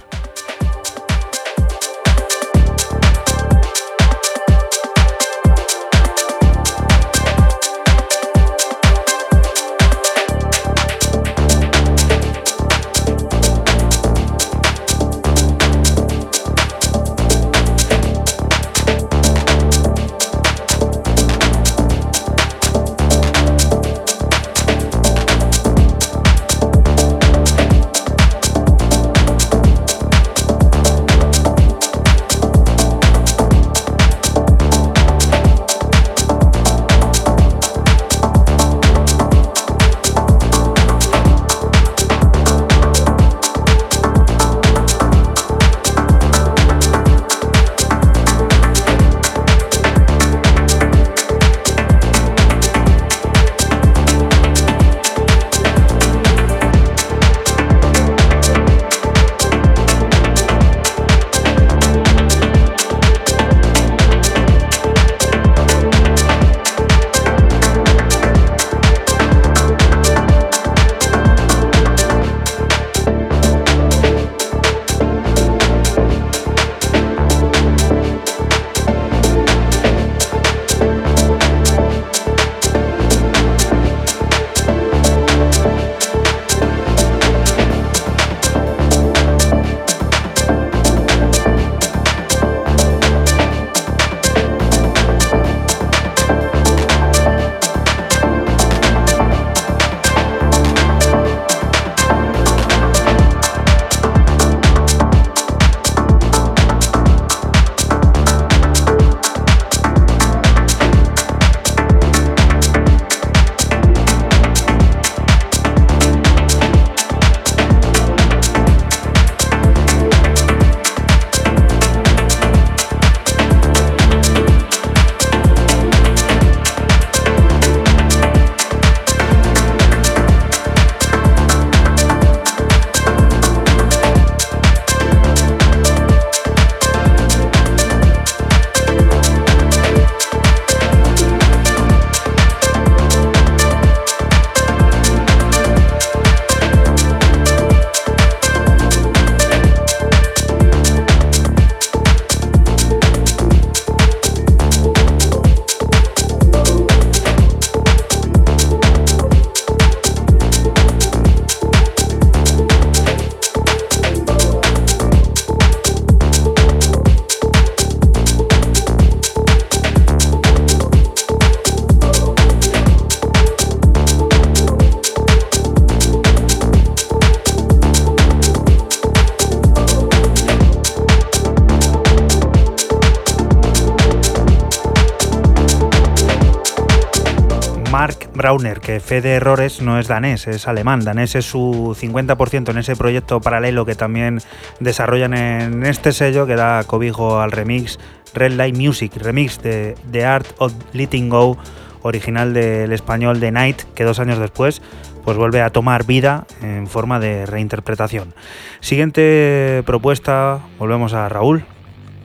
Brauner, 188.41 188.79
que 188.79 188.99
fe 188.99 189.21
de 189.21 189.33
errores 189.35 189.83
no 189.83 189.99
es 189.99 190.07
danés, 190.07 190.47
es 190.47 190.67
alemán. 190.67 191.01
Danés 191.01 191.35
es 191.35 191.45
su 191.45 191.95
50% 191.95 192.71
en 192.71 192.77
ese 192.79 192.95
proyecto 192.95 193.39
paralelo 193.39 193.85
que 193.85 193.93
también 193.93 194.39
desarrollan 194.79 195.35
en 195.35 195.85
este 195.85 196.11
sello 196.11 196.47
que 196.47 196.55
da 196.55 196.83
cobijo 196.85 197.39
al 197.39 197.51
remix 197.51 197.99
Red 198.33 198.53
Light 198.53 198.75
Music, 198.75 199.15
remix 199.15 199.61
de 199.61 199.93
The 200.11 200.25
Art 200.25 200.47
of 200.57 200.73
Letting 200.91 201.29
Go, 201.29 201.55
original 202.01 202.51
del 202.55 202.91
español 202.93 203.39
The 203.39 203.51
Night, 203.51 203.83
que 203.93 204.05
dos 204.05 204.19
años 204.19 204.39
después 204.39 204.81
pues 205.23 205.37
vuelve 205.37 205.61
a 205.61 205.69
tomar 205.69 206.07
vida 206.07 206.47
en 206.63 206.87
forma 206.87 207.19
de 207.19 207.45
reinterpretación. 207.45 208.33
Siguiente 208.79 209.83
propuesta, 209.85 210.61
volvemos 210.79 211.13
a 211.13 211.29
Raúl. 211.29 211.63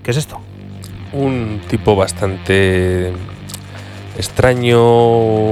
¿Qué 0.02 0.12
es 0.12 0.16
esto? 0.16 0.40
Un 1.12 1.60
tipo 1.68 1.94
bastante 1.94 3.12
extraño, 4.18 4.82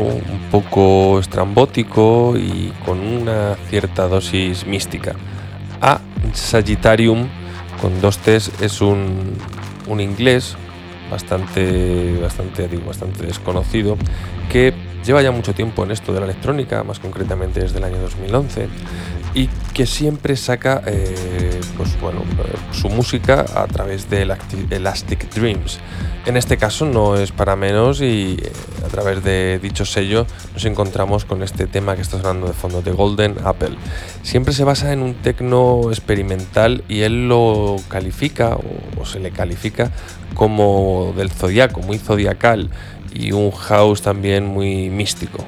un 0.02 0.48
poco 0.50 1.18
estrambótico 1.18 2.34
y 2.36 2.72
con 2.84 3.00
una 3.00 3.56
cierta 3.68 4.08
dosis 4.08 4.66
mística. 4.66 5.14
A 5.80 6.00
Sagittarium 6.32 7.28
con 7.80 8.00
dos 8.00 8.18
T's 8.18 8.50
es 8.60 8.80
un, 8.80 9.36
un 9.86 10.00
inglés 10.00 10.56
bastante, 11.10 12.18
bastante, 12.20 12.68
digo, 12.68 12.86
bastante 12.86 13.26
desconocido 13.26 13.96
que 14.50 14.72
lleva 15.04 15.22
ya 15.22 15.30
mucho 15.30 15.54
tiempo 15.54 15.84
en 15.84 15.90
esto 15.90 16.12
de 16.12 16.20
la 16.20 16.26
electrónica, 16.26 16.82
más 16.82 16.98
concretamente 16.98 17.60
desde 17.60 17.78
el 17.78 17.84
año 17.84 17.98
2011 17.98 18.68
y 19.34 19.48
que 19.74 19.84
siempre 19.84 20.36
saca 20.36 20.82
eh, 20.86 21.60
pues 21.76 22.00
bueno, 22.00 22.20
eh, 22.20 22.56
su 22.72 22.88
música 22.88 23.44
a 23.54 23.66
través 23.66 24.08
de 24.08 24.22
Elastic 24.70 25.28
Dreams. 25.34 25.80
En 26.26 26.38
este 26.38 26.56
caso 26.56 26.86
no 26.86 27.16
es 27.16 27.32
para 27.32 27.56
menos 27.56 28.00
y 28.00 28.38
eh, 28.40 28.52
a 28.86 28.88
través 28.88 29.22
de 29.24 29.58
dicho 29.60 29.84
sello 29.84 30.26
nos 30.54 30.64
encontramos 30.64 31.24
con 31.24 31.42
este 31.42 31.66
tema 31.66 31.96
que 31.96 32.02
está 32.02 32.18
sonando 32.18 32.46
de 32.46 32.54
fondo, 32.54 32.80
de 32.80 32.92
Golden 32.92 33.36
Apple. 33.44 33.76
Siempre 34.22 34.54
se 34.54 34.62
basa 34.62 34.92
en 34.92 35.02
un 35.02 35.14
tecno 35.14 35.90
experimental 35.90 36.84
y 36.88 37.00
él 37.00 37.28
lo 37.28 37.76
califica 37.88 38.56
o, 38.56 39.04
se 39.04 39.18
le 39.18 39.32
califica 39.32 39.90
como 40.34 41.12
del 41.16 41.30
zodiaco, 41.30 41.80
muy 41.80 41.98
zodiacal 41.98 42.70
y 43.14 43.32
un 43.32 43.50
house 43.52 44.02
también 44.02 44.44
muy 44.44 44.90
místico. 44.90 45.44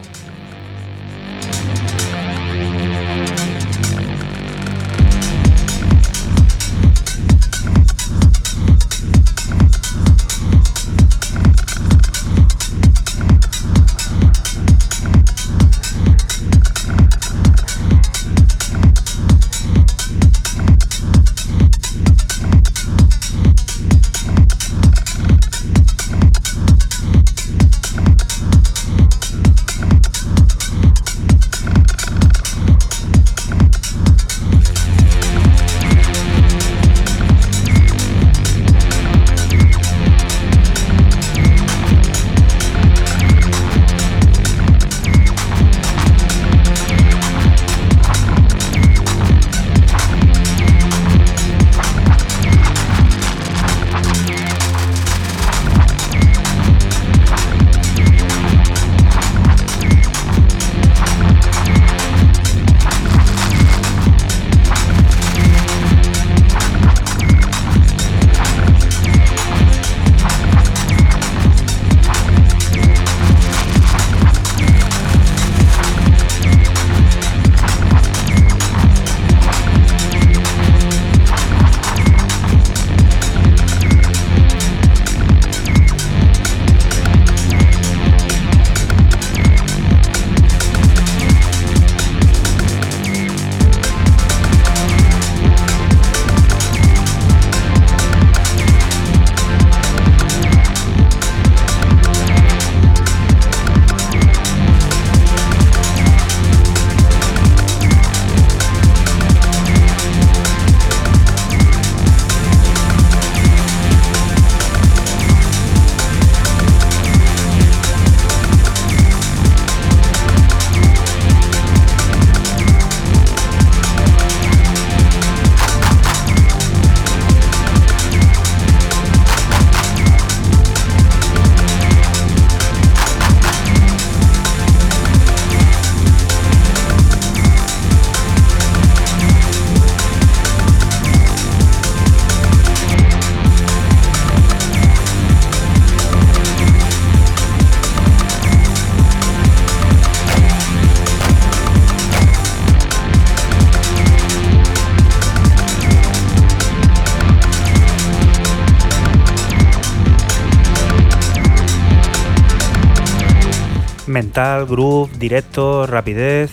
Groove, 164.67 165.11
directo, 165.19 165.87
rapidez. 165.87 166.51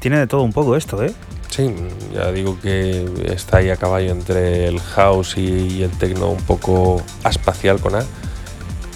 Tiene 0.00 0.18
de 0.18 0.26
todo 0.26 0.42
un 0.42 0.52
poco 0.52 0.76
esto, 0.76 1.02
¿eh? 1.04 1.12
Sí, 1.48 1.74
ya 2.14 2.30
digo 2.30 2.58
que 2.60 3.04
está 3.26 3.58
ahí 3.58 3.70
a 3.70 3.76
caballo 3.76 4.12
entre 4.12 4.66
el 4.66 4.80
house 4.80 5.36
y 5.36 5.82
el 5.82 5.90
techno 5.90 6.30
un 6.30 6.42
poco 6.42 7.02
espacial 7.28 7.80
con 7.80 7.96
A. 7.96 8.04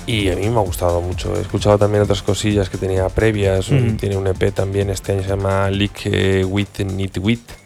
Y 0.07 0.29
a 0.29 0.37
mí 0.37 0.49
me 0.49 0.59
ha 0.59 0.63
gustado 0.63 1.01
mucho. 1.01 1.35
He 1.37 1.41
escuchado 1.41 1.79
también 1.79 2.03
otras 2.03 2.23
cosillas 2.23 2.69
que 2.69 2.79
tenía 2.79 3.09
previas. 3.09 3.71
Mm. 3.71 3.97
Tiene 3.97 4.17
un 4.17 4.27
EP 4.27 4.53
también, 4.53 4.91
este 4.91 5.13
año 5.13 5.23
se 5.23 5.29
llama 5.29 5.71
Lick 5.71 6.07
eh, 6.07 6.45
Wit 6.45 6.81
Nit 6.81 7.19
Wit. 7.21 7.64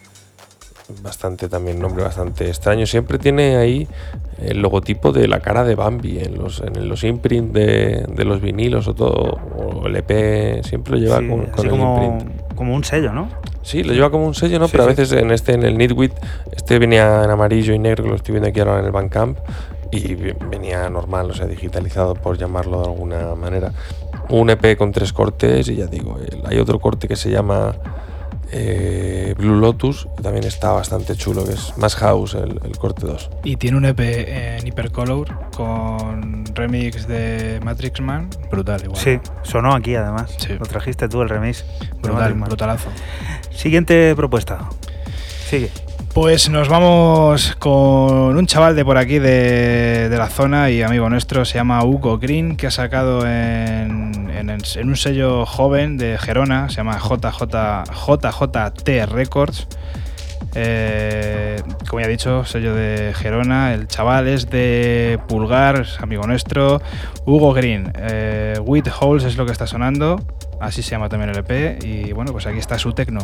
Bastante 1.03 1.49
también, 1.51 1.79
nombre 1.79 2.03
bastante 2.03 2.49
extraño. 2.49 2.87
Siempre 2.87 3.19
tiene 3.19 3.57
ahí 3.57 3.87
el 4.39 4.61
logotipo 4.63 5.13
de 5.13 5.29
la 5.29 5.41
cara 5.41 5.63
de 5.65 5.75
Bambi 5.75 6.19
en 6.19 6.37
los, 6.39 6.61
en 6.63 6.89
los 6.89 7.05
imprint 7.05 7.53
de, 7.53 8.07
de 8.09 8.25
los 8.25 8.41
vinilos 8.41 8.89
o 8.89 8.95
todo. 8.95 9.39
O 9.57 9.87
el 9.87 9.97
EP 9.97 10.65
siempre 10.65 10.93
lo 10.95 10.99
lleva 10.99 11.19
Sí, 11.19 11.29
con, 11.29 11.41
el 11.65 11.71
como, 11.71 12.05
imprint. 12.05 12.55
como 12.55 12.75
un 12.75 12.85
sello, 12.85 13.13
¿no? 13.13 13.29
Sí, 13.63 13.83
lo 13.83 13.93
lleva 13.93 14.11
como 14.11 14.27
un 14.27 14.35
sello, 14.35 14.59
¿no? 14.59 14.67
Sí, 14.67 14.73
Pero 14.73 14.85
a 14.85 14.87
veces 14.87 15.13
en 15.13 15.31
este, 15.31 15.53
en 15.53 15.63
el 15.63 15.77
Nitwit, 15.77 16.13
este 16.57 16.79
venía 16.79 17.23
en 17.23 17.31
amarillo 17.31 17.75
y 17.75 17.79
negro, 17.79 18.05
que 18.05 18.11
lo 18.11 18.17
estoy 18.17 18.33
viendo 18.33 18.49
aquí 18.49 18.61
ahora 18.61 18.79
en 18.81 18.87
el 18.87 18.93
Bandcamp, 18.93 19.37
y 19.93 20.15
ve- 20.15 20.37
venía 20.51 20.89
normal, 20.89 21.31
o 21.31 21.35
sea, 21.35 21.47
digitalizado 21.47 22.15
por 22.15 22.39
llamarlo 22.39 22.81
de 22.81 22.87
alguna 22.89 23.35
manera. 23.35 23.73
Un 24.31 24.49
EP 24.49 24.77
con 24.79 24.93
tres 24.93 25.13
cortes 25.13 25.69
y 25.69 25.77
ya 25.77 25.87
digo, 25.87 26.17
hay 26.47 26.59
otro 26.59 26.79
corte 26.79 27.09
que 27.09 27.17
se 27.17 27.31
llama 27.31 27.75
eh, 28.53 29.35
Blue 29.37 29.59
Lotus, 29.61 30.09
que 30.17 30.23
también 30.23 30.45
está 30.45 30.73
bastante 30.73 31.17
chulo, 31.17 31.45
que 31.45 31.53
es 31.53 31.77
más 31.77 31.95
house 31.97 32.35
el, 32.35 32.61
el 32.65 32.79
corte 32.79 33.07
2. 33.07 33.31
Y 33.45 33.57
tiene 33.57 33.77
un 33.77 33.85
EP 33.85 34.01
en 34.01 34.67
Hypercolor 34.67 35.51
con 35.51 36.45
remix 36.55 37.07
de 37.07 37.61
Matrix 37.63 38.01
Man. 38.01 38.31
Brutal, 38.51 38.83
igual. 38.85 39.01
Sí, 39.01 39.19
sonó 39.43 39.75
aquí 39.75 39.95
además. 39.95 40.35
Sí. 40.39 40.55
Lo 40.59 40.67
trajiste 40.67 41.09
tú 41.09 41.23
el 41.23 41.29
remix. 41.29 41.65
Brutal, 42.03 42.35
brutalazo. 42.35 42.89
Siguiente 43.51 44.15
propuesta. 44.17 44.69
Sigue. 45.49 45.71
Pues 46.21 46.51
nos 46.51 46.69
vamos 46.69 47.55
con 47.61 48.37
un 48.37 48.47
chaval 48.47 48.75
de 48.75 48.85
por 48.85 48.99
aquí 48.99 49.21
de, 49.21 50.09
la 50.11 50.27
zona 50.27 50.69
y 50.69 50.83
amigo 50.83 51.09
nuestro, 51.09 51.45
se 51.45 51.55
llama 51.55 51.85
Hugo 51.85 52.19
Green, 52.19 52.57
que 52.57 52.67
ha 52.67 52.73
sacado 52.73 53.25
en, 53.25 54.51
un 54.83 54.97
sello 54.97 55.47
joven 55.47 55.97
de 55.97 56.19
Gerona, 56.19 56.71
se 56.71 56.79
llama 56.79 56.99
JJ, 56.99 57.85
JJT 57.93 58.89
Records. 59.13 59.69
Eh, 60.57 61.63
como 61.89 62.01
ya 62.01 62.07
he 62.09 62.11
dicho, 62.11 62.45
sello 62.45 62.75
de 62.75 63.15
Gerona, 63.15 63.73
el 63.73 63.87
chaval 63.87 64.27
es 64.27 64.51
de 64.51 65.21
Pulgar, 65.29 65.87
amigo 66.01 66.27
nuestro, 66.27 66.83
Hugo 67.27 67.53
Green. 67.55 67.93
Eh, 67.95 68.59
With 68.61 68.89
Holes 68.99 69.23
es 69.23 69.37
lo 69.37 69.47
que 69.47 69.53
está 69.53 69.69
sonando, 69.69 70.21
así 70.61 70.83
se 70.83 70.91
llama 70.91 71.09
también 71.09 71.31
el 71.31 71.39
EP 71.39 71.85
y 71.85 72.13
bueno, 72.13 72.33
pues 72.33 72.45
aquí 72.49 72.59
está 72.59 72.77
su 72.77 72.93
tecno. 72.93 73.21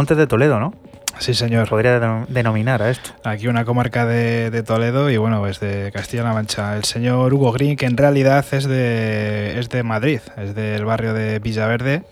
Montes 0.00 0.16
de 0.16 0.26
Toledo, 0.26 0.58
¿no? 0.58 0.72
Sí, 1.18 1.34
señor. 1.34 1.68
Podría 1.68 2.00
denom- 2.00 2.26
denominar 2.28 2.80
a 2.80 2.88
esto. 2.88 3.10
Aquí 3.22 3.48
una 3.48 3.66
comarca 3.66 4.06
de, 4.06 4.50
de 4.50 4.62
Toledo 4.62 5.10
y 5.10 5.18
bueno, 5.18 5.46
es 5.46 5.60
de 5.60 5.90
Castilla-La 5.92 6.32
Mancha. 6.32 6.74
El 6.74 6.84
señor 6.84 7.34
Hugo 7.34 7.52
Green, 7.52 7.76
que 7.76 7.84
en 7.84 7.98
realidad 7.98 8.46
es 8.52 8.64
de, 8.66 9.58
es 9.58 9.68
de 9.68 9.82
Madrid, 9.82 10.20
es 10.38 10.54
del 10.54 10.86
barrio 10.86 11.12
de 11.12 11.38
Villaverde. 11.38 12.04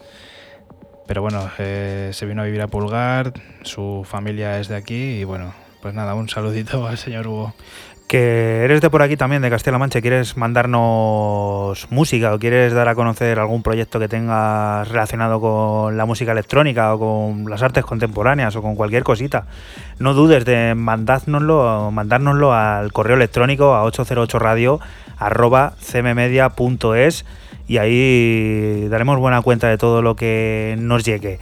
Pero 1.07 1.23
bueno, 1.23 1.49
eh, 1.57 2.11
se 2.13 2.27
vino 2.27 2.43
a 2.43 2.45
vivir 2.45 2.61
a 2.61 2.67
Pulgar, 2.67 3.33
su 3.63 4.05
familia 4.07 4.61
es 4.61 4.69
de 4.69 4.77
aquí 4.77 5.21
y 5.21 5.25
bueno, 5.25 5.55
pues 5.81 5.95
nada, 5.95 6.15
un 6.15 6.29
saludito 6.29 6.87
al 6.87 6.99
señor 6.99 7.27
Hugo. 7.27 7.55
Que 8.07 8.65
eres 8.65 8.83
de 8.83 8.91
por 8.91 9.01
aquí 9.01 9.17
también, 9.17 9.41
de 9.41 9.49
Castilla-La 9.49 9.79
Mancha, 9.79 9.99
y 10.01 10.03
quieres 10.03 10.37
mandarnos 10.37 10.81
música 11.91 12.35
o 12.35 12.39
quieres 12.39 12.73
dar 12.73 12.89
a 12.89 12.95
conocer 12.95 13.39
algún 13.39 13.63
proyecto 13.63 13.99
que 13.99 14.09
tengas 14.09 14.89
relacionado 14.89 15.41
con 15.41 15.97
la 15.97 16.07
música 16.07 16.33
electrónica 16.33 16.95
o 16.95 16.99
con 16.99 17.51
las 17.51 17.63
artes 17.63 17.85
contemporáneas 17.85 18.57
o 18.57 18.63
con 18.63 18.75
cualquier 18.75 19.05
cosita, 19.05 19.47
no 19.99 20.15
dudes 20.15 20.45
de 20.45 20.75
mandárnoslo, 20.75 21.91
mandárnoslo 21.91 22.53
al 22.53 22.93
correo 22.93 23.17
electrónico 23.17 23.75
a 23.75 23.85
808radio 23.85 24.81
arroba 25.19 25.75
cmmedia.es 25.81 27.25
y 27.69 27.77
ahí 27.77 28.89
daremos 28.89 29.19
buena 29.19 29.43
cuenta 29.43 29.69
de 29.69 29.77
todo 29.77 30.01
lo 30.01 30.17
que 30.17 30.75
nos 30.79 31.05
llegue. 31.05 31.39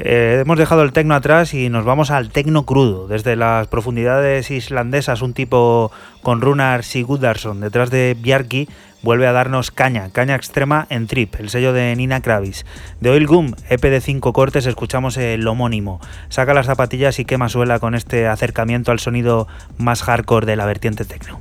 Eh, 0.00 0.38
hemos 0.42 0.58
dejado 0.58 0.82
el 0.82 0.92
tecno 0.92 1.14
atrás 1.14 1.54
y 1.54 1.70
nos 1.70 1.84
vamos 1.84 2.10
al 2.10 2.30
tecno 2.30 2.64
crudo. 2.64 3.06
Desde 3.06 3.36
las 3.36 3.68
profundidades 3.68 4.50
islandesas, 4.50 5.22
un 5.22 5.34
tipo 5.34 5.92
con 6.22 6.40
Runar 6.40 6.84
Sigurdarsson 6.84 7.60
detrás 7.60 7.90
de 7.90 8.16
Bjarki 8.20 8.68
vuelve 9.02 9.26
a 9.26 9.32
darnos 9.32 9.70
caña, 9.70 10.10
caña 10.10 10.34
extrema 10.34 10.86
en 10.90 11.06
Trip, 11.06 11.34
el 11.38 11.50
sello 11.50 11.72
de 11.72 11.94
Nina 11.96 12.20
Kravis. 12.20 12.66
De 13.00 13.10
Oil 13.10 13.26
Gum, 13.26 13.54
EP 13.68 13.80
de 13.82 14.00
5 14.00 14.32
cortes, 14.32 14.66
escuchamos 14.66 15.16
el 15.16 15.46
homónimo. 15.46 16.00
Saca 16.28 16.54
las 16.54 16.66
zapatillas 16.66 17.18
y 17.18 17.24
quema 17.24 17.48
suela 17.48 17.78
con 17.78 17.94
este 17.94 18.26
acercamiento 18.26 18.92
al 18.92 19.00
sonido 19.00 19.48
más 19.76 20.02
hardcore 20.02 20.46
de 20.46 20.56
la 20.56 20.66
vertiente 20.66 21.04
tecno. 21.04 21.40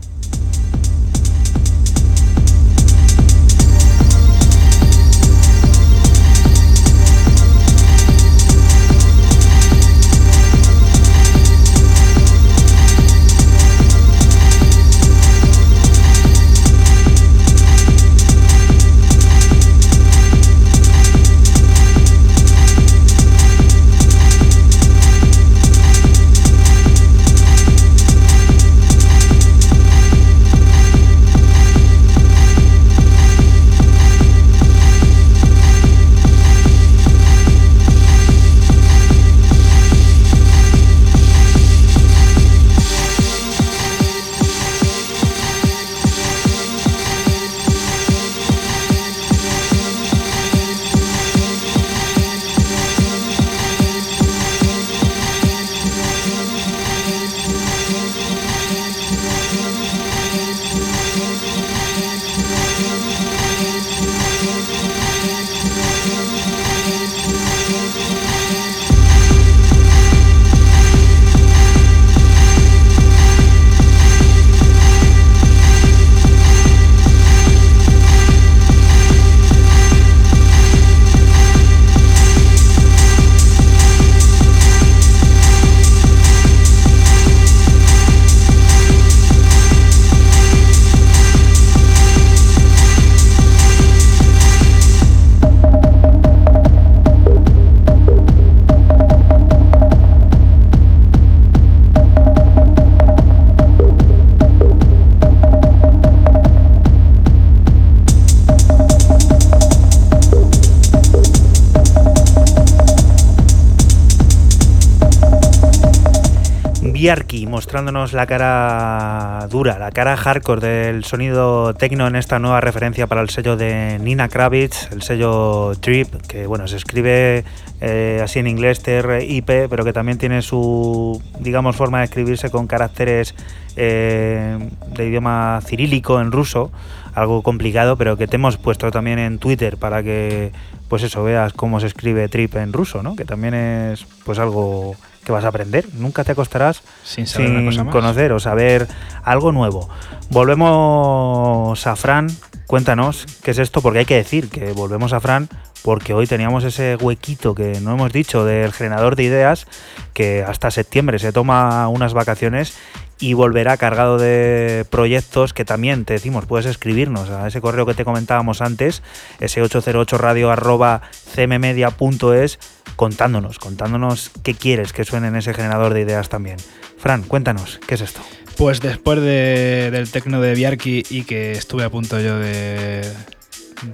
Mostrándonos 117.58 118.14
la 118.14 118.28
cara 118.28 119.48
dura, 119.50 119.80
la 119.80 119.90
cara 119.90 120.16
hardcore 120.16 120.62
del 120.62 121.04
sonido 121.04 121.74
techno 121.74 122.06
en 122.06 122.16
esta 122.16 122.38
nueva 122.38 122.62
referencia 122.62 123.08
para 123.08 123.22
el 123.22 123.32
sello 123.32 123.58
de 123.58 123.98
Nina 124.00 124.30
Kravitz, 124.30 124.92
el 124.92 125.02
sello 125.02 125.72
Trip, 125.80 126.08
que 126.28 126.46
bueno, 126.46 126.68
se 126.68 126.76
escribe 126.76 127.46
eh, 127.82 128.22
así 128.24 128.38
en 128.38 128.46
inglés 128.46 128.84
TRIP, 128.84 129.48
pero 129.48 129.84
que 129.84 129.92
también 129.92 130.20
tiene 130.20 130.44
su, 130.44 131.20
digamos, 131.40 131.76
forma 131.76 131.98
de 131.98 132.06
escribirse 132.06 132.52
con 132.52 132.68
caracteres 132.68 133.34
eh, 133.76 134.60
de 134.96 135.08
idioma 135.08 135.60
cirílico 135.66 136.22
en 136.22 136.32
ruso, 136.32 136.70
algo 137.16 137.42
complicado, 137.42 137.98
pero 137.98 138.18
que 138.18 138.28
te 138.28 138.36
hemos 138.36 138.58
puesto 138.58 138.92
también 138.92 139.18
en 139.18 139.40
Twitter 139.40 139.78
para 139.78 140.04
que, 140.04 140.52
pues 140.90 141.02
eso, 141.02 141.24
veas 141.24 141.54
cómo 141.54 141.80
se 141.80 141.88
escribe 141.88 142.30
Trip 142.30 142.56
en 142.58 142.72
ruso, 142.72 143.02
¿no? 143.02 143.16
Que 143.16 143.26
también 143.26 143.56
es, 143.56 144.06
pues 144.26 144.38
algo 144.38 144.96
que 145.28 145.34
vas 145.34 145.44
a 145.44 145.50
aprender. 145.50 145.86
Nunca 145.94 146.24
te 146.24 146.32
acostarás 146.32 146.82
Sin 147.04 147.28
saber 147.28 147.66
cosa 147.66 147.84
conocer 147.86 148.32
o 148.32 148.40
saber 148.40 148.88
algo 149.24 149.52
nuevo. 149.52 149.90
Volvemos 150.30 151.86
a 151.86 151.96
Fran. 151.98 152.28
Cuéntanos 152.66 153.26
qué 153.44 153.52
es 153.52 153.60
esto, 153.60 153.82
porque 153.82 154.00
hay 154.00 154.06
que 154.06 154.16
decir 154.16 154.50
que 154.50 154.72
volvemos 154.72 155.12
a 155.12 155.20
Fran 155.20 155.50
porque 155.84 156.14
hoy 156.14 156.28
teníamos 156.28 156.64
ese 156.64 156.96
huequito 156.96 157.56
que 157.56 157.80
no 157.82 157.94
hemos 157.94 158.12
dicho 158.12 158.44
del 158.44 158.74
generador 158.74 159.16
de 159.16 159.24
ideas 159.24 159.68
que 160.14 160.44
hasta 160.44 160.72
septiembre 160.72 161.20
se 161.20 161.32
toma 161.32 161.88
unas 161.88 162.14
vacaciones 162.14 162.78
y 163.20 163.34
volverá 163.34 163.78
cargado 163.78 164.18
de 164.18 164.86
proyectos 164.90 165.54
que 165.54 165.66
también 165.66 166.06
te 166.06 166.14
decimos, 166.14 166.46
puedes 166.46 166.66
escribirnos 166.68 167.30
a 167.30 167.48
ese 167.48 167.62
correo 167.62 167.86
que 167.86 167.94
te 167.96 168.06
comentábamos 168.06 168.62
antes, 168.62 169.02
ese 169.40 169.62
808 169.62 170.18
radio 170.18 170.52
arroba 170.52 171.02
cmmedia.es, 171.36 172.60
contándonos, 172.96 173.60
contándonos 173.60 174.32
qué 174.44 174.54
quieres 174.54 174.94
que 174.94 175.04
suene 175.04 175.28
en 175.30 175.36
ese 175.36 175.54
generador 175.54 175.94
de 175.94 176.02
ideas 176.02 176.30
también. 176.30 176.58
Fran, 176.98 177.24
cuéntanos, 177.24 177.80
¿qué 177.88 177.96
es 177.96 178.02
esto? 178.02 178.22
Pues 178.58 178.82
después 178.82 179.20
de- 179.22 179.90
del 179.92 180.10
tecno 180.10 180.42
de 180.42 180.54
Biarki 180.56 181.04
y 181.10 181.24
que 181.24 181.52
estuve 181.54 181.84
a 181.84 181.90
punto 181.90 182.20
yo 182.20 182.40
de, 182.40 183.02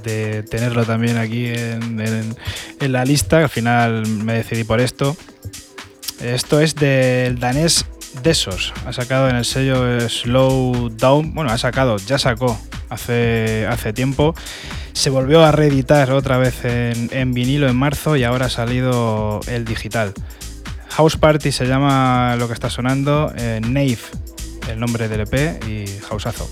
de 0.04 0.44
tenerlo 0.44 0.86
también 0.86 1.18
aquí 1.18 1.48
en, 1.48 2.00
en- 2.00 2.36
en 2.80 2.92
la 2.92 3.04
lista, 3.06 3.40
al 3.40 3.50
final 3.50 4.06
me 4.08 4.34
decidí 4.34 4.64
por 4.64 4.80
esto. 4.80 5.16
Esto 6.22 6.62
es 6.62 6.76
del 6.76 7.40
danés 7.40 7.86
Desos, 8.22 8.74
ha 8.86 8.94
sacado 8.94 9.30
en 9.30 9.36
el 9.36 9.46
sello 9.46 10.08
Slow 10.08 10.90
Down, 10.90 11.34
bueno, 11.34 11.52
ha 11.52 11.58
sacado, 11.58 11.98
ya 11.98 12.18
sacó 12.18 12.60
hace, 12.90 13.66
hace 13.68 13.94
tiempo. 13.94 14.36
Se 14.94 15.10
volvió 15.10 15.44
a 15.44 15.52
reeditar 15.52 16.12
otra 16.12 16.38
vez 16.38 16.64
en, 16.66 17.10
en 17.12 17.34
vinilo 17.34 17.68
en 17.68 17.76
marzo 17.76 18.16
y 18.16 18.24
ahora 18.24 18.46
ha 18.46 18.50
salido 18.50 19.40
el 19.48 19.66
digital. 19.66 20.14
House 20.90 21.18
Party 21.18 21.52
se 21.52 21.66
llama 21.66 22.36
lo 22.38 22.48
que 22.48 22.54
está 22.54 22.70
sonando, 22.70 23.34
eh, 23.36 23.60
Nave, 23.62 23.98
el 24.70 24.80
nombre 24.80 25.10
del 25.10 25.22
EP 25.22 25.64
y 25.68 25.86
Houseazo. 26.08 26.48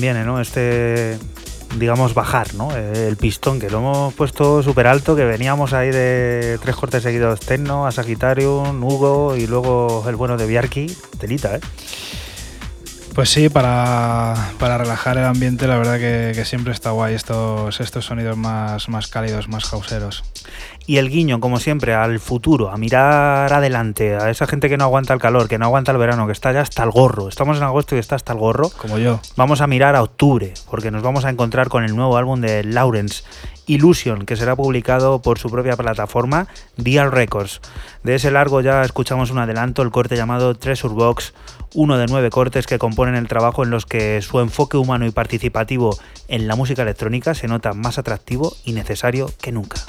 Viene, 0.00 0.24
¿no? 0.24 0.40
Este, 0.40 1.18
digamos, 1.78 2.14
bajar, 2.14 2.54
¿no? 2.54 2.74
El 2.76 3.16
pistón, 3.16 3.58
que 3.58 3.70
lo 3.70 3.78
hemos 3.78 4.14
puesto 4.14 4.62
súper 4.62 4.86
alto, 4.86 5.16
que 5.16 5.24
veníamos 5.24 5.72
ahí 5.72 5.90
de 5.90 6.58
tres 6.62 6.76
cortes 6.76 7.02
seguidos, 7.02 7.40
Tecno, 7.40 7.86
a 7.86 7.92
Sagitarium, 7.92 8.82
Hugo 8.82 9.36
y 9.36 9.46
luego 9.46 10.04
el 10.08 10.16
bueno 10.16 10.36
de 10.36 10.46
Biarki, 10.46 10.86
telita, 11.18 11.56
¿eh? 11.56 11.60
Pues 13.14 13.28
sí, 13.28 13.50
para, 13.50 14.34
para 14.58 14.78
relajar 14.78 15.18
el 15.18 15.24
ambiente, 15.24 15.66
la 15.66 15.76
verdad 15.76 15.98
que, 15.98 16.32
que 16.34 16.46
siempre 16.46 16.72
está 16.72 16.92
guay 16.92 17.14
estos, 17.14 17.78
estos 17.80 18.06
sonidos 18.06 18.38
más, 18.38 18.88
más 18.88 19.06
cálidos, 19.08 19.48
más 19.48 19.70
hauseros. 19.72 20.24
Y 20.86 20.96
el 20.96 21.10
guiño, 21.10 21.38
como 21.38 21.60
siempre, 21.60 21.94
al 21.94 22.18
futuro, 22.18 22.70
a 22.70 22.76
mirar 22.76 23.52
adelante, 23.52 24.16
a 24.16 24.30
esa 24.30 24.46
gente 24.46 24.68
que 24.68 24.76
no 24.76 24.84
aguanta 24.84 25.14
el 25.14 25.20
calor, 25.20 25.48
que 25.48 25.58
no 25.58 25.66
aguanta 25.66 25.92
el 25.92 25.98
verano, 25.98 26.26
que 26.26 26.32
está 26.32 26.52
ya 26.52 26.60
hasta 26.60 26.82
el 26.82 26.90
gorro. 26.90 27.28
Estamos 27.28 27.56
en 27.56 27.62
agosto 27.62 27.94
y 27.94 27.98
está 27.98 28.16
hasta 28.16 28.32
el 28.32 28.38
gorro. 28.38 28.68
Como 28.70 28.98
yo. 28.98 29.20
Vamos 29.36 29.60
a 29.60 29.66
mirar 29.68 29.94
a 29.94 30.02
octubre, 30.02 30.54
porque 30.70 30.90
nos 30.90 31.02
vamos 31.02 31.24
a 31.24 31.30
encontrar 31.30 31.68
con 31.68 31.84
el 31.84 31.94
nuevo 31.94 32.16
álbum 32.16 32.40
de 32.40 32.64
Lawrence, 32.64 33.22
Illusion, 33.66 34.26
que 34.26 34.36
será 34.36 34.56
publicado 34.56 35.22
por 35.22 35.38
su 35.38 35.50
propia 35.50 35.76
plataforma, 35.76 36.48
Dial 36.76 37.12
Records. 37.12 37.60
De 38.02 38.16
ese 38.16 38.32
largo 38.32 38.60
ya 38.60 38.82
escuchamos 38.82 39.30
un 39.30 39.38
adelanto, 39.38 39.82
el 39.82 39.90
corte 39.90 40.16
llamado 40.16 40.56
Treasure 40.56 40.94
Box, 40.94 41.32
uno 41.74 41.96
de 41.96 42.06
nueve 42.06 42.30
cortes 42.30 42.66
que 42.66 42.78
componen 42.78 43.14
el 43.14 43.28
trabajo 43.28 43.62
en 43.62 43.70
los 43.70 43.86
que 43.86 44.20
su 44.20 44.40
enfoque 44.40 44.76
humano 44.76 45.06
y 45.06 45.10
participativo 45.10 45.96
en 46.26 46.48
la 46.48 46.56
música 46.56 46.82
electrónica 46.82 47.34
se 47.34 47.46
nota 47.46 47.72
más 47.72 47.98
atractivo 47.98 48.56
y 48.64 48.72
necesario 48.72 49.30
que 49.40 49.52
nunca. 49.52 49.80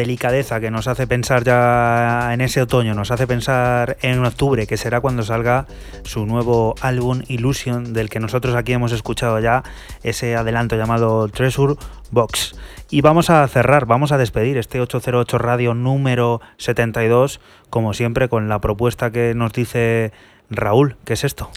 Delicadeza 0.00 0.60
que 0.60 0.70
nos 0.70 0.88
hace 0.88 1.06
pensar 1.06 1.44
ya 1.44 2.30
en 2.32 2.40
ese 2.40 2.62
otoño, 2.62 2.94
nos 2.94 3.10
hace 3.10 3.26
pensar 3.26 3.98
en 4.00 4.24
octubre, 4.24 4.66
que 4.66 4.78
será 4.78 5.02
cuando 5.02 5.22
salga 5.22 5.66
su 6.04 6.24
nuevo 6.24 6.74
álbum 6.80 7.20
Illusion, 7.28 7.92
del 7.92 8.08
que 8.08 8.18
nosotros 8.18 8.54
aquí 8.54 8.72
hemos 8.72 8.92
escuchado 8.92 9.38
ya 9.40 9.62
ese 10.02 10.36
adelanto 10.36 10.76
llamado 10.76 11.28
Treasure 11.28 11.74
Box. 12.10 12.54
Y 12.88 13.02
vamos 13.02 13.28
a 13.28 13.46
cerrar, 13.46 13.84
vamos 13.84 14.10
a 14.10 14.16
despedir 14.16 14.56
este 14.56 14.80
808 14.80 15.36
Radio 15.36 15.74
número 15.74 16.40
72, 16.56 17.40
como 17.68 17.92
siempre, 17.92 18.30
con 18.30 18.48
la 18.48 18.58
propuesta 18.60 19.10
que 19.10 19.34
nos 19.34 19.52
dice 19.52 20.12
Raúl. 20.48 20.96
¿Qué 21.04 21.12
es 21.12 21.24
esto? 21.24 21.50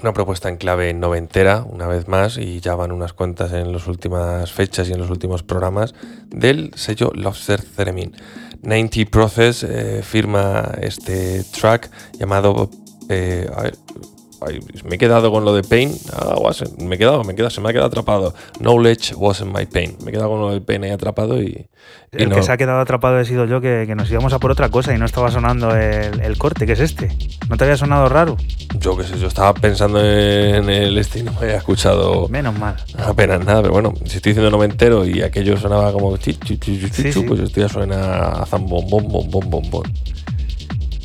Una 0.00 0.12
propuesta 0.12 0.48
en 0.48 0.56
clave 0.56 0.92
noventera, 0.92 1.62
una 1.62 1.86
vez 1.86 2.08
más, 2.08 2.38
y 2.38 2.58
ya 2.58 2.74
van 2.74 2.90
unas 2.90 3.12
cuantas 3.12 3.52
en 3.52 3.72
las 3.72 3.86
últimas 3.86 4.50
fechas 4.50 4.88
y 4.88 4.92
en 4.92 4.98
los 4.98 5.10
últimos 5.10 5.44
programas 5.44 5.94
del 6.44 6.72
sello 6.74 7.10
Lobster 7.14 7.62
Theremin. 7.62 8.14
90 8.60 9.10
Process 9.10 9.62
eh, 9.62 10.02
firma 10.02 10.74
este 10.78 11.42
track 11.44 11.90
llamado 12.18 12.70
eh, 13.08 13.48
ay, 14.46 14.60
me 14.84 14.96
he 14.96 14.98
quedado 14.98 15.30
con 15.32 15.44
lo 15.44 15.54
de 15.54 15.62
Pain. 15.62 15.92
Ah, 16.12 16.34
me 16.78 16.94
he 16.94 16.98
quedado, 16.98 17.22
me 17.24 17.32
he 17.32 17.36
quedado, 17.36 17.50
se 17.50 17.60
me 17.60 17.68
ha 17.68 17.72
quedado 17.72 17.88
atrapado. 17.88 18.34
Knowledge 18.60 19.14
wasn't 19.16 19.56
my 19.56 19.66
pain. 19.66 19.96
Me 20.04 20.10
he 20.10 20.12
quedado 20.12 20.30
con 20.30 20.40
lo 20.40 20.50
del 20.50 20.62
Pain 20.62 20.84
ahí 20.84 20.90
atrapado 20.90 21.40
y. 21.42 21.66
y 22.12 22.22
El 22.22 22.28
no- 22.28 22.36
que 22.36 22.42
se 22.42 22.52
ha 22.52 22.56
quedado 22.56 22.80
atrapado 22.80 23.18
he 23.20 23.24
sido 23.24 23.44
yo, 23.46 23.60
que, 23.60 23.84
que 23.86 23.94
nos 23.94 24.10
íbamos 24.10 24.32
a 24.32 24.38
por 24.38 24.50
otra 24.50 24.68
cosa 24.68 24.94
y 24.94 24.98
no 24.98 25.04
estaba 25.04 25.30
sonando 25.30 25.74
el, 25.76 26.20
el 26.20 26.38
corte, 26.38 26.66
que 26.66 26.72
es 26.72 26.80
este. 26.80 27.08
¿No 27.48 27.56
te 27.56 27.64
había 27.64 27.76
sonado 27.76 28.08
raro? 28.08 28.36
Yo 28.78 28.96
qué 28.96 29.04
sé, 29.04 29.18
yo 29.18 29.28
estaba 29.28 29.54
pensando 29.54 30.00
en 30.04 30.68
el 30.68 30.96
este 30.98 31.20
y 31.20 31.22
no 31.22 31.32
me 31.32 31.38
había 31.38 31.56
escuchado 31.56 32.28
Menos 32.28 32.58
mal. 32.58 32.76
apenas 32.98 33.44
nada, 33.44 33.60
pero 33.62 33.72
bueno, 33.74 33.92
si 34.04 34.16
estoy 34.16 34.30
diciendo 34.32 34.50
noventero 34.50 35.04
y 35.06 35.22
aquello 35.22 35.56
sonaba 35.56 35.92
como 35.92 36.16
chi, 36.16 36.34
chi, 36.34 36.58
chi, 36.58 36.88
Sí, 36.90 37.12
sí. 37.12 37.20
pues 37.22 37.40
esto 37.40 37.60
ya 37.60 37.68
suena 37.68 38.28
a 38.42 38.46
zambom, 38.46 38.88
bom, 38.88 39.06
bom, 39.08 39.28
bom, 39.30 39.50
bom, 39.50 39.70
bom. 39.70 39.82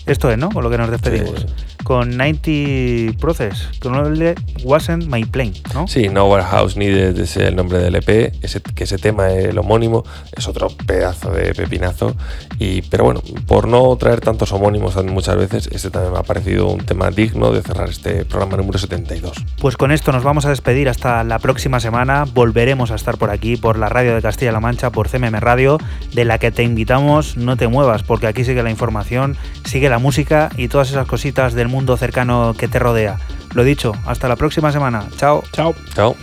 Esto 0.05 0.31
es, 0.31 0.37
¿no? 0.37 0.49
Con 0.49 0.63
lo 0.63 0.69
que 0.69 0.77
nos 0.77 0.89
despedimos. 0.89 1.41
Sí. 1.41 1.45
Con 1.89 2.17
90 2.17 3.17
Process, 3.19 3.67
con 3.79 3.95
el 3.95 4.19
de 4.19 4.35
Wasn't 4.63 5.07
My 5.07 5.25
Plane, 5.25 5.53
¿no? 5.73 5.87
Sí, 5.87 6.07
Nowhere 6.07 6.43
House 6.43 6.77
Needed 6.77 7.17
es 7.17 7.35
el 7.35 7.55
nombre 7.55 7.79
del 7.79 7.95
EP, 7.95 8.31
ese, 8.43 8.61
que 8.61 8.83
ese 8.83 8.99
tema, 8.99 9.29
el 9.29 9.57
homónimo, 9.57 10.03
es 10.37 10.47
otro 10.47 10.69
pedazo 10.85 11.31
de 11.31 11.55
pepinazo. 11.55 12.15
Y, 12.59 12.83
pero 12.83 13.05
bueno, 13.05 13.23
por 13.47 13.67
no 13.67 13.95
traer 13.95 14.21
tantos 14.21 14.51
homónimos 14.51 15.03
muchas 15.05 15.35
veces, 15.37 15.67
este 15.71 15.89
también 15.89 16.13
me 16.13 16.19
ha 16.19 16.23
parecido 16.23 16.67
un 16.67 16.85
tema 16.85 17.09
digno 17.09 17.51
de 17.51 17.63
cerrar 17.63 17.89
este 17.89 18.23
programa 18.23 18.57
número 18.57 18.77
72. 18.77 19.43
Pues 19.59 19.75
con 19.75 19.91
esto 19.91 20.11
nos 20.11 20.23
vamos 20.23 20.45
a 20.45 20.49
despedir 20.49 20.89
hasta 20.89 21.23
la 21.23 21.39
próxima 21.39 21.79
semana. 21.79 22.25
Volveremos 22.31 22.91
a 22.91 22.95
estar 22.95 23.17
por 23.17 23.31
aquí, 23.31 23.57
por 23.57 23.79
la 23.79 23.89
radio 23.89 24.13
de 24.13 24.21
Castilla-La 24.21 24.59
Mancha, 24.59 24.91
por 24.91 25.09
CMM 25.09 25.39
Radio, 25.39 25.79
de 26.13 26.23
la 26.23 26.37
que 26.37 26.51
te 26.51 26.61
invitamos. 26.61 27.35
No 27.35 27.57
te 27.57 27.67
muevas, 27.67 28.03
porque 28.03 28.27
aquí 28.27 28.43
sigue 28.43 28.61
la 28.61 28.69
información, 28.69 29.37
sigue 29.65 29.89
la 29.89 29.97
música 29.97 30.51
y 30.55 30.67
todas 30.67 30.91
esas 30.91 31.07
cositas 31.07 31.55
del 31.55 31.67
mundo 31.79 31.95
cercano 31.95 32.53
que 32.57 32.67
te 32.67 32.77
rodea. 32.77 33.17
Lo 33.53 33.63
dicho, 33.63 33.93
hasta 34.05 34.27
la 34.27 34.35
próxima 34.35 34.71
semana. 34.71 35.05
Chao. 35.15 35.43
Chao. 35.53 35.73
Chao. 35.95 36.15